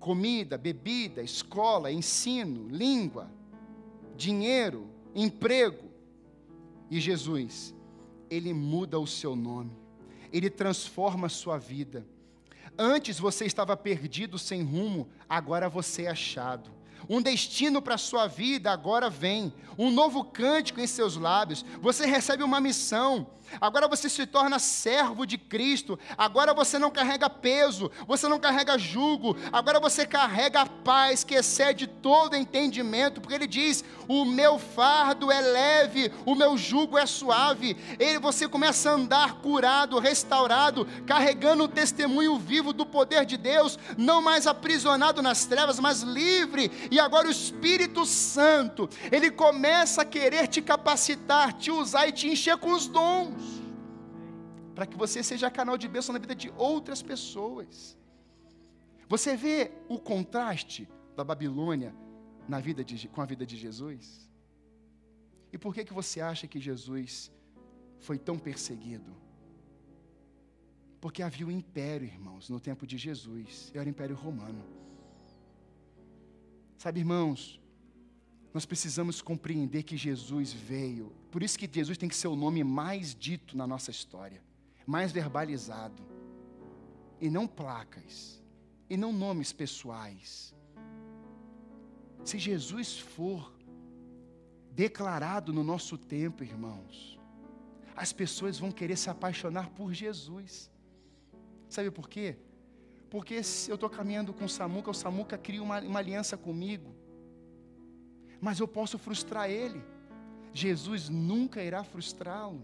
comida, 0.04 0.58
bebida, 0.58 1.22
escola, 1.22 1.90
ensino, 1.90 2.68
língua, 2.68 3.32
dinheiro, 4.18 4.86
emprego. 5.16 5.90
E 6.92 7.00
Jesus, 7.00 7.74
Ele 8.30 8.54
muda 8.54 9.00
o 9.00 9.08
seu 9.08 9.34
nome, 9.34 9.72
Ele 10.30 10.50
transforma 10.50 11.28
a 11.28 11.30
sua 11.30 11.58
vida. 11.58 12.06
Antes 12.78 13.18
você 13.18 13.46
estava 13.46 13.78
perdido, 13.78 14.38
sem 14.38 14.62
rumo, 14.62 15.08
agora 15.30 15.70
você 15.70 16.04
é 16.04 16.10
achado. 16.10 16.70
Um 17.08 17.22
destino 17.22 17.82
para 17.82 17.96
a 17.96 17.98
sua 17.98 18.28
vida 18.28 18.72
agora 18.72 19.10
vem, 19.10 19.54
um 19.78 19.90
novo 19.90 20.26
cântico 20.26 20.82
em 20.82 20.88
seus 20.88 21.16
lábios. 21.16 21.64
Você 21.82 22.06
recebe 22.06 22.44
uma 22.44 22.60
missão 22.60 23.28
agora 23.60 23.88
você 23.88 24.10
se 24.10 24.26
torna 24.26 24.60
servo 24.60 25.26
de 25.26 25.38
Cristo, 25.38 26.00
agora 26.18 26.54
você 26.54 26.80
não 26.80 26.92
carrega 26.92 27.30
peso, 27.30 27.92
você 28.08 28.28
não 28.28 28.40
carrega 28.40 28.78
jugo, 28.78 29.36
agora 29.52 29.80
você 29.80 30.06
carrega 30.06 30.62
a 30.62 30.66
paz 30.66 31.24
que 31.24 31.36
excede 31.36 31.88
todo 31.88 32.36
entendimento, 32.36 33.22
porque 33.22 33.36
ele 33.36 33.48
diz: 33.48 33.84
O 34.08 34.26
meu 34.26 34.58
fardo 34.58 35.32
é 35.32 35.42
leve, 35.42 36.12
o 36.26 36.36
meu 36.36 36.58
jugo 36.58 36.98
é 36.98 37.06
suave. 37.06 37.78
E 38.00 38.18
você 38.18 38.48
começa 38.48 38.90
a 38.90 38.94
andar 38.94 39.36
curado, 39.36 40.00
restaurado, 40.00 40.88
carregando 41.06 41.64
o 41.64 41.68
testemunho 41.68 42.38
vivo 42.38 42.74
do 42.74 42.86
poder 42.86 43.26
de 43.26 43.38
Deus, 43.38 43.78
não 43.98 44.22
mais 44.22 44.48
aprisionado 44.48 45.22
nas 45.22 45.46
trevas, 45.46 45.80
mas 45.80 46.02
livre. 46.02 46.72
E 46.92 47.00
agora 47.00 47.28
o 47.28 47.32
Espírito 47.32 48.06
Santo, 48.06 48.90
ele 49.12 49.32
começa 49.32 50.02
a 50.02 50.06
querer 50.06 50.48
te 50.48 50.62
capacitar, 50.62 51.54
te 51.54 51.72
usar 51.72 52.08
e 52.08 52.12
te 52.12 52.28
encher 52.28 52.58
com 52.58 52.72
os 52.74 52.88
dons 52.88 53.43
para 54.74 54.86
que 54.86 54.98
você 54.98 55.22
seja 55.24 55.52
canal 55.52 55.78
de 55.78 55.88
bênção 55.88 56.14
na 56.14 56.20
vida 56.20 56.36
de 56.36 56.52
outras 56.58 57.02
pessoas. 57.02 57.98
Você 59.08 59.36
vê 59.36 59.72
o 59.88 60.00
contraste 60.00 60.88
da 61.16 61.24
Babilônia 61.24 61.96
na 62.48 62.60
vida 62.60 62.84
de, 62.84 63.08
com 63.08 63.22
a 63.22 63.26
vida 63.26 63.46
de 63.46 63.56
Jesus? 63.56 64.30
E 65.52 65.58
por 65.58 65.74
que, 65.74 65.86
que 65.86 65.94
você 65.94 66.20
acha 66.20 66.48
que 66.48 66.60
Jesus 66.60 67.32
foi 68.00 68.18
tão 68.18 68.40
perseguido? 68.40 69.16
Porque 71.00 71.22
havia 71.22 71.46
um 71.46 71.52
império, 71.52 72.08
irmãos, 72.08 72.50
no 72.50 72.60
tempo 72.60 72.88
de 72.88 72.98
Jesus, 72.98 73.72
era 73.76 73.86
o 73.86 73.90
Império 73.90 74.16
Romano. 74.16 74.64
Sabe, 76.78 77.02
irmãos, 77.02 77.62
nós 78.54 78.66
precisamos 78.66 79.22
compreender 79.22 79.84
que 79.84 79.98
Jesus 79.98 80.52
veio, 80.52 81.12
por 81.30 81.44
isso 81.44 81.60
que 81.60 81.70
Jesus 81.72 81.98
tem 81.98 82.10
que 82.10 82.16
ser 82.16 82.28
o 82.28 82.36
nome 82.36 82.64
mais 82.64 83.14
dito 83.14 83.56
na 83.56 83.68
nossa 83.68 83.92
história 83.92 84.42
mais 84.86 85.12
verbalizado, 85.12 86.04
e 87.20 87.30
não 87.30 87.48
placas, 87.48 88.42
e 88.90 88.98
não 88.98 89.14
nomes 89.14 89.54
pessoais. 89.54 90.54
Se 92.24 92.38
Jesus 92.38 93.00
for 93.00 93.54
declarado 94.72 95.54
no 95.54 95.64
nosso 95.64 95.98
tempo, 95.98 96.44
irmãos, 96.44 97.20
as 97.96 98.12
pessoas 98.12 98.58
vão 98.58 98.72
querer 98.72 98.98
se 98.98 99.10
apaixonar 99.10 99.70
por 99.70 99.94
Jesus. 99.94 100.70
Sabe 101.70 101.92
por 101.92 102.10
quê? 102.10 102.38
Porque 103.10 103.44
se 103.44 103.70
eu 103.70 103.76
estou 103.76 103.90
caminhando 103.90 104.34
com 104.34 104.46
o 104.46 104.50
Samuca, 104.50 104.90
o 104.90 104.94
Samuca 104.94 105.38
cria 105.38 105.62
uma, 105.62 105.80
uma 105.82 106.00
aliança 106.00 106.36
comigo. 106.36 106.96
Mas 108.42 108.60
eu 108.60 108.68
posso 108.68 108.98
frustrar 108.98 109.50
ele. 109.50 109.84
Jesus 110.52 111.10
nunca 111.10 111.62
irá 111.64 111.84
frustrá-lo. 111.84 112.62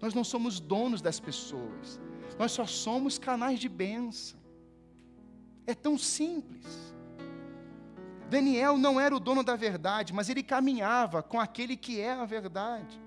Nós 0.00 0.14
não 0.14 0.24
somos 0.24 0.60
donos 0.60 1.02
das 1.02 1.18
pessoas. 1.18 2.00
Nós 2.38 2.52
só 2.52 2.66
somos 2.66 3.18
canais 3.18 3.58
de 3.58 3.68
bênção. 3.68 4.38
É 5.66 5.74
tão 5.74 5.98
simples. 5.98 6.66
Daniel 8.30 8.76
não 8.76 9.00
era 9.00 9.14
o 9.14 9.20
dono 9.20 9.42
da 9.42 9.56
verdade, 9.56 10.12
mas 10.12 10.28
ele 10.28 10.42
caminhava 10.42 11.22
com 11.22 11.40
aquele 11.40 11.76
que 11.76 12.00
é 12.00 12.12
a 12.12 12.24
verdade. 12.24 13.00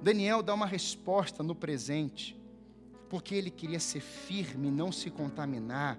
Daniel 0.00 0.42
dá 0.42 0.54
uma 0.54 0.66
resposta 0.66 1.42
no 1.42 1.54
presente 1.54 2.38
porque 3.08 3.34
ele 3.34 3.50
queria 3.50 3.80
ser 3.80 4.00
firme, 4.00 4.70
não 4.70 4.92
se 4.92 5.10
contaminar. 5.10 5.98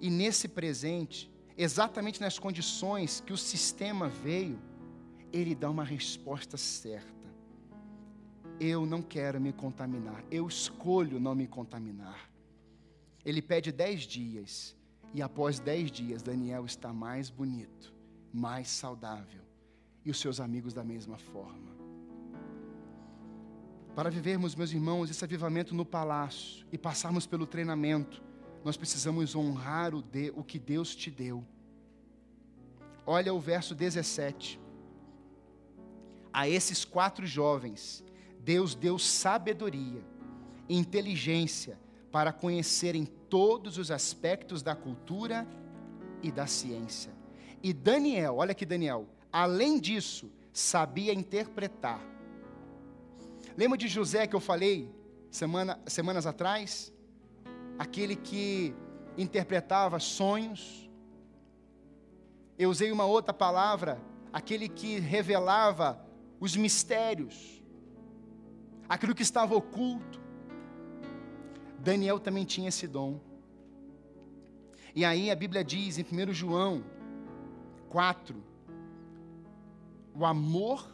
E 0.00 0.10
nesse 0.10 0.48
presente, 0.48 1.30
exatamente 1.56 2.20
nas 2.20 2.38
condições 2.38 3.20
que 3.20 3.32
o 3.32 3.38
sistema 3.38 4.08
veio, 4.08 4.58
ele 5.32 5.54
dá 5.54 5.70
uma 5.70 5.84
resposta 5.84 6.56
certa. 6.56 7.13
Eu 8.60 8.86
não 8.86 9.02
quero 9.02 9.40
me 9.40 9.52
contaminar, 9.52 10.24
eu 10.30 10.46
escolho 10.46 11.18
não 11.18 11.34
me 11.34 11.46
contaminar. 11.46 12.30
Ele 13.24 13.42
pede 13.42 13.72
dez 13.72 14.02
dias, 14.02 14.76
e 15.12 15.22
após 15.22 15.58
dez 15.58 15.90
dias, 15.90 16.22
Daniel 16.22 16.64
está 16.64 16.92
mais 16.92 17.30
bonito, 17.30 17.92
mais 18.32 18.68
saudável, 18.68 19.42
e 20.04 20.10
os 20.10 20.20
seus 20.20 20.40
amigos 20.40 20.72
da 20.72 20.84
mesma 20.84 21.18
forma. 21.18 21.74
Para 23.94 24.10
vivermos, 24.10 24.56
meus 24.56 24.72
irmãos, 24.72 25.08
esse 25.08 25.24
avivamento 25.24 25.72
no 25.72 25.84
palácio 25.84 26.66
e 26.72 26.76
passarmos 26.76 27.26
pelo 27.26 27.46
treinamento, 27.46 28.20
nós 28.64 28.76
precisamos 28.76 29.36
honrar 29.36 29.94
o, 29.94 30.02
de, 30.02 30.32
o 30.34 30.42
que 30.42 30.58
Deus 30.58 30.96
te 30.96 31.10
deu. 31.10 31.44
Olha 33.06 33.32
o 33.32 33.38
verso 33.38 33.74
17. 33.74 34.58
A 36.32 36.48
esses 36.48 36.84
quatro 36.84 37.24
jovens, 37.24 38.02
Deus 38.44 38.74
deu 38.74 38.98
sabedoria, 38.98 40.02
inteligência 40.68 41.78
para 42.12 42.32
conhecerem 42.32 43.06
todos 43.28 43.78
os 43.78 43.90
aspectos 43.90 44.62
da 44.62 44.76
cultura 44.76 45.46
e 46.22 46.30
da 46.30 46.46
ciência. 46.46 47.12
E 47.62 47.72
Daniel, 47.72 48.36
olha 48.36 48.52
aqui 48.52 48.64
Daniel, 48.64 49.08
além 49.32 49.80
disso, 49.80 50.30
sabia 50.52 51.12
interpretar 51.12 52.14
Lembra 53.56 53.78
de 53.78 53.86
José 53.86 54.26
que 54.26 54.34
eu 54.34 54.40
falei 54.40 54.92
semana, 55.30 55.78
semanas 55.86 56.26
atrás? 56.26 56.92
Aquele 57.78 58.16
que 58.16 58.74
interpretava 59.16 60.00
sonhos. 60.00 60.90
Eu 62.58 62.68
usei 62.68 62.90
uma 62.90 63.04
outra 63.04 63.32
palavra, 63.32 64.00
aquele 64.32 64.68
que 64.68 64.98
revelava 64.98 66.04
os 66.40 66.56
mistérios, 66.56 67.62
aquilo 68.88 69.14
que 69.14 69.22
estava 69.22 69.54
oculto. 69.54 70.20
Daniel 71.78 72.18
também 72.18 72.44
tinha 72.44 72.68
esse 72.68 72.86
dom. 72.86 73.20
E 74.94 75.04
aí 75.04 75.30
a 75.30 75.36
Bíblia 75.36 75.64
diz 75.64 75.98
em 75.98 76.02
1 76.04 76.32
João 76.32 76.84
4: 77.88 78.42
o 80.14 80.24
amor 80.24 80.88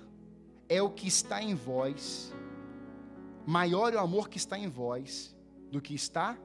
é 0.69 0.81
o 0.81 0.89
que 0.89 1.07
está 1.07 1.43
em 1.43 1.55
vós, 1.55 2.33
maior 3.47 3.93
é 3.93 3.97
o 3.97 4.01
amor 4.01 4.29
que 4.29 4.39
está 4.39 4.59
em 4.59 4.69
vós 4.69 5.37
do 5.71 5.81
que 5.81 5.95
está 5.95 6.39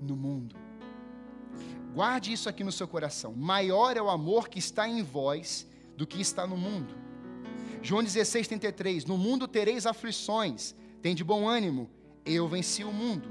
no 0.00 0.14
mundo. 0.14 0.56
Guarde 1.92 2.32
isso 2.32 2.48
aqui 2.48 2.64
no 2.64 2.72
seu 2.72 2.88
coração. 2.88 3.32
Maior 3.32 3.96
é 3.96 4.02
o 4.02 4.10
amor 4.10 4.48
que 4.48 4.58
está 4.58 4.88
em 4.88 5.02
vós 5.02 5.66
do 5.96 6.06
que 6.06 6.20
está 6.20 6.46
no 6.46 6.56
mundo. 6.56 7.03
João 7.84 8.02
16, 8.02 8.48
33. 8.48 9.04
No 9.04 9.18
mundo 9.18 9.46
tereis 9.46 9.84
aflições, 9.84 10.74
tem 11.02 11.14
de 11.14 11.22
bom 11.22 11.46
ânimo, 11.46 11.90
eu 12.24 12.48
venci 12.48 12.82
o 12.82 12.90
mundo. 12.90 13.30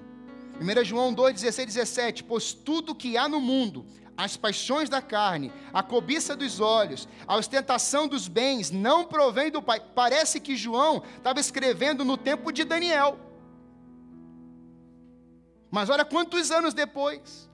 1 0.62 0.86
João 0.86 1.12
2, 1.12 1.34
16, 1.42 1.74
17. 1.74 2.24
Pois 2.24 2.54
tudo 2.54 2.94
que 2.94 3.18
há 3.18 3.28
no 3.28 3.42
mundo, 3.42 3.84
as 4.16 4.38
paixões 4.38 4.90
da 4.90 5.02
carne, 5.02 5.52
a 5.74 5.82
cobiça 5.82 6.36
dos 6.36 6.60
olhos, 6.60 7.08
a 7.26 7.36
ostentação 7.36 8.08
dos 8.08 8.28
bens, 8.28 8.70
não 8.70 9.06
provém 9.06 9.50
do 9.50 9.60
Pai. 9.60 9.80
Parece 9.80 10.40
que 10.40 10.56
João 10.56 11.02
estava 11.18 11.40
escrevendo 11.40 12.06
no 12.06 12.16
tempo 12.16 12.52
de 12.52 12.64
Daniel. 12.64 13.20
Mas 15.72 15.90
olha 15.90 16.06
quantos 16.06 16.52
anos 16.52 16.76
depois. 16.76 17.50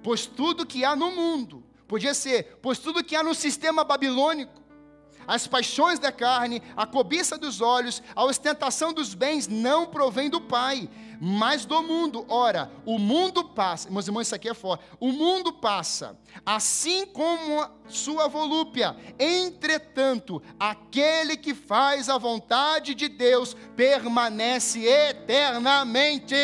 Pois 0.00 0.26
tudo 0.26 0.64
que 0.64 0.84
há 0.84 0.94
no 0.94 1.10
mundo, 1.10 1.64
podia 1.88 2.14
ser, 2.14 2.60
pois 2.62 2.78
tudo 2.78 3.02
que 3.02 3.16
há 3.16 3.22
no 3.24 3.34
sistema 3.34 3.82
babilônico, 3.82 4.62
as 5.26 5.46
paixões 5.46 5.98
da 5.98 6.12
carne, 6.12 6.62
a 6.76 6.86
cobiça 6.86 7.36
dos 7.38 7.60
olhos, 7.60 8.02
a 8.14 8.24
ostentação 8.24 8.92
dos 8.92 9.14
bens 9.14 9.48
não 9.48 9.86
provém 9.86 10.28
do 10.30 10.40
Pai, 10.40 10.88
mas 11.20 11.64
do 11.64 11.82
mundo. 11.82 12.24
Ora, 12.28 12.70
o 12.84 12.98
mundo 12.98 13.44
passa, 13.44 13.90
meus 13.90 14.06
irmãos, 14.06 14.22
isso 14.22 14.34
aqui 14.34 14.48
é 14.48 14.54
forte. 14.54 14.84
O 14.98 15.12
mundo 15.12 15.52
passa, 15.52 16.18
assim 16.44 17.06
como 17.06 17.68
sua 17.88 18.28
volúpia. 18.28 18.96
Entretanto, 19.18 20.42
aquele 20.58 21.36
que 21.36 21.54
faz 21.54 22.08
a 22.08 22.16
vontade 22.16 22.94
de 22.94 23.08
Deus 23.08 23.54
permanece 23.76 24.84
eternamente. 24.84 26.34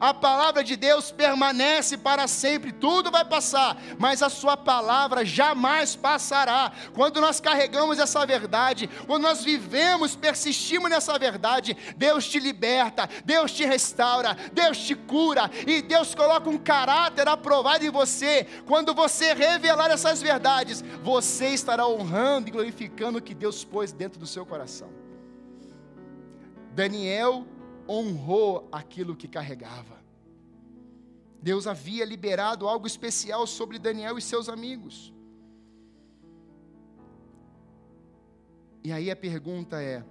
A 0.00 0.12
palavra 0.12 0.64
de 0.64 0.76
Deus 0.76 1.10
permanece 1.10 1.96
para 1.96 2.26
sempre. 2.26 2.72
Tudo 2.72 3.10
vai 3.10 3.24
passar, 3.24 3.80
mas 3.98 4.22
a 4.22 4.28
sua 4.28 4.56
palavra 4.56 5.24
jamais 5.24 5.94
passará. 5.94 6.72
Quando 6.94 7.20
nós 7.20 7.40
carregamos 7.40 7.98
essa 7.98 8.26
verdade, 8.26 8.88
quando 9.06 9.22
nós 9.22 9.44
vivemos, 9.44 10.16
persistimos 10.16 10.90
nessa 10.90 11.18
verdade, 11.18 11.76
Deus 11.96 12.28
te 12.28 12.40
liberta, 12.40 13.08
Deus 13.24 13.52
te 13.52 13.64
restaura, 13.64 14.17
Deus 14.52 14.78
te 14.78 14.94
cura 14.94 15.50
e 15.66 15.82
Deus 15.82 16.14
coloca 16.14 16.48
um 16.48 16.58
caráter 16.58 17.28
aprovado 17.28 17.84
em 17.84 17.90
você. 17.90 18.44
Quando 18.66 18.94
você 18.94 19.34
revelar 19.34 19.90
essas 19.90 20.20
verdades, 20.20 20.82
você 21.02 21.48
estará 21.48 21.86
honrando 21.86 22.48
e 22.48 22.52
glorificando 22.52 23.18
o 23.18 23.22
que 23.22 23.34
Deus 23.34 23.64
pôs 23.64 23.92
dentro 23.92 24.18
do 24.18 24.26
seu 24.26 24.44
coração. 24.44 24.90
Daniel 26.74 27.46
honrou 27.88 28.68
aquilo 28.70 29.16
que 29.16 29.26
carregava. 29.26 29.98
Deus 31.40 31.66
havia 31.66 32.04
liberado 32.04 32.68
algo 32.68 32.86
especial 32.86 33.46
sobre 33.46 33.78
Daniel 33.78 34.18
e 34.18 34.22
seus 34.22 34.48
amigos. 34.48 35.12
E 38.82 38.92
aí 38.92 39.10
a 39.10 39.16
pergunta 39.16 39.80
é: 39.82 40.04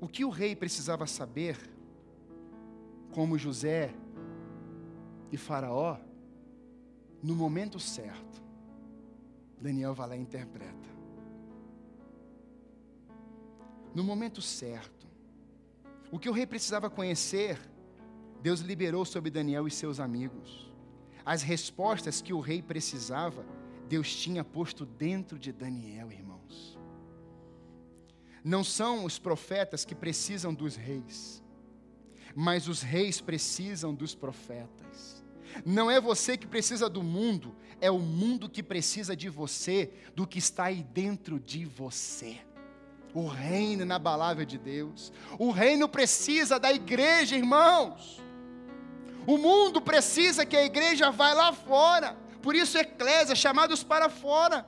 o 0.00 0.08
que 0.08 0.24
o 0.24 0.30
rei 0.30 0.54
precisava 0.54 1.06
saber, 1.06 1.58
como 3.12 3.38
José 3.38 3.94
e 5.32 5.36
Faraó, 5.36 5.98
no 7.22 7.34
momento 7.34 7.80
certo, 7.80 8.42
Daniel 9.60 9.94
vai 9.94 10.08
lá 10.08 10.16
e 10.16 10.20
interpreta. 10.20 10.88
No 13.94 14.04
momento 14.04 14.40
certo, 14.40 15.08
o 16.12 16.18
que 16.18 16.28
o 16.28 16.32
rei 16.32 16.46
precisava 16.46 16.88
conhecer, 16.88 17.58
Deus 18.40 18.60
liberou 18.60 19.04
sobre 19.04 19.30
Daniel 19.30 19.66
e 19.66 19.70
seus 19.70 19.98
amigos. 19.98 20.72
As 21.24 21.42
respostas 21.42 22.22
que 22.22 22.32
o 22.32 22.40
rei 22.40 22.62
precisava, 22.62 23.44
Deus 23.88 24.14
tinha 24.14 24.44
posto 24.44 24.86
dentro 24.86 25.38
de 25.38 25.52
Daniel, 25.52 26.12
irmãos. 26.12 26.37
Não 28.44 28.62
são 28.62 29.04
os 29.04 29.18
profetas 29.18 29.84
que 29.84 29.94
precisam 29.94 30.54
dos 30.54 30.76
reis, 30.76 31.42
mas 32.34 32.68
os 32.68 32.82
reis 32.82 33.20
precisam 33.20 33.94
dos 33.94 34.14
profetas. 34.14 35.24
Não 35.64 35.90
é 35.90 36.00
você 36.00 36.36
que 36.36 36.46
precisa 36.46 36.88
do 36.88 37.02
mundo, 37.02 37.56
é 37.80 37.90
o 37.90 37.98
mundo 37.98 38.48
que 38.48 38.62
precisa 38.62 39.16
de 39.16 39.28
você, 39.28 39.90
do 40.14 40.26
que 40.26 40.38
está 40.38 40.64
aí 40.64 40.82
dentro 40.82 41.38
de 41.40 41.64
você. 41.64 42.38
O 43.14 43.26
reino 43.26 43.82
inabalável 43.82 44.44
de 44.44 44.58
Deus. 44.58 45.12
O 45.38 45.50
reino 45.50 45.88
precisa 45.88 46.58
da 46.58 46.72
igreja, 46.72 47.36
irmãos. 47.36 48.22
O 49.26 49.38
mundo 49.38 49.80
precisa 49.80 50.46
que 50.46 50.56
a 50.56 50.64
igreja 50.64 51.10
vá 51.10 51.32
lá 51.32 51.52
fora. 51.52 52.16
Por 52.42 52.54
isso, 52.54 52.78
eclésia, 52.78 53.34
chamados 53.34 53.82
para 53.82 54.08
fora. 54.08 54.66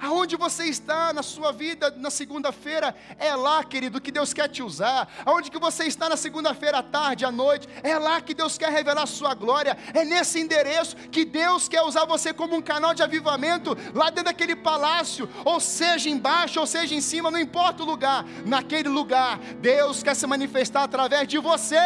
Aonde 0.00 0.36
você 0.36 0.64
está 0.64 1.12
na 1.12 1.22
sua 1.22 1.52
vida 1.52 1.90
na 1.96 2.10
segunda-feira, 2.10 2.94
é 3.18 3.34
lá, 3.34 3.64
querido, 3.64 4.00
que 4.00 4.12
Deus 4.12 4.32
quer 4.32 4.48
te 4.48 4.62
usar. 4.62 5.08
Aonde 5.24 5.50
que 5.50 5.58
você 5.58 5.84
está 5.84 6.08
na 6.08 6.16
segunda-feira 6.16 6.78
à 6.78 6.82
tarde, 6.82 7.24
à 7.24 7.32
noite, 7.32 7.68
é 7.82 7.98
lá 7.98 8.20
que 8.20 8.34
Deus 8.34 8.56
quer 8.56 8.70
revelar 8.70 9.02
a 9.02 9.06
sua 9.06 9.34
glória. 9.34 9.76
É 9.92 10.04
nesse 10.04 10.40
endereço 10.40 10.96
que 11.10 11.24
Deus 11.24 11.68
quer 11.68 11.82
usar 11.82 12.04
você 12.04 12.32
como 12.32 12.56
um 12.56 12.62
canal 12.62 12.94
de 12.94 13.02
avivamento, 13.02 13.76
lá 13.94 14.10
dentro 14.10 14.24
daquele 14.24 14.54
palácio, 14.54 15.28
ou 15.44 15.58
seja 15.60 16.08
embaixo, 16.08 16.60
ou 16.60 16.66
seja 16.66 16.94
em 16.94 17.00
cima, 17.00 17.30
não 17.30 17.38
importa 17.38 17.82
o 17.82 17.86
lugar. 17.86 18.24
Naquele 18.46 18.88
lugar, 18.88 19.38
Deus 19.60 20.02
quer 20.02 20.14
se 20.14 20.26
manifestar 20.26 20.84
através 20.84 21.26
de 21.26 21.38
você. 21.38 21.76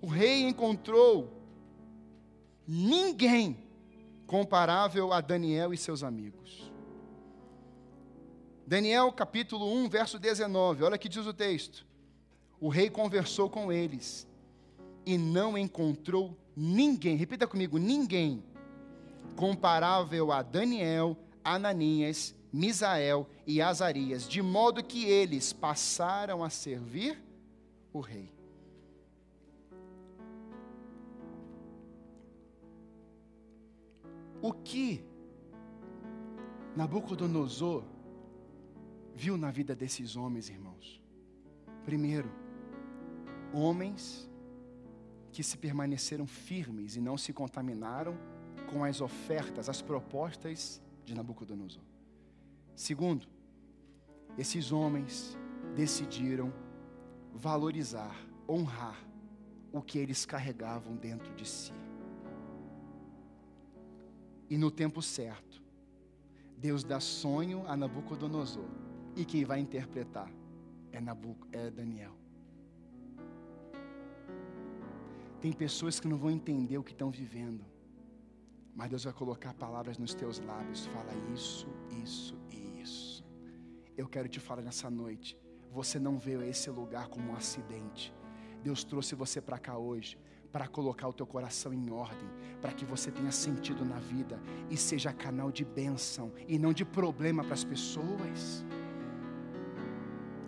O 0.00 0.06
rei 0.06 0.42
encontrou 0.42 1.32
ninguém 2.68 3.63
comparável 4.26 5.12
a 5.12 5.20
Daniel 5.20 5.72
e 5.72 5.76
seus 5.76 6.02
amigos. 6.02 6.70
Daniel 8.66 9.12
capítulo 9.12 9.70
1, 9.72 9.88
verso 9.88 10.18
19, 10.18 10.84
olha 10.84 10.98
que 10.98 11.08
diz 11.08 11.26
o 11.26 11.34
texto. 11.34 11.86
O 12.58 12.68
rei 12.68 12.88
conversou 12.88 13.50
com 13.50 13.70
eles 13.70 14.26
e 15.04 15.18
não 15.18 15.58
encontrou 15.58 16.36
ninguém, 16.56 17.16
repita 17.16 17.46
comigo, 17.46 17.78
ninguém 17.78 18.42
comparável 19.36 20.32
a 20.32 20.42
Daniel, 20.42 21.16
Ananias, 21.42 22.34
Misael 22.52 23.28
e 23.46 23.60
Azarias, 23.60 24.28
de 24.28 24.40
modo 24.40 24.82
que 24.82 25.04
eles 25.04 25.52
passaram 25.52 26.42
a 26.42 26.48
servir 26.48 27.22
o 27.92 28.00
rei. 28.00 28.33
O 34.44 34.52
que 34.52 35.02
Nabucodonosor 36.76 37.82
viu 39.14 39.38
na 39.38 39.50
vida 39.50 39.74
desses 39.74 40.16
homens, 40.16 40.50
irmãos? 40.50 41.02
Primeiro, 41.82 42.30
homens 43.54 44.30
que 45.32 45.42
se 45.42 45.56
permaneceram 45.56 46.26
firmes 46.26 46.94
e 46.94 47.00
não 47.00 47.16
se 47.16 47.32
contaminaram 47.32 48.18
com 48.70 48.84
as 48.84 49.00
ofertas, 49.00 49.70
as 49.70 49.80
propostas 49.80 50.78
de 51.06 51.14
Nabucodonosor. 51.14 51.82
Segundo, 52.76 53.26
esses 54.36 54.72
homens 54.72 55.38
decidiram 55.74 56.52
valorizar, 57.32 58.14
honrar 58.46 59.02
o 59.72 59.80
que 59.80 59.98
eles 59.98 60.26
carregavam 60.26 60.94
dentro 60.96 61.34
de 61.34 61.48
si. 61.48 61.72
E 64.48 64.58
no 64.58 64.70
tempo 64.70 65.00
certo, 65.00 65.62
Deus 66.56 66.84
dá 66.84 67.00
sonho 67.00 67.64
a 67.66 67.76
Nabucodonosor. 67.76 68.68
E 69.16 69.24
quem 69.24 69.44
vai 69.44 69.60
interpretar 69.60 70.30
é, 70.92 71.00
Nabuc 71.00 71.38
é 71.52 71.70
Daniel. 71.70 72.12
Tem 75.40 75.52
pessoas 75.52 76.00
que 76.00 76.08
não 76.08 76.16
vão 76.16 76.30
entender 76.30 76.78
o 76.78 76.82
que 76.82 76.92
estão 76.92 77.10
vivendo. 77.10 77.64
Mas 78.74 78.90
Deus 78.90 79.04
vai 79.04 79.12
colocar 79.12 79.54
palavras 79.54 79.98
nos 79.98 80.14
teus 80.14 80.38
lábios. 80.40 80.86
Fala 80.86 81.12
isso, 81.32 81.66
isso 82.02 82.36
e 82.50 82.80
isso. 82.80 83.24
Eu 83.96 84.08
quero 84.08 84.28
te 84.28 84.40
falar 84.40 84.62
nessa 84.62 84.90
noite. 84.90 85.38
Você 85.70 85.98
não 85.98 86.18
veio 86.18 86.40
a 86.40 86.46
esse 86.46 86.70
lugar 86.70 87.08
como 87.08 87.32
um 87.32 87.36
acidente. 87.36 88.12
Deus 88.62 88.82
trouxe 88.82 89.14
você 89.14 89.40
para 89.40 89.58
cá 89.58 89.76
hoje 89.76 90.18
para 90.54 90.68
colocar 90.68 91.08
o 91.08 91.12
teu 91.12 91.26
coração 91.26 91.74
em 91.74 91.90
ordem, 91.90 92.28
para 92.62 92.70
que 92.70 92.84
você 92.84 93.10
tenha 93.10 93.32
sentido 93.32 93.84
na 93.84 93.98
vida 93.98 94.40
e 94.70 94.76
seja 94.76 95.12
canal 95.12 95.50
de 95.50 95.64
bênção 95.64 96.32
e 96.46 96.60
não 96.60 96.72
de 96.72 96.84
problema 96.84 97.42
para 97.42 97.54
as 97.54 97.64
pessoas. 97.64 98.64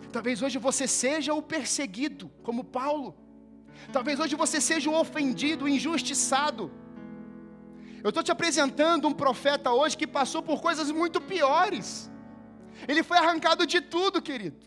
Talvez 0.09 0.41
hoje 0.41 0.57
você 0.57 0.87
seja 0.87 1.33
o 1.33 1.41
perseguido, 1.41 2.31
como 2.41 2.63
Paulo. 2.63 3.17
Talvez 3.91 4.17
hoje 4.17 4.33
você 4.33 4.61
seja 4.61 4.89
o 4.89 4.97
ofendido, 4.97 5.65
o 5.65 5.67
injustiçado. 5.67 6.71
Eu 8.01 8.07
estou 8.07 8.23
te 8.23 8.31
apresentando 8.31 9.09
um 9.09 9.13
profeta 9.13 9.73
hoje 9.73 9.97
que 9.97 10.07
passou 10.07 10.41
por 10.41 10.61
coisas 10.61 10.89
muito 10.89 11.19
piores. 11.19 12.09
Ele 12.87 13.03
foi 13.03 13.17
arrancado 13.17 13.67
de 13.67 13.81
tudo, 13.81 14.21
querido. 14.21 14.65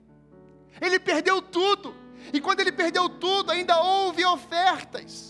Ele 0.78 0.98
perdeu 0.98 1.40
tudo. 1.40 1.94
E 2.30 2.42
quando 2.42 2.60
ele 2.60 2.72
perdeu 2.72 3.08
tudo, 3.08 3.50
ainda 3.50 3.82
houve 3.82 4.22
ofertas 4.22 5.29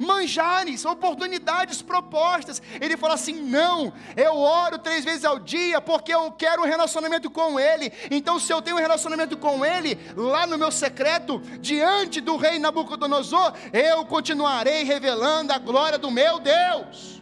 manjares, 0.00 0.84
oportunidades 0.84 1.82
propostas. 1.82 2.60
Ele 2.80 2.96
fala 2.96 3.14
assim: 3.14 3.34
não, 3.34 3.92
eu 4.16 4.36
oro 4.36 4.78
três 4.78 5.04
vezes 5.04 5.24
ao 5.24 5.38
dia 5.38 5.80
porque 5.80 6.12
eu 6.12 6.32
quero 6.32 6.62
um 6.62 6.66
relacionamento 6.66 7.30
com 7.30 7.60
Ele. 7.60 7.92
Então, 8.10 8.40
se 8.40 8.52
eu 8.52 8.62
tenho 8.62 8.76
um 8.76 8.80
relacionamento 8.80 9.36
com 9.36 9.64
Ele, 9.64 9.98
lá 10.16 10.46
no 10.46 10.56
meu 10.56 10.72
secreto, 10.72 11.38
diante 11.60 12.20
do 12.20 12.36
rei 12.36 12.58
Nabucodonosor, 12.58 13.52
eu 13.72 14.04
continuarei 14.06 14.82
revelando 14.82 15.52
a 15.52 15.58
glória 15.58 15.98
do 15.98 16.10
meu 16.10 16.40
Deus. 16.40 17.20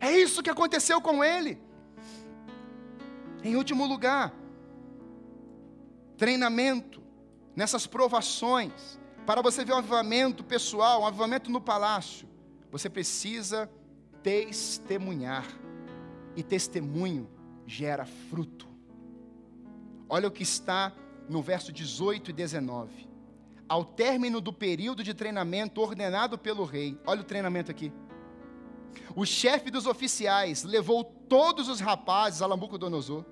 É 0.00 0.10
isso 0.10 0.42
que 0.42 0.50
aconteceu 0.50 1.00
com 1.00 1.22
ele. 1.22 1.60
Em 3.44 3.54
último 3.54 3.84
lugar, 3.86 4.32
treinamento 6.16 7.02
nessas 7.54 7.86
provações 7.86 8.98
para 9.30 9.42
você 9.42 9.64
ver 9.64 9.74
um 9.74 9.76
avivamento 9.76 10.42
pessoal, 10.42 11.02
um 11.02 11.06
avivamento 11.06 11.52
no 11.52 11.60
palácio, 11.60 12.28
você 12.68 12.90
precisa 12.90 13.70
testemunhar. 14.24 15.46
E 16.34 16.42
testemunho 16.42 17.30
gera 17.64 18.04
fruto. 18.04 18.66
Olha 20.08 20.26
o 20.26 20.32
que 20.32 20.42
está 20.42 20.92
no 21.28 21.40
verso 21.40 21.72
18 21.72 22.30
e 22.30 22.32
19. 22.32 23.08
Ao 23.68 23.84
término 23.84 24.40
do 24.40 24.52
período 24.52 25.04
de 25.04 25.14
treinamento 25.14 25.80
ordenado 25.80 26.36
pelo 26.36 26.64
rei, 26.64 26.98
olha 27.06 27.20
o 27.20 27.24
treinamento 27.24 27.70
aqui. 27.70 27.92
O 29.14 29.24
chefe 29.24 29.70
dos 29.70 29.86
oficiais 29.86 30.64
levou 30.64 31.04
todos 31.04 31.68
os 31.68 31.78
rapazes 31.78 32.42
a 32.42 32.48
Nabucodonosor. 32.48 33.24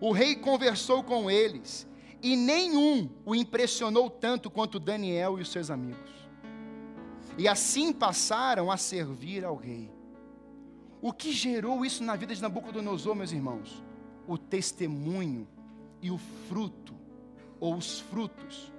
O 0.00 0.12
rei 0.12 0.36
conversou 0.36 1.02
com 1.02 1.28
eles 1.28 1.84
e 2.22 2.36
nenhum 2.36 3.10
o 3.24 3.34
impressionou 3.34 4.08
tanto 4.08 4.48
quanto 4.50 4.78
Daniel 4.78 5.38
e 5.38 5.42
os 5.42 5.50
seus 5.50 5.70
amigos. 5.70 6.10
E 7.36 7.48
assim 7.48 7.92
passaram 7.92 8.70
a 8.70 8.76
servir 8.76 9.44
ao 9.44 9.56
rei. 9.56 9.90
O 11.00 11.12
que 11.12 11.32
gerou 11.32 11.84
isso 11.84 12.04
na 12.04 12.14
vida 12.14 12.34
de 12.34 12.40
Nabucodonosor, 12.40 13.14
meus 13.14 13.32
irmãos? 13.32 13.82
O 14.26 14.38
testemunho 14.38 15.48
e 16.00 16.10
o 16.10 16.18
fruto, 16.48 16.94
ou 17.58 17.74
os 17.74 17.98
frutos 17.98 18.72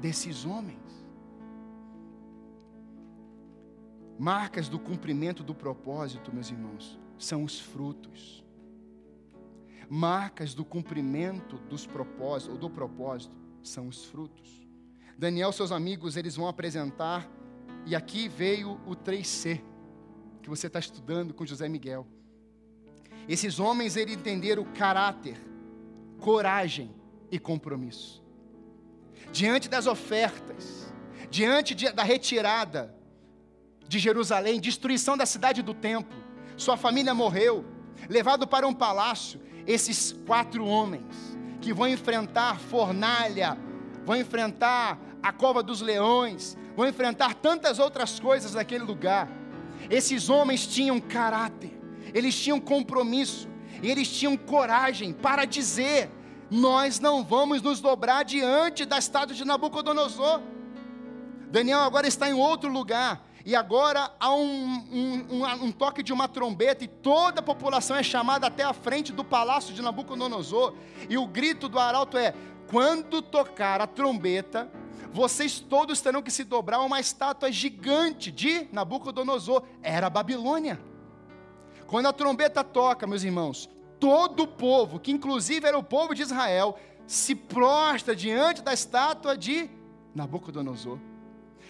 desses 0.00 0.46
homens. 0.46 0.78
Marcas 4.18 4.68
do 4.68 4.78
cumprimento 4.78 5.42
do 5.42 5.54
propósito, 5.54 6.32
meus 6.32 6.50
irmãos, 6.50 6.98
são 7.18 7.42
os 7.44 7.58
frutos 7.58 8.43
marcas 9.88 10.54
do 10.54 10.64
cumprimento 10.64 11.58
dos 11.68 11.86
propósitos, 11.86 12.54
ou 12.54 12.60
do 12.60 12.70
propósito, 12.70 13.36
são 13.62 13.88
os 13.88 14.04
frutos. 14.04 14.66
Daniel, 15.16 15.52
seus 15.52 15.70
amigos, 15.70 16.16
eles 16.16 16.36
vão 16.36 16.48
apresentar, 16.48 17.28
e 17.86 17.94
aqui 17.94 18.28
veio 18.28 18.80
o 18.86 18.96
3C, 18.96 19.62
que 20.42 20.48
você 20.48 20.66
está 20.66 20.78
estudando 20.78 21.32
com 21.32 21.46
José 21.46 21.68
Miguel. 21.68 22.06
Esses 23.28 23.58
homens, 23.58 23.96
eles 23.96 24.16
entenderam 24.16 24.64
caráter, 24.64 25.40
coragem 26.18 26.94
e 27.30 27.38
compromisso. 27.38 28.22
Diante 29.32 29.68
das 29.68 29.86
ofertas, 29.86 30.92
diante 31.30 31.74
de, 31.74 31.90
da 31.92 32.02
retirada 32.02 32.94
de 33.88 33.98
Jerusalém, 33.98 34.60
destruição 34.60 35.16
da 35.16 35.26
cidade 35.26 35.62
do 35.62 35.72
templo, 35.72 36.22
sua 36.56 36.76
família 36.76 37.14
morreu, 37.14 37.64
levado 38.08 38.46
para 38.46 38.66
um 38.66 38.74
palácio, 38.74 39.40
esses 39.66 40.14
quatro 40.26 40.64
homens 40.64 41.36
que 41.60 41.72
vão 41.72 41.88
enfrentar 41.88 42.58
fornalha, 42.58 43.56
vão 44.04 44.16
enfrentar 44.16 44.98
a 45.22 45.32
cova 45.32 45.62
dos 45.62 45.80
leões, 45.80 46.56
vão 46.76 46.86
enfrentar 46.86 47.34
tantas 47.34 47.78
outras 47.78 48.20
coisas 48.20 48.54
naquele 48.54 48.84
lugar. 48.84 49.28
Esses 49.88 50.28
homens 50.28 50.66
tinham 50.66 51.00
caráter, 51.00 51.72
eles 52.12 52.38
tinham 52.38 52.60
compromisso, 52.60 53.48
eles 53.82 54.08
tinham 54.08 54.36
coragem 54.36 55.12
para 55.12 55.44
dizer: 55.44 56.10
Nós 56.50 57.00
não 57.00 57.24
vamos 57.24 57.62
nos 57.62 57.80
dobrar 57.80 58.24
diante 58.24 58.84
da 58.84 58.98
estátua 58.98 59.34
de 59.34 59.44
Nabucodonosor. 59.44 60.42
Daniel 61.50 61.80
agora 61.80 62.06
está 62.06 62.28
em 62.28 62.34
outro 62.34 62.70
lugar, 62.70 63.24
e 63.44 63.54
agora 63.54 64.10
há 64.18 64.34
um, 64.34 64.42
um, 64.90 65.26
um, 65.30 65.64
um, 65.64 65.72
toque 65.72 66.02
de 66.02 66.14
uma 66.14 66.26
trombeta, 66.26 66.82
e 66.82 66.88
toda 66.88 67.40
a 67.40 67.42
população 67.42 67.94
é 67.94 68.02
chamada 68.02 68.46
até 68.46 68.62
a 68.62 68.72
frente 68.72 69.12
do 69.12 69.22
palácio 69.22 69.74
de 69.74 69.82
Nabucodonosor. 69.82 70.74
E 71.10 71.18
o 71.18 71.26
grito 71.26 71.68
do 71.68 71.78
arauto 71.78 72.16
é: 72.16 72.34
quando 72.70 73.20
tocar 73.20 73.82
a 73.82 73.86
trombeta, 73.86 74.70
vocês 75.12 75.60
todos 75.60 76.00
terão 76.00 76.22
que 76.22 76.30
se 76.30 76.42
dobrar 76.42 76.78
a 76.78 76.82
uma 76.82 76.98
estátua 76.98 77.52
gigante 77.52 78.32
de 78.32 78.66
Nabucodonosor. 78.72 79.62
Era 79.82 80.06
a 80.06 80.10
Babilônia. 80.10 80.80
Quando 81.86 82.06
a 82.06 82.14
trombeta 82.14 82.64
toca, 82.64 83.06
meus 83.06 83.24
irmãos, 83.24 83.68
todo 84.00 84.44
o 84.44 84.48
povo, 84.48 84.98
que 84.98 85.12
inclusive 85.12 85.68
era 85.68 85.76
o 85.76 85.84
povo 85.84 86.14
de 86.14 86.22
Israel, 86.22 86.78
se 87.06 87.34
prostra 87.34 88.16
diante 88.16 88.62
da 88.62 88.72
estátua 88.72 89.36
de 89.36 89.68
Nabucodonosor. 90.14 90.98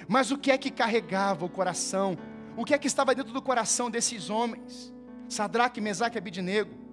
Mas 0.09 0.31
o 0.31 0.39
que 0.39 0.51
é 0.51 0.59
que 0.59 0.71
carregava 0.71 1.45
o 1.45 1.49
coração? 1.49 2.17
O 2.57 2.65
que 2.65 2.75
é 2.75 2.79
que 2.79 2.87
estava 2.87 3.15
dentro 3.15 3.33
do 3.33 3.43
coração 3.43 3.91
desses 3.91 4.31
homens? 4.31 4.93
Sadraque, 5.29 5.81
Mesaque 5.81 6.17
e 6.17 6.19
Abidinego 6.19 6.84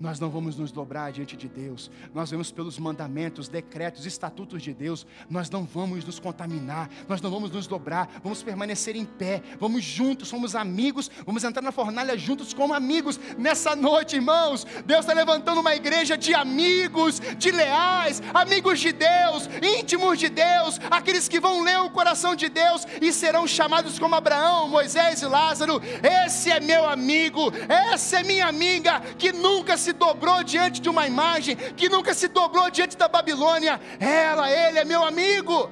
nós 0.00 0.20
não 0.20 0.30
vamos 0.30 0.56
nos 0.56 0.70
dobrar 0.70 1.12
diante 1.12 1.36
de 1.36 1.48
Deus, 1.48 1.90
nós 2.14 2.30
vamos 2.30 2.50
pelos 2.50 2.78
mandamentos, 2.78 3.48
decretos, 3.48 4.06
estatutos 4.06 4.62
de 4.62 4.72
Deus, 4.72 5.06
nós 5.28 5.50
não 5.50 5.64
vamos 5.64 6.04
nos 6.04 6.18
contaminar, 6.18 6.88
nós 7.08 7.20
não 7.20 7.30
vamos 7.30 7.50
nos 7.50 7.66
dobrar, 7.66 8.08
vamos 8.22 8.42
permanecer 8.42 8.96
em 8.96 9.04
pé, 9.04 9.42
vamos 9.58 9.82
juntos, 9.84 10.28
somos 10.28 10.54
amigos, 10.54 11.10
vamos 11.26 11.44
entrar 11.44 11.62
na 11.62 11.72
fornalha 11.72 12.16
juntos 12.16 12.54
como 12.54 12.74
amigos. 12.74 13.18
Nessa 13.36 13.74
noite, 13.74 14.16
irmãos, 14.16 14.66
Deus 14.86 15.00
está 15.00 15.12
levantando 15.12 15.60
uma 15.60 15.74
igreja 15.74 16.16
de 16.16 16.34
amigos, 16.34 17.20
de 17.36 17.50
leais, 17.50 18.22
amigos 18.32 18.80
de 18.80 18.92
Deus, 18.92 19.48
íntimos 19.62 20.18
de 20.18 20.28
Deus, 20.28 20.80
aqueles 20.90 21.28
que 21.28 21.40
vão 21.40 21.62
ler 21.62 21.80
o 21.80 21.90
coração 21.90 22.36
de 22.36 22.48
Deus 22.48 22.86
e 23.00 23.12
serão 23.12 23.46
chamados 23.46 23.98
como 23.98 24.14
Abraão, 24.14 24.68
Moisés 24.68 25.22
e 25.22 25.26
Lázaro. 25.26 25.80
Esse 26.24 26.50
é 26.50 26.60
meu 26.60 26.88
amigo, 26.88 27.52
essa 27.68 28.20
é 28.20 28.22
minha 28.22 28.46
amiga 28.46 29.00
que 29.18 29.32
nunca 29.32 29.76
se 29.76 29.87
se 29.88 29.92
dobrou 29.94 30.44
diante 30.44 30.82
de 30.82 30.88
uma 30.90 31.06
imagem, 31.06 31.56
que 31.56 31.88
nunca 31.88 32.12
se 32.12 32.28
dobrou 32.28 32.70
diante 32.70 32.94
da 32.96 33.08
Babilônia. 33.08 33.80
Ela, 33.98 34.50
ele 34.50 34.78
é 34.78 34.84
meu 34.84 35.02
amigo. 35.02 35.70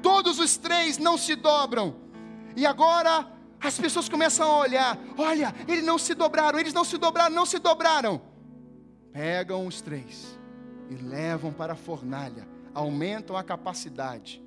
Todos 0.00 0.38
os 0.38 0.56
três 0.56 0.98
não 0.98 1.18
se 1.18 1.34
dobram. 1.34 1.96
E 2.54 2.64
agora 2.64 3.26
as 3.60 3.76
pessoas 3.76 4.08
começam 4.08 4.48
a 4.48 4.58
olhar: 4.58 4.96
olha, 5.18 5.52
eles 5.66 5.84
não 5.84 5.98
se 5.98 6.14
dobraram, 6.14 6.60
eles 6.60 6.72
não 6.72 6.84
se 6.84 6.96
dobraram, 6.96 7.34
não 7.34 7.44
se 7.44 7.58
dobraram. 7.58 8.20
Pegam 9.12 9.66
os 9.66 9.80
três 9.80 10.38
e 10.88 10.94
levam 10.94 11.52
para 11.52 11.72
a 11.72 11.76
fornalha, 11.76 12.46
aumentam 12.72 13.36
a 13.36 13.42
capacidade. 13.42 14.40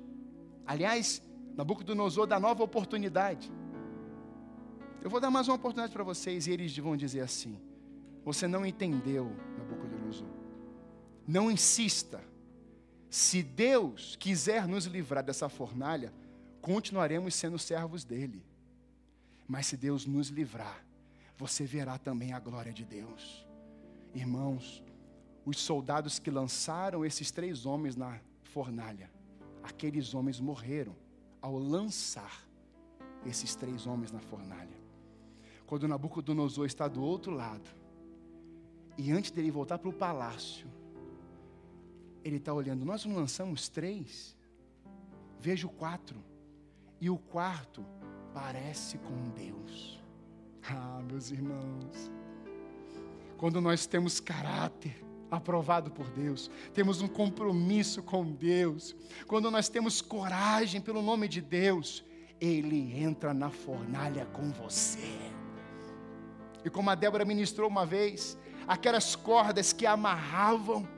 Aliás, 0.66 1.20
Nabucodonosor 1.54 2.26
dá 2.26 2.40
nova 2.40 2.64
oportunidade. 2.64 3.52
Eu 5.02 5.08
vou 5.08 5.18
dar 5.18 5.30
mais 5.30 5.48
uma 5.48 5.54
oportunidade 5.56 5.94
para 5.94 6.04
vocês 6.04 6.46
e 6.46 6.50
eles 6.50 6.76
vão 6.76 6.94
dizer 6.94 7.20
assim: 7.20 7.58
Você 8.22 8.46
não 8.46 8.66
entendeu, 8.66 9.34
Nabucodonosor. 9.56 10.28
Não 11.26 11.50
insista. 11.50 12.22
Se 13.08 13.42
Deus 13.42 14.14
quiser 14.16 14.68
nos 14.68 14.84
livrar 14.84 15.24
dessa 15.24 15.48
fornalha, 15.48 16.12
continuaremos 16.60 17.34
sendo 17.34 17.58
servos 17.58 18.04
dele. 18.04 18.44
Mas 19.48 19.66
se 19.66 19.76
Deus 19.76 20.06
nos 20.06 20.28
livrar, 20.28 20.84
você 21.36 21.64
verá 21.64 21.98
também 21.98 22.32
a 22.32 22.38
glória 22.38 22.72
de 22.72 22.84
Deus. 22.84 23.46
Irmãos, 24.14 24.84
os 25.46 25.58
soldados 25.58 26.18
que 26.18 26.30
lançaram 26.30 27.04
esses 27.04 27.30
três 27.30 27.64
homens 27.64 27.96
na 27.96 28.20
fornalha, 28.44 29.10
aqueles 29.62 30.14
homens 30.14 30.38
morreram 30.38 30.94
ao 31.40 31.58
lançar 31.58 32.46
esses 33.24 33.56
três 33.56 33.86
homens 33.86 34.12
na 34.12 34.20
fornalha 34.20 34.79
quando 35.70 35.86
Nabucodonosor 35.86 36.66
está 36.66 36.88
do 36.88 37.00
outro 37.00 37.32
lado, 37.32 37.70
e 38.98 39.12
antes 39.12 39.30
dele 39.30 39.52
voltar 39.52 39.78
para 39.78 39.88
o 39.88 39.92
palácio, 39.92 40.66
ele 42.24 42.38
está 42.38 42.52
olhando, 42.52 42.84
nós 42.84 43.04
não 43.04 43.14
lançamos 43.14 43.68
três, 43.68 44.36
vejo 45.38 45.68
quatro, 45.68 46.18
e 47.00 47.08
o 47.08 47.16
quarto 47.16 47.86
parece 48.34 48.98
com 48.98 49.30
Deus. 49.30 50.02
Ah, 50.68 51.00
meus 51.08 51.30
irmãos, 51.30 52.10
quando 53.36 53.60
nós 53.60 53.86
temos 53.86 54.18
caráter, 54.18 55.00
aprovado 55.30 55.88
por 55.92 56.10
Deus, 56.10 56.50
temos 56.74 57.00
um 57.00 57.06
compromisso 57.06 58.02
com 58.02 58.24
Deus, 58.24 58.96
quando 59.28 59.52
nós 59.52 59.68
temos 59.68 60.02
coragem 60.02 60.80
pelo 60.80 61.00
nome 61.00 61.28
de 61.28 61.40
Deus, 61.40 62.04
Ele 62.40 62.92
entra 63.00 63.32
na 63.32 63.50
fornalha 63.50 64.26
com 64.26 64.50
você. 64.50 65.29
E 66.64 66.70
como 66.70 66.90
a 66.90 66.94
Débora 66.94 67.24
ministrou 67.24 67.68
uma 67.68 67.86
vez, 67.86 68.36
aquelas 68.66 69.16
cordas 69.16 69.72
que 69.72 69.86
amarravam 69.86 70.88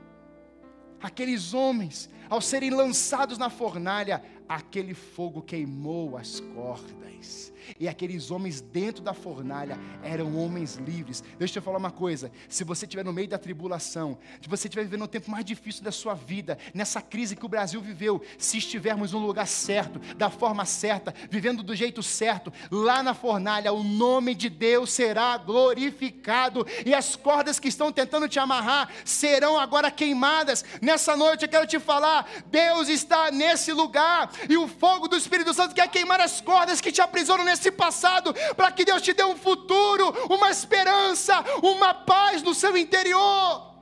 aqueles 1.01 1.53
homens, 1.53 2.09
ao 2.29 2.39
serem 2.39 2.69
lançados 2.69 3.37
na 3.37 3.49
fornalha, 3.49 4.23
aquele 4.55 4.93
fogo 4.93 5.41
queimou 5.41 6.17
as 6.17 6.39
cordas. 6.39 7.51
E 7.79 7.87
aqueles 7.87 8.29
homens 8.31 8.61
dentro 8.61 9.01
da 9.01 9.13
fornalha 9.13 9.79
eram 10.03 10.37
homens 10.37 10.75
livres. 10.75 11.23
Deixa 11.37 11.59
eu 11.59 11.63
falar 11.63 11.77
uma 11.77 11.91
coisa: 11.91 12.31
se 12.49 12.63
você 12.63 12.85
estiver 12.85 13.05
no 13.05 13.13
meio 13.13 13.27
da 13.27 13.37
tribulação, 13.37 14.17
se 14.41 14.49
você 14.49 14.67
estiver 14.67 14.83
vivendo 14.83 15.03
um 15.03 15.07
tempo 15.07 15.31
mais 15.31 15.45
difícil 15.45 15.83
da 15.83 15.91
sua 15.91 16.13
vida, 16.13 16.57
nessa 16.73 17.01
crise 17.01 17.35
que 17.35 17.45
o 17.45 17.49
Brasil 17.49 17.81
viveu, 17.81 18.21
se 18.37 18.57
estivermos 18.57 19.11
no 19.11 19.19
lugar 19.19 19.47
certo, 19.47 19.99
da 20.15 20.29
forma 20.29 20.65
certa, 20.65 21.13
vivendo 21.29 21.63
do 21.63 21.75
jeito 21.75 22.03
certo, 22.03 22.51
lá 22.69 23.01
na 23.01 23.13
fornalha, 23.13 23.71
o 23.71 23.83
nome 23.83 24.35
de 24.35 24.49
Deus 24.49 24.91
será 24.91 25.37
glorificado 25.37 26.65
e 26.85 26.93
as 26.93 27.15
cordas 27.15 27.59
que 27.59 27.69
estão 27.69 27.91
tentando 27.91 28.27
te 28.27 28.39
amarrar 28.39 28.89
serão 29.05 29.57
agora 29.57 29.89
queimadas. 29.89 30.65
Nessa 30.81 31.15
noite 31.15 31.43
eu 31.43 31.49
quero 31.49 31.67
te 31.67 31.79
falar: 31.79 32.27
Deus 32.47 32.89
está 32.89 33.31
nesse 33.31 33.71
lugar 33.71 34.29
e 34.49 34.57
o 34.57 34.67
fogo 34.67 35.07
do 35.07 35.15
Espírito 35.15 35.53
Santo 35.53 35.75
quer 35.75 35.89
queimar 35.89 36.19
as 36.21 36.41
cordas 36.41 36.81
que 36.81 36.91
te 36.91 37.01
aprisionam 37.01 37.45
nesse 37.45 37.71
passado, 37.71 38.33
para 38.55 38.71
que 38.71 38.85
Deus 38.85 39.01
te 39.01 39.13
dê 39.13 39.23
um 39.23 39.35
futuro, 39.35 40.09
uma 40.29 40.49
esperança, 40.49 41.33
uma 41.61 41.93
paz 41.93 42.41
no 42.41 42.53
seu 42.53 42.75
interior. 42.77 43.73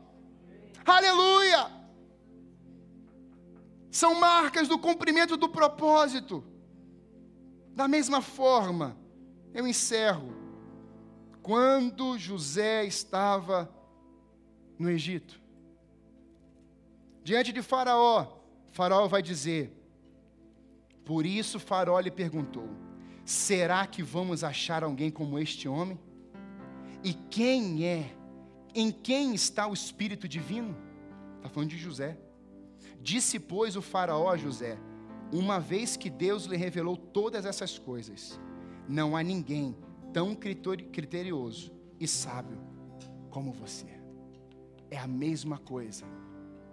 Aleluia! 0.86 1.70
São 3.92 4.16
marcas 4.16 4.68
do 4.68 4.80
cumprimento 4.80 5.36
do 5.36 5.50
propósito. 5.50 6.44
Da 7.76 7.88
mesma 7.88 8.22
forma, 8.22 8.98
eu 9.54 9.68
encerro. 9.68 10.34
Quando 11.42 12.18
José 12.18 12.86
estava 12.86 13.74
no 14.78 14.90
Egito, 14.90 15.42
diante 17.24 17.52
de 17.52 17.62
Faraó, 17.62 18.28
Faraó 18.72 19.08
vai 19.08 19.22
dizer: 19.22 19.74
por 21.06 21.26
isso 21.26 21.60
Faraó 21.60 22.00
lhe 22.00 22.12
perguntou: 22.12 22.70
Será 23.26 23.86
que 23.86 24.04
vamos 24.04 24.44
achar 24.44 24.84
alguém 24.84 25.10
como 25.10 25.40
este 25.40 25.68
homem? 25.68 26.00
E 27.04 27.14
quem 27.14 27.86
é? 27.86 28.16
Em 28.74 28.92
quem 28.92 29.34
está 29.34 29.68
o 29.68 29.74
Espírito 29.74 30.28
Divino? 30.28 30.76
Está 31.38 31.50
falando 31.50 31.70
de 31.70 31.78
José. 31.78 32.18
Disse, 33.02 33.40
pois, 33.40 33.76
o 33.76 33.82
Faraó 33.82 34.30
a 34.30 34.38
José: 34.38 34.78
Uma 35.32 35.60
vez 35.60 35.98
que 35.98 36.10
Deus 36.10 36.46
lhe 36.46 36.58
revelou 36.58 36.96
todas 36.96 37.46
essas 37.46 37.78
coisas, 37.78 38.40
não 38.88 39.16
há 39.16 39.24
ninguém 39.24 39.76
tão 40.14 40.36
criterioso 40.36 41.72
e 42.00 42.08
sábio 42.08 42.60
como 43.30 43.52
você. 43.52 43.88
É 44.90 44.98
a 44.98 45.08
mesma 45.08 45.58
coisa 45.58 46.06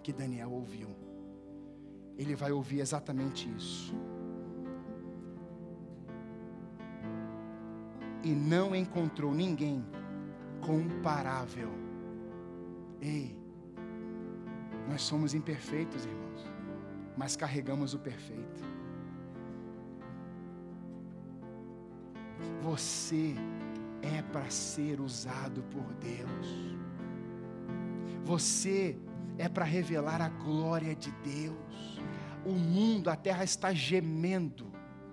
que 0.03 0.11
Daniel 0.11 0.51
ouviu. 0.51 0.89
Ele 2.17 2.35
vai 2.35 2.51
ouvir 2.51 2.81
exatamente 2.81 3.49
isso. 3.57 3.95
E 8.23 8.29
não 8.29 8.75
encontrou 8.75 9.33
ninguém 9.33 9.85
comparável. 10.61 11.69
Ei, 13.01 13.37
nós 14.89 15.01
somos 15.01 15.33
imperfeitos, 15.33 16.05
irmãos, 16.05 16.45
mas 17.15 17.35
carregamos 17.35 17.93
o 17.93 17.99
perfeito. 17.99 18.61
Você 22.61 23.35
é 24.01 24.21
para 24.21 24.49
ser 24.49 24.99
usado 24.99 25.63
por 25.63 25.93
Deus. 25.95 26.77
Você 28.25 28.97
é 29.37 29.47
para 29.47 29.65
revelar 29.65 30.21
a 30.21 30.29
glória 30.29 30.95
de 30.95 31.11
Deus. 31.23 32.01
O 32.45 32.51
mundo, 32.51 33.09
a 33.09 33.15
terra 33.15 33.43
está 33.43 33.73
gemendo 33.73 34.67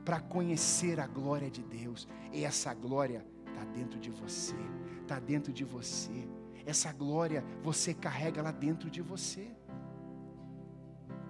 para 0.04 0.20
conhecer 0.20 1.00
a 1.00 1.07
glória 1.07 1.50
de 1.50 1.62
Deus. 1.62 2.09
E 2.37 2.45
essa 2.45 2.74
glória 2.74 3.24
está 3.49 3.64
dentro 3.64 3.99
de 3.99 4.11
você, 4.11 4.55
está 5.01 5.18
dentro 5.18 5.51
de 5.55 5.64
você. 5.64 6.28
Essa 6.66 6.93
glória 6.93 7.43
você 7.62 7.95
carrega 7.95 8.43
lá 8.43 8.51
dentro 8.51 8.91
de 8.91 9.01
você. 9.01 9.51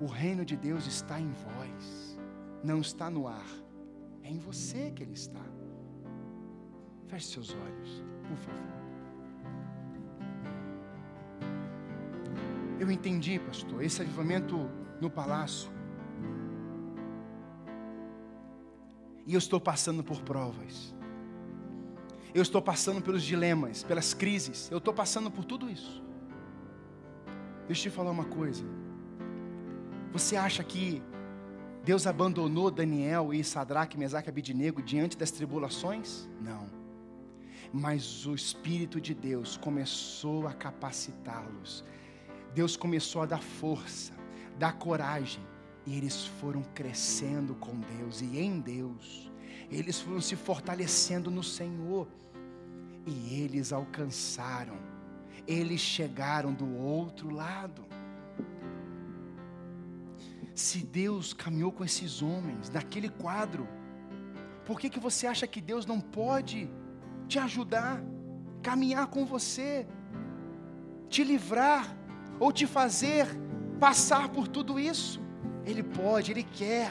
O 0.01 0.07
reino 0.07 0.45
de 0.45 0.57
Deus 0.57 0.85
está 0.85 1.21
em 1.21 1.31
vós, 1.31 2.19
não 2.65 2.81
está 2.81 3.09
no 3.09 3.29
ar, 3.29 3.47
é 4.25 4.29
em 4.29 4.39
você 4.41 4.91
que 4.91 5.05
ele 5.05 5.13
está. 5.13 5.47
Feche 7.07 7.29
seus 7.29 7.51
olhos, 7.55 8.05
por 8.27 8.37
favor. 8.39 8.77
Eu 12.81 12.91
entendi, 12.91 13.39
pastor, 13.39 13.81
esse 13.81 14.03
avivamento 14.03 14.69
no 15.01 15.09
palácio. 15.09 15.71
E 19.25 19.35
eu 19.35 19.39
estou 19.39 19.61
passando 19.61 20.03
por 20.03 20.21
provas. 20.23 20.96
Eu 22.37 22.43
estou 22.43 22.61
passando 22.61 23.01
pelos 23.01 23.23
dilemas, 23.23 23.83
pelas 23.83 24.13
crises. 24.13 24.71
Eu 24.71 24.77
estou 24.77 24.93
passando 24.93 25.31
por 25.31 25.43
tudo 25.43 25.71
isso. 25.71 26.03
Deixa 27.67 27.89
eu 27.89 27.91
te 27.91 27.97
falar 27.97 28.11
uma 28.11 28.27
coisa. 28.27 28.63
Você 30.13 30.37
acha 30.37 30.63
que 30.63 31.03
Deus 31.83 32.07
abandonou 32.07 32.71
Daniel 32.71 33.33
e 33.33 33.43
Sadraque, 33.43 33.97
Mesaque 33.97 34.29
e 34.29 34.31
Abidinego 34.31 34.83
diante 34.83 35.17
das 35.17 35.31
tribulações? 35.31 36.29
Não. 36.39 36.69
Mas 37.73 38.27
o 38.27 38.35
Espírito 38.35 39.01
de 39.01 39.15
Deus 39.15 39.57
começou 39.57 40.47
a 40.47 40.53
capacitá-los. 40.53 41.87
Deus 42.55 42.77
começou 42.77 43.23
a 43.23 43.27
dar 43.27 43.41
força, 43.41 44.13
dar 44.59 44.75
coragem. 44.75 45.43
E 45.87 45.97
eles 45.97 46.27
foram 46.27 46.63
crescendo 46.75 47.55
com 47.55 47.81
Deus 47.97 48.21
e 48.21 48.39
em 48.39 48.61
Deus. 48.61 49.33
Eles 49.71 50.01
foram 50.01 50.21
se 50.21 50.37
fortalecendo 50.37 51.31
no 51.31 51.43
Senhor. 51.43 52.09
E 53.07 53.41
eles 53.41 53.73
alcançaram. 53.73 54.77
Eles 55.47 55.81
chegaram 55.81 56.53
do 56.53 56.77
outro 56.77 57.31
lado. 57.31 57.85
Se 60.55 60.79
Deus 60.79 61.33
caminhou 61.35 61.71
com 61.71 61.85
esses 61.85 62.23
homens 62.23 62.71
naquele 62.71 63.09
quadro, 63.09 63.69
por 64.65 64.81
que, 64.81 64.89
que 64.89 64.99
você 64.99 65.27
acha 65.27 65.47
que 65.47 65.61
Deus 65.61 65.87
não 65.87 66.01
pode 66.01 66.69
te 67.29 67.39
ajudar, 67.39 68.03
caminhar 68.63 69.07
com 69.07 69.25
você, 69.25 69.87
te 71.09 71.23
livrar 71.23 71.97
ou 72.41 72.51
te 72.51 72.67
fazer 72.67 73.27
passar 73.79 74.31
por 74.31 74.49
tudo 74.49 74.81
isso? 74.81 75.21
Ele 75.65 75.83
pode, 75.83 76.33
Ele 76.33 76.43
quer. 76.43 76.91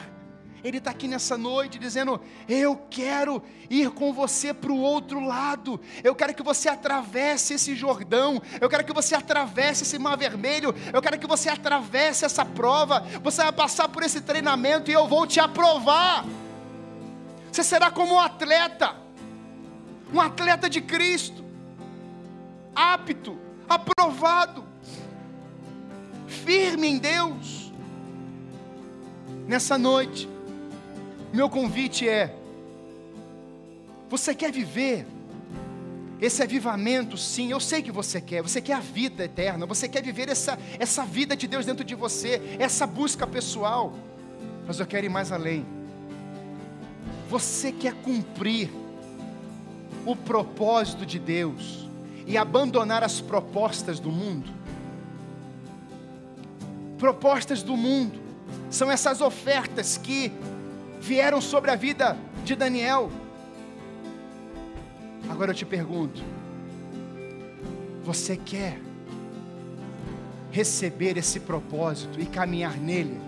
Ele 0.64 0.78
está 0.78 0.90
aqui 0.90 1.06
nessa 1.06 1.36
noite 1.36 1.78
dizendo: 1.78 2.20
Eu 2.48 2.76
quero 2.90 3.42
ir 3.70 3.90
com 3.90 4.12
você 4.12 4.52
para 4.52 4.72
o 4.72 4.80
outro 4.80 5.20
lado. 5.20 5.80
Eu 6.02 6.14
quero 6.14 6.34
que 6.34 6.42
você 6.42 6.68
atravesse 6.68 7.54
esse 7.54 7.74
Jordão. 7.74 8.40
Eu 8.60 8.68
quero 8.68 8.84
que 8.84 8.92
você 8.92 9.14
atravesse 9.14 9.84
esse 9.84 9.98
Mar 9.98 10.16
Vermelho. 10.16 10.74
Eu 10.92 11.02
quero 11.02 11.18
que 11.18 11.26
você 11.26 11.48
atravesse 11.48 12.24
essa 12.24 12.44
prova. 12.44 13.00
Você 13.22 13.42
vai 13.42 13.52
passar 13.52 13.88
por 13.88 14.02
esse 14.02 14.20
treinamento 14.20 14.90
e 14.90 14.94
eu 14.94 15.06
vou 15.06 15.26
te 15.26 15.40
aprovar. 15.40 16.24
Você 17.50 17.62
será 17.62 17.90
como 17.90 18.16
um 18.16 18.20
atleta, 18.20 18.94
um 20.12 20.20
atleta 20.20 20.68
de 20.68 20.80
Cristo, 20.82 21.42
apto, 22.74 23.38
aprovado, 23.66 24.62
firme 26.26 26.86
em 26.86 26.98
Deus. 26.98 27.72
Nessa 29.46 29.78
noite, 29.78 30.28
meu 31.36 31.50
convite 31.50 32.08
é: 32.08 32.34
você 34.08 34.34
quer 34.34 34.50
viver 34.50 35.06
esse 36.18 36.42
avivamento? 36.42 37.18
Sim, 37.18 37.50
eu 37.50 37.60
sei 37.60 37.82
que 37.82 37.92
você 37.92 38.22
quer. 38.22 38.42
Você 38.42 38.60
quer 38.60 38.72
a 38.72 38.80
vida 38.80 39.24
eterna, 39.24 39.66
você 39.66 39.86
quer 39.86 40.02
viver 40.02 40.30
essa, 40.30 40.58
essa 40.78 41.04
vida 41.04 41.36
de 41.36 41.46
Deus 41.46 41.66
dentro 41.66 41.84
de 41.84 41.94
você, 41.94 42.40
essa 42.58 42.86
busca 42.86 43.26
pessoal. 43.26 43.92
Mas 44.66 44.80
eu 44.80 44.86
quero 44.86 45.04
ir 45.04 45.10
mais 45.10 45.30
além. 45.30 45.64
Você 47.28 47.70
quer 47.70 47.92
cumprir 47.92 48.70
o 50.06 50.16
propósito 50.16 51.04
de 51.04 51.18
Deus 51.18 51.86
e 52.26 52.38
abandonar 52.38 53.04
as 53.04 53.20
propostas 53.20 54.00
do 54.00 54.10
mundo? 54.10 54.50
Propostas 56.96 57.62
do 57.62 57.76
mundo 57.76 58.18
são 58.70 58.90
essas 58.90 59.20
ofertas 59.20 59.98
que 59.98 60.32
vieram 61.06 61.40
sobre 61.40 61.70
a 61.70 61.76
vida 61.76 62.18
de 62.44 62.56
Daniel. 62.56 63.10
Agora 65.30 65.52
eu 65.52 65.54
te 65.54 65.64
pergunto: 65.64 66.20
você 68.02 68.36
quer 68.36 68.80
receber 70.50 71.16
esse 71.16 71.40
propósito 71.40 72.20
e 72.20 72.26
caminhar 72.26 72.76
nele 72.76 73.20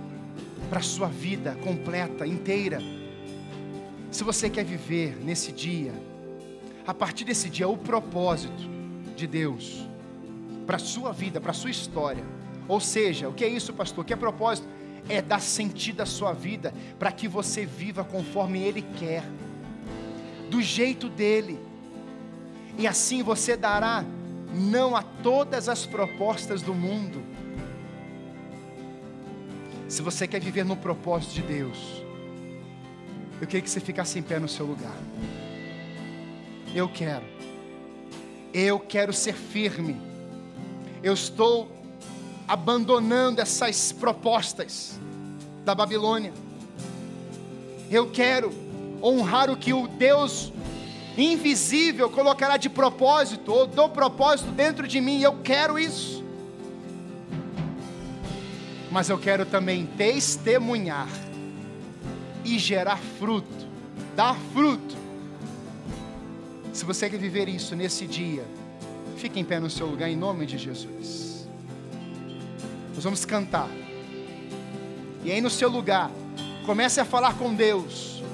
para 0.68 0.80
a 0.80 0.82
sua 0.82 1.06
vida 1.06 1.56
completa, 1.62 2.26
inteira? 2.26 2.80
Se 4.10 4.24
você 4.24 4.50
quer 4.50 4.64
viver 4.64 5.16
nesse 5.22 5.52
dia, 5.52 5.92
a 6.86 6.92
partir 6.92 7.24
desse 7.24 7.48
dia, 7.48 7.68
o 7.68 7.76
propósito 7.76 8.68
de 9.14 9.26
Deus 9.26 9.86
para 10.66 10.76
a 10.76 10.80
sua 10.80 11.12
vida, 11.12 11.40
para 11.40 11.52
a 11.52 11.54
sua 11.54 11.70
história, 11.70 12.24
ou 12.66 12.80
seja, 12.80 13.28
o 13.28 13.32
que 13.32 13.44
é 13.44 13.48
isso, 13.48 13.72
pastor? 13.72 14.02
O 14.02 14.06
que 14.06 14.12
é 14.12 14.16
propósito? 14.16 14.66
É 15.08 15.22
dar 15.22 15.40
sentido 15.40 16.00
à 16.00 16.06
sua 16.06 16.32
vida, 16.32 16.72
para 16.98 17.10
que 17.10 17.26
você 17.26 17.64
viva 17.64 18.04
conforme 18.04 18.62
Ele 18.62 18.82
quer, 18.98 19.24
do 20.50 20.60
jeito 20.60 21.08
dele, 21.08 21.58
e 22.76 22.86
assim 22.86 23.22
você 23.22 23.56
dará 23.56 24.04
não 24.52 24.96
a 24.96 25.02
todas 25.02 25.68
as 25.68 25.84
propostas 25.84 26.62
do 26.62 26.74
mundo. 26.74 27.22
Se 29.88 30.02
você 30.02 30.26
quer 30.26 30.40
viver 30.40 30.64
no 30.64 30.76
propósito 30.76 31.34
de 31.34 31.42
Deus, 31.42 32.02
eu 33.40 33.46
queria 33.46 33.62
que 33.62 33.70
você 33.70 33.80
ficasse 33.80 34.18
em 34.18 34.22
pé 34.22 34.38
no 34.38 34.48
seu 34.48 34.66
lugar. 34.66 34.96
Eu 36.74 36.88
quero, 36.88 37.24
eu 38.52 38.78
quero 38.78 39.12
ser 39.12 39.34
firme. 39.34 39.96
Eu 41.02 41.14
estou 41.14 41.77
abandonando 42.48 43.40
essas 43.42 43.92
propostas 43.92 44.98
da 45.64 45.74
Babilônia. 45.74 46.32
Eu 47.90 48.10
quero 48.10 48.50
honrar 49.02 49.50
o 49.50 49.56
que 49.56 49.72
o 49.72 49.86
Deus 49.86 50.50
invisível 51.16 52.08
colocará 52.08 52.56
de 52.56 52.70
propósito, 52.70 53.52
ou 53.52 53.66
do 53.66 53.88
propósito 53.88 54.50
dentro 54.52 54.86
de 54.86 55.00
mim, 55.00 55.20
eu 55.20 55.34
quero 55.42 55.78
isso. 55.78 56.24
Mas 58.90 59.10
eu 59.10 59.18
quero 59.18 59.44
também 59.44 59.84
testemunhar 59.84 61.08
e 62.44 62.58
gerar 62.58 62.98
fruto, 63.18 63.66
dar 64.16 64.34
fruto. 64.52 64.96
Se 66.72 66.84
você 66.84 67.10
quer 67.10 67.18
viver 67.18 67.48
isso 67.48 67.74
nesse 67.76 68.06
dia, 68.06 68.44
fique 69.16 69.38
em 69.38 69.44
pé 69.44 69.58
no 69.58 69.68
seu 69.68 69.86
lugar 69.86 70.08
em 70.08 70.16
nome 70.16 70.46
de 70.46 70.56
Jesus. 70.56 71.27
Nós 72.98 73.04
vamos 73.04 73.24
cantar. 73.24 73.68
E 75.22 75.30
aí 75.30 75.40
no 75.40 75.48
seu 75.48 75.68
lugar, 75.68 76.10
comece 76.66 77.00
a 77.00 77.04
falar 77.04 77.34
com 77.34 77.54
Deus. 77.54 78.24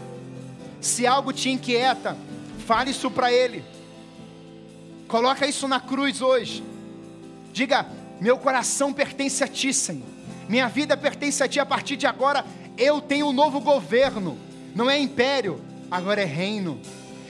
Se 0.81 1.07
algo 1.07 1.35
te 1.35 1.51
inquieta, 1.51 2.17
fale 2.67 2.93
isso 2.93 3.11
para 3.11 3.31
Ele. 3.31 3.63
Coloca 5.07 5.47
isso 5.47 5.69
na 5.69 5.81
cruz 5.81 6.23
hoje. 6.23 6.65
Diga: 7.53 7.87
meu 8.19 8.39
coração 8.39 8.91
pertence 8.91 9.45
a 9.45 9.47
Ti, 9.47 9.75
Senhor. 9.75 10.09
Minha 10.49 10.67
vida 10.67 10.97
pertence 10.97 11.43
a 11.43 11.47
Ti. 11.47 11.61
A 11.61 11.67
partir 11.67 11.97
de 11.97 12.07
agora, 12.07 12.43
eu 12.79 13.03
tenho 13.03 13.27
um 13.27 13.35
novo 13.35 13.61
governo. 13.61 14.39
Não 14.75 14.89
é 14.89 14.99
império, 14.99 15.61
agora 15.91 16.23
é 16.23 16.25
reino. 16.25 16.81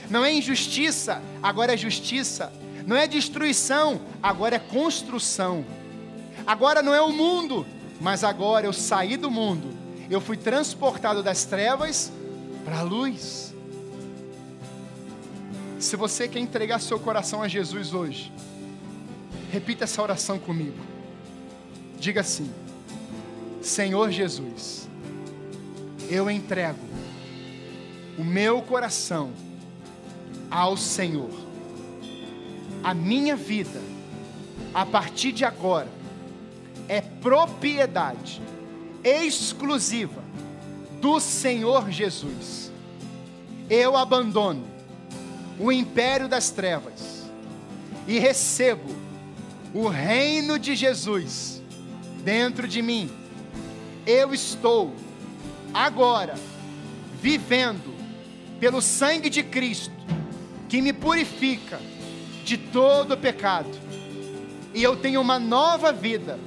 Não 0.09 0.23
é 0.23 0.33
injustiça, 0.33 1.21
agora 1.43 1.73
é 1.73 1.77
justiça. 1.77 2.53
Não 2.87 2.95
é 2.95 3.05
destruição, 3.05 3.99
agora 4.23 4.55
é 4.55 4.59
construção. 4.59 5.65
Agora 6.45 6.83
não 6.83 6.93
é 6.93 7.01
o 7.01 7.11
mundo, 7.11 7.65
mas 7.99 8.23
agora 8.23 8.65
eu 8.65 8.73
saí 8.73 9.17
do 9.17 9.31
mundo. 9.31 9.73
Eu 10.09 10.21
fui 10.21 10.37
transportado 10.37 11.23
das 11.23 11.45
trevas 11.45 12.11
para 12.63 12.79
a 12.79 12.83
luz. 12.83 13.53
Se 15.79 15.95
você 15.95 16.27
quer 16.27 16.39
entregar 16.39 16.79
seu 16.79 16.99
coração 16.99 17.41
a 17.41 17.47
Jesus 17.47 17.93
hoje, 17.93 18.31
repita 19.51 19.83
essa 19.83 20.01
oração 20.01 20.37
comigo. 20.37 20.77
Diga 21.99 22.21
assim: 22.21 22.51
Senhor 23.61 24.11
Jesus, 24.11 24.87
eu 26.09 26.29
entrego 26.29 26.79
o 28.17 28.23
meu 28.23 28.61
coração 28.61 29.31
ao 30.49 30.77
Senhor. 30.77 31.31
A 32.83 32.93
minha 32.93 33.35
vida, 33.35 33.81
a 34.73 34.85
partir 34.85 35.31
de 35.31 35.43
agora, 35.43 35.89
é 36.87 37.01
propriedade 37.01 38.41
exclusiva 39.03 40.23
do 41.01 41.19
Senhor 41.19 41.89
Jesus. 41.91 42.71
Eu 43.69 43.95
abandono 43.95 44.65
o 45.59 45.71
império 45.71 46.27
das 46.27 46.49
trevas 46.49 47.23
e 48.07 48.19
recebo 48.19 48.93
o 49.73 49.87
reino 49.87 50.57
de 50.57 50.75
Jesus 50.75 51.61
dentro 52.23 52.67
de 52.67 52.81
mim. 52.81 53.09
Eu 54.05 54.33
estou 54.33 54.93
agora 55.73 56.35
vivendo 57.21 57.93
pelo 58.59 58.81
sangue 58.81 59.29
de 59.29 59.43
Cristo 59.43 59.93
que 60.69 60.81
me 60.81 60.93
purifica 60.93 61.79
de 62.43 62.57
todo 62.57 63.17
pecado. 63.17 63.69
E 64.73 64.83
eu 64.83 64.95
tenho 64.95 65.21
uma 65.21 65.39
nova 65.39 65.91
vida 65.91 66.39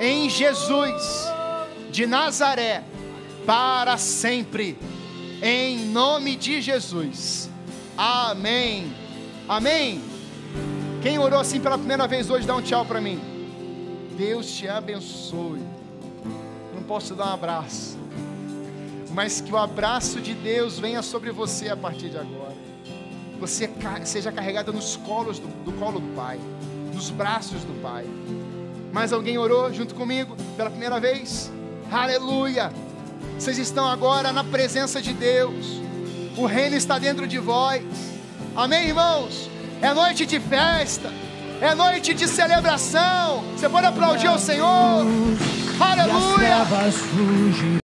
em 0.00 0.28
Jesus. 0.28 1.32
de 1.90 2.06
Nazaré, 2.06 2.82
para 3.46 3.96
sempre, 3.96 4.76
em 5.40 5.78
nome 5.86 6.34
de 6.34 6.60
Jesus. 6.60 7.48
Amém. 7.96 8.92
Amém. 9.48 10.02
Quem 11.00 11.20
orou 11.20 11.38
assim 11.38 11.60
pela 11.60 11.78
primeira 11.78 12.08
vez 12.08 12.30
hoje, 12.30 12.46
dá 12.46 12.56
um 12.56 12.62
tchau 12.62 12.84
para 12.84 13.00
mim. 13.00 13.20
Deus 14.16 14.50
te 14.50 14.66
abençoe. 14.66 15.62
Não 16.74 16.82
posso 16.82 17.14
dar 17.14 17.26
um 17.26 17.34
abraço, 17.34 17.96
mas 19.12 19.40
que 19.40 19.52
o 19.52 19.56
abraço 19.56 20.20
de 20.20 20.34
Deus 20.34 20.80
venha 20.80 21.00
sobre 21.00 21.30
você 21.30 21.68
a 21.68 21.76
partir 21.76 22.08
de 22.08 22.18
agora. 22.18 22.56
Você 23.38 23.70
seja 24.04 24.32
carregada 24.32 24.72
nos 24.72 24.96
colos 24.96 25.38
do, 25.38 25.46
do 25.64 25.72
colo 25.74 26.00
do 26.00 26.08
Pai, 26.16 26.40
nos 26.92 27.10
braços 27.10 27.62
do 27.62 27.80
Pai. 27.80 28.04
Mais 28.94 29.12
alguém 29.12 29.36
orou 29.36 29.72
junto 29.72 29.92
comigo 29.92 30.36
pela 30.56 30.70
primeira 30.70 31.00
vez? 31.00 31.50
Aleluia! 31.90 32.72
Vocês 33.36 33.58
estão 33.58 33.88
agora 33.90 34.32
na 34.32 34.44
presença 34.44 35.02
de 35.02 35.12
Deus. 35.12 35.82
O 36.36 36.46
reino 36.46 36.76
está 36.76 36.96
dentro 36.96 37.26
de 37.26 37.36
vós. 37.36 37.82
Amém, 38.54 38.86
irmãos? 38.86 39.50
É 39.82 39.92
noite 39.92 40.24
de 40.24 40.38
festa. 40.38 41.12
É 41.60 41.74
noite 41.74 42.14
de 42.14 42.28
celebração. 42.28 43.42
Você 43.56 43.68
pode 43.68 43.84
aplaudir 43.84 44.28
ao 44.28 44.38
Senhor. 44.38 45.04
Aleluia! 45.80 47.78